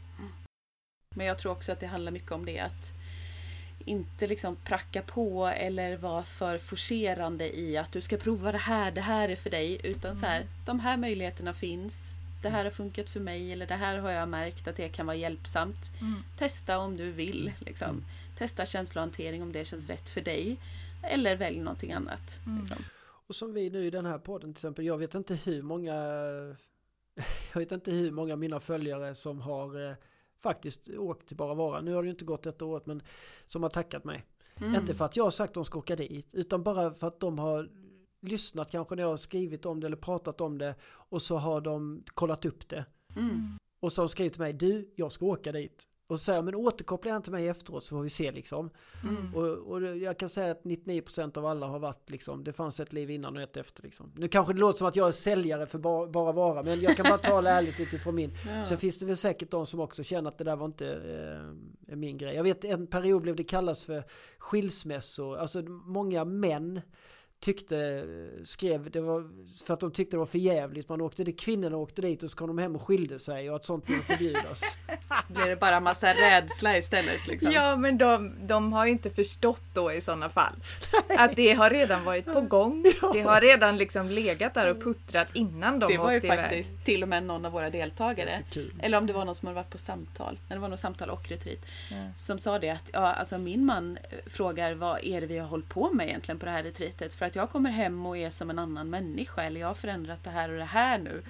[1.15, 2.91] Men jag tror också att det handlar mycket om det att
[3.85, 8.91] inte liksom pracka på eller vara för forcerande i att du ska prova det här,
[8.91, 9.81] det här är för dig.
[9.83, 12.15] Utan så här, de här möjligheterna finns.
[12.41, 15.05] Det här har funkat för mig eller det här har jag märkt att det kan
[15.05, 15.91] vara hjälpsamt.
[16.01, 16.23] Mm.
[16.37, 17.51] Testa om du vill.
[17.59, 17.89] Liksom.
[17.89, 18.05] Mm.
[18.35, 20.57] Testa känslohantering om det känns rätt för dig.
[21.03, 22.41] Eller välj någonting annat.
[22.45, 22.59] Mm.
[22.59, 22.83] Liksom.
[23.31, 24.85] Och som vi nu i den här podden till exempel.
[24.85, 25.93] Jag vet inte hur många
[27.53, 29.95] jag vet inte hur många av mina följare som har eh,
[30.37, 31.81] faktiskt åkt till Bara Vara.
[31.81, 33.01] Nu har det ju inte gått ett året men
[33.45, 34.25] som har tackat mig.
[34.55, 34.75] Mm.
[34.75, 37.19] Inte för att jag har sagt att de ska åka dit utan bara för att
[37.19, 37.69] de har
[38.21, 41.61] lyssnat kanske när jag har skrivit om det eller pratat om det och så har
[41.61, 42.85] de kollat upp det.
[43.15, 43.57] Mm.
[43.79, 45.87] Och så har de skrivit till mig, du, jag ska åka dit.
[46.11, 48.69] Och så säger jag, men återkoppla inte mig efteråt så får vi se liksom.
[49.03, 49.35] Mm.
[49.35, 52.93] Och, och jag kan säga att 99% av alla har varit liksom, det fanns ett
[52.93, 54.11] liv innan och ett efter liksom.
[54.15, 56.97] Nu kanske det låter som att jag är säljare för bara, bara vara, men jag
[56.97, 58.31] kan bara tala ärligt utifrån min.
[58.47, 58.65] Ja.
[58.65, 60.87] Sen finns det väl säkert de som också känner att det där var inte
[61.87, 62.35] eh, min grej.
[62.35, 64.03] Jag vet en period blev det kallas för
[64.37, 66.81] skilsmässor, alltså många män
[67.41, 68.05] tyckte,
[68.45, 69.29] skrev, det var
[69.65, 70.89] för att de tyckte det var för jävligt.
[70.89, 73.55] Man åkte dit, kvinnorna åkte dit och så kom de hem och skilde sig och
[73.55, 74.61] att sånt borde förbjudas.
[75.27, 77.27] Blir det bara massa rädsla istället?
[77.27, 77.51] Liksom.
[77.51, 80.53] Ja, men de, de har ju inte förstått då i sådana fall.
[81.17, 82.85] Att det har redan varit på gång.
[83.13, 86.39] Det har redan liksom legat där och puttrat innan de det var ju åkte iväg.
[86.39, 88.29] faktiskt till och med någon av våra Det deltagare.
[88.79, 90.39] Eller om det var någon som hade varit på samtal.
[90.47, 91.59] Nej, det var nog samtal och retreat.
[91.91, 91.95] Ja.
[92.15, 95.47] Som sa det att ja, alltså min man eh, frågar vad är det vi har
[95.47, 97.13] hållit på med egentligen på det här retreatet.
[97.13, 99.43] För att jag kommer hem och är som en annan människa.
[99.43, 101.23] Eller jag har förändrat det här och det här nu.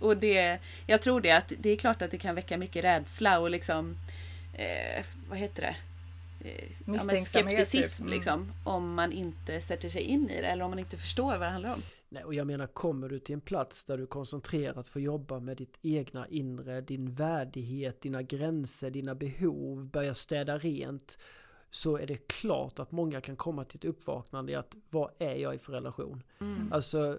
[0.00, 3.38] Och det, jag tror det att det är klart att det kan väcka mycket rädsla
[3.40, 3.96] och liksom
[4.54, 5.76] eh, vad heter det?
[6.48, 8.06] Eh, ja, men Misstänksamhet, skepticism typ.
[8.06, 8.14] Mm.
[8.14, 8.52] liksom.
[8.64, 11.50] Om man inte sätter sig in i det eller om man inte förstår vad det
[11.50, 11.82] handlar om.
[12.08, 15.56] Nej, och jag menar, kommer du till en plats där du koncentrerat får jobba med
[15.56, 21.18] ditt egna inre, din värdighet, dina gränser, dina behov, börja städa rent,
[21.74, 25.34] så är det klart att många kan komma till ett uppvaknande i att vad är
[25.34, 26.22] jag i för relation?
[26.40, 26.72] Mm.
[26.72, 27.18] Alltså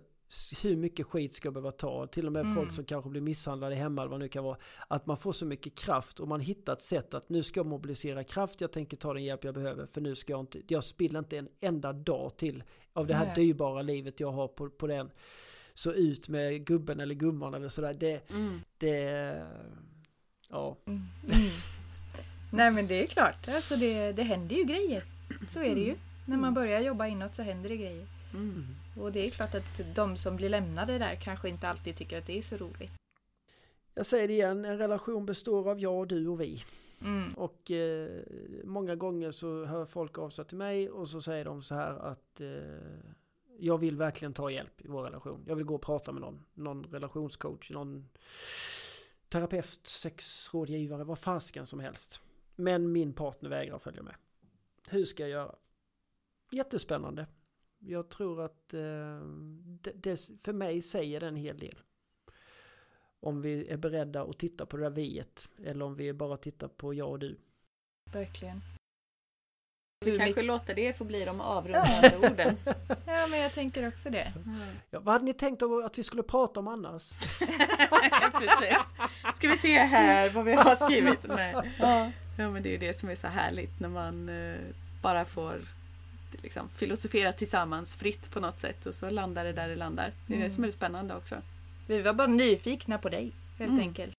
[0.64, 2.08] hur mycket skit ska jag behöva ta?
[2.08, 2.56] Till och med Mm.
[2.56, 4.58] folk som kanske blir misshandlade hemma eller vad det nu kan vara.
[4.88, 7.68] Att man får så mycket kraft och man hittar ett sätt att nu ska jag
[7.68, 10.84] mobilisera kraft, jag tänker ta den hjälp jag behöver för nu ska jag inte, jag
[10.84, 12.64] spiller inte en enda dag till
[12.94, 13.36] av det här Nej.
[13.36, 15.12] dyrbara livet jag har på, på den.
[15.74, 17.94] Så ut med gubben eller gumman eller sådär.
[17.94, 18.60] Det, Mm.
[18.78, 19.48] det,
[20.50, 20.78] ja.
[20.86, 21.02] Mm.
[22.54, 22.66] Mm.
[22.66, 25.04] Nej men det är klart, alltså det, det händer ju grejer.
[25.50, 25.96] Så är det ju.
[26.26, 28.08] När man börjar jobba inåt så händer det grejer.
[28.34, 28.66] Mm.
[29.00, 32.26] Och det är klart att de som blir lämnade där kanske inte alltid tycker att
[32.26, 32.92] det är så roligt.
[33.94, 36.64] Jag säger det igen, en relation består av jag, du och vi.
[37.02, 37.34] Mm.
[37.34, 38.10] Och eh,
[38.64, 41.92] många gånger så hör folk av sig till mig och så säger de så här
[41.92, 42.48] att eh,
[43.60, 45.44] jag vill verkligen ta hjälp i vår relation.
[45.48, 48.10] Jag vill gå och prata med någon, någon relationscoach, någon
[49.30, 52.22] terapeut, sexrådgivare, vad fasken som helst.
[52.56, 54.16] Men min partner vägrar följa med.
[54.88, 55.56] Hur ska jag göra?
[56.52, 57.28] Jättespännande.
[57.80, 59.20] Jag tror att eh,
[59.82, 61.76] det, det, för mig säger det en hel del.
[63.20, 66.68] Om vi är beredda att titta på det där viet eller om vi bara tittar
[66.68, 67.40] på jag och du.
[68.14, 68.62] Verkligen.
[70.06, 72.58] Vi Du, kanske låter det få bli de avrundande orden.
[73.06, 74.34] Ja men jag tänker också det.
[74.90, 77.12] Ja, vad hade ni tänkt om att vi skulle prata om annars?
[78.40, 78.78] Precis.
[79.36, 81.20] Ska vi se här vad vi har skrivit?
[81.28, 81.74] Nej.
[81.80, 82.12] Ja.
[82.38, 84.56] Men det är ju det som är så härligt när man eh,
[85.02, 85.62] bara får
[86.42, 90.12] liksom, filosofera tillsammans fritt på något sätt och så landar det där det landar.
[90.28, 90.56] Det är det Mm.
[90.56, 91.36] som är det spännande också.
[91.88, 93.80] Vi var bara nyfikna på dig helt Mm.
[93.82, 94.14] enkelt.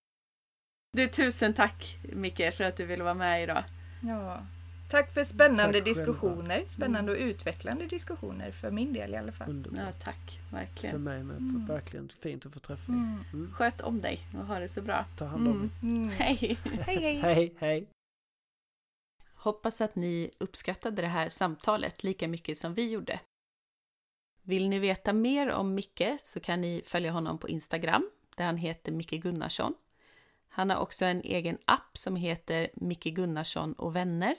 [0.96, 3.64] Du, tusen tack Micke för att du ville vara med idag.
[4.02, 4.42] Ja.
[4.90, 6.64] Tack för spännande Tack diskussioner.
[6.68, 9.50] Spännande och utvecklande diskussioner för min del i alla fall.
[9.50, 9.80] Underbart.
[9.80, 11.02] Ja, tack, För verkligen.
[11.02, 11.36] mig med.
[11.36, 11.66] Mm.
[11.66, 13.00] För verkligen fint att få träffa dig.
[13.00, 13.24] Mm.
[13.32, 13.52] Mm.
[13.52, 15.04] Sköt om dig och ha det så bra.
[15.16, 16.08] Ta hand om Mm.
[16.08, 16.08] dig.
[16.08, 16.08] Mm.
[16.08, 16.58] Hej!
[16.86, 17.20] Hej hej!
[17.20, 17.86] Hej, hej.
[19.44, 23.20] Hoppas att ni uppskattade det här samtalet lika mycket som vi gjorde.
[24.42, 28.56] Vill ni veta mer om Micke så kan ni följa honom på Instagram där han
[28.56, 29.74] heter Micke Gunnarsson.
[30.48, 34.36] Han har också en egen app som heter Micke Gunnarsson och vänner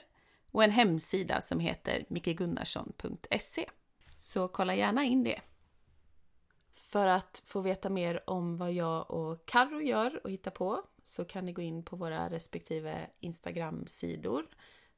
[0.50, 3.70] och en hemsida som heter mickegunnarsson.se.
[4.16, 5.40] Så kolla gärna in det.
[6.74, 11.24] För att få veta mer om vad jag och Karro gör och hittar på så
[11.24, 14.46] kan ni gå in på våra respektive Instagram-sidor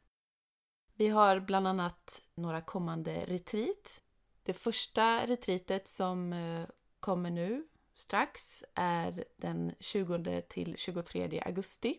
[0.94, 4.02] Vi har bland annat några kommande retreat.
[4.42, 6.66] Det första retreatet som eh,
[7.00, 11.98] kommer nu strax är den 20 till 23 augusti.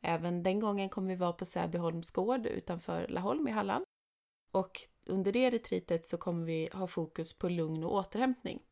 [0.00, 3.84] Även den gången kommer vi vara på Säbyholms gård utanför Laholm i Halland.
[4.50, 8.62] Och under det retreatet så kommer vi ha fokus på lugn och återhämtning.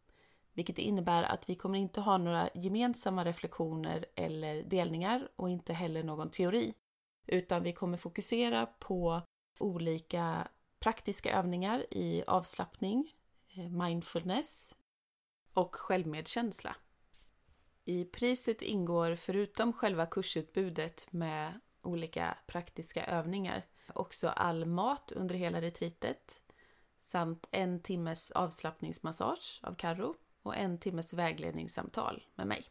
[0.52, 6.02] Vilket innebär att vi kommer inte ha några gemensamma reflektioner eller delningar och inte heller
[6.02, 6.74] någon teori.
[7.26, 9.22] Utan vi kommer fokusera på
[9.59, 10.48] olika
[10.78, 13.14] praktiska övningar i avslappning,
[13.56, 14.74] eh, mindfulness
[15.52, 16.76] och självmedkänsla.
[17.89, 25.60] I priset ingår förutom själva kursutbudet med olika praktiska övningar också all mat under hela
[25.60, 26.43] retreatet
[27.01, 32.65] samt en timmes avslappningsmassage av Karro och en timmes vägledningssamtal med mig.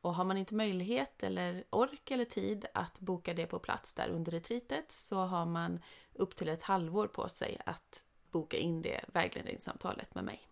[0.00, 4.08] Och har man inte möjlighet eller ork eller tid att boka det på plats där
[4.08, 5.80] under retreatet så har man
[6.12, 10.49] upp till ett halvår på sig att boka in det vägledningssamtalet med mig.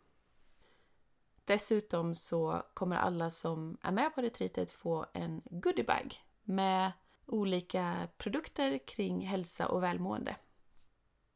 [1.49, 6.93] Dessutom så kommer alla som är med på retreatet få en goodiebag med
[7.27, 10.37] olika produkter kring hälsa och välmående.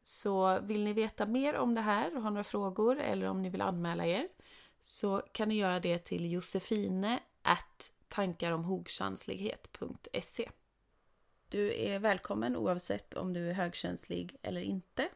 [0.02, 3.48] Så vill ni veta mer om det här och har några frågor eller om ni
[3.48, 4.28] vill anmäla er
[4.82, 7.20] så kan ni göra det till josefine
[8.09, 10.51] tankaromhogkänslighet.se
[11.48, 15.09] Du är välkommen oavsett om du är högkänslig eller inte.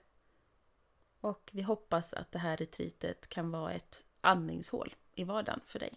[1.20, 5.94] Och vi hoppas att det här retreatet kan vara ett andningshål i vardagen för dig.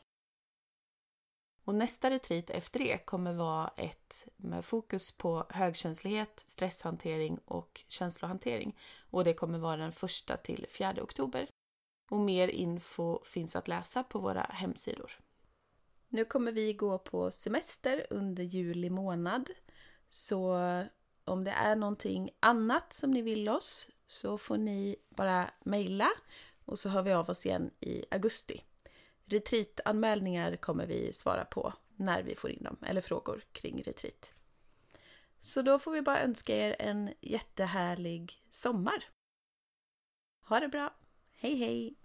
[1.63, 8.77] Och nästa retreat efter det kommer vara ett med fokus på högkänslighet, stresshantering och känslohantering.
[9.09, 11.47] Och det kommer vara den första till 4 oktober.
[12.11, 15.11] Och mer info finns att läsa på våra hemsidor.
[16.07, 19.49] Nu kommer vi gå på semester under juli månad.
[20.07, 20.57] Så
[21.25, 26.09] om det är någonting annat som ni vill oss så får ni bara mejla
[26.69, 28.63] och så hör vi av oss igen i augusti.
[29.25, 34.33] Retreatanmälningar kommer vi svara på när vi får in dem, eller frågor kring retreat.
[35.39, 39.03] Så då får vi bara önska er en jättehärlig sommar.
[40.41, 40.95] Ha det bra!
[41.33, 41.98] Hej hej!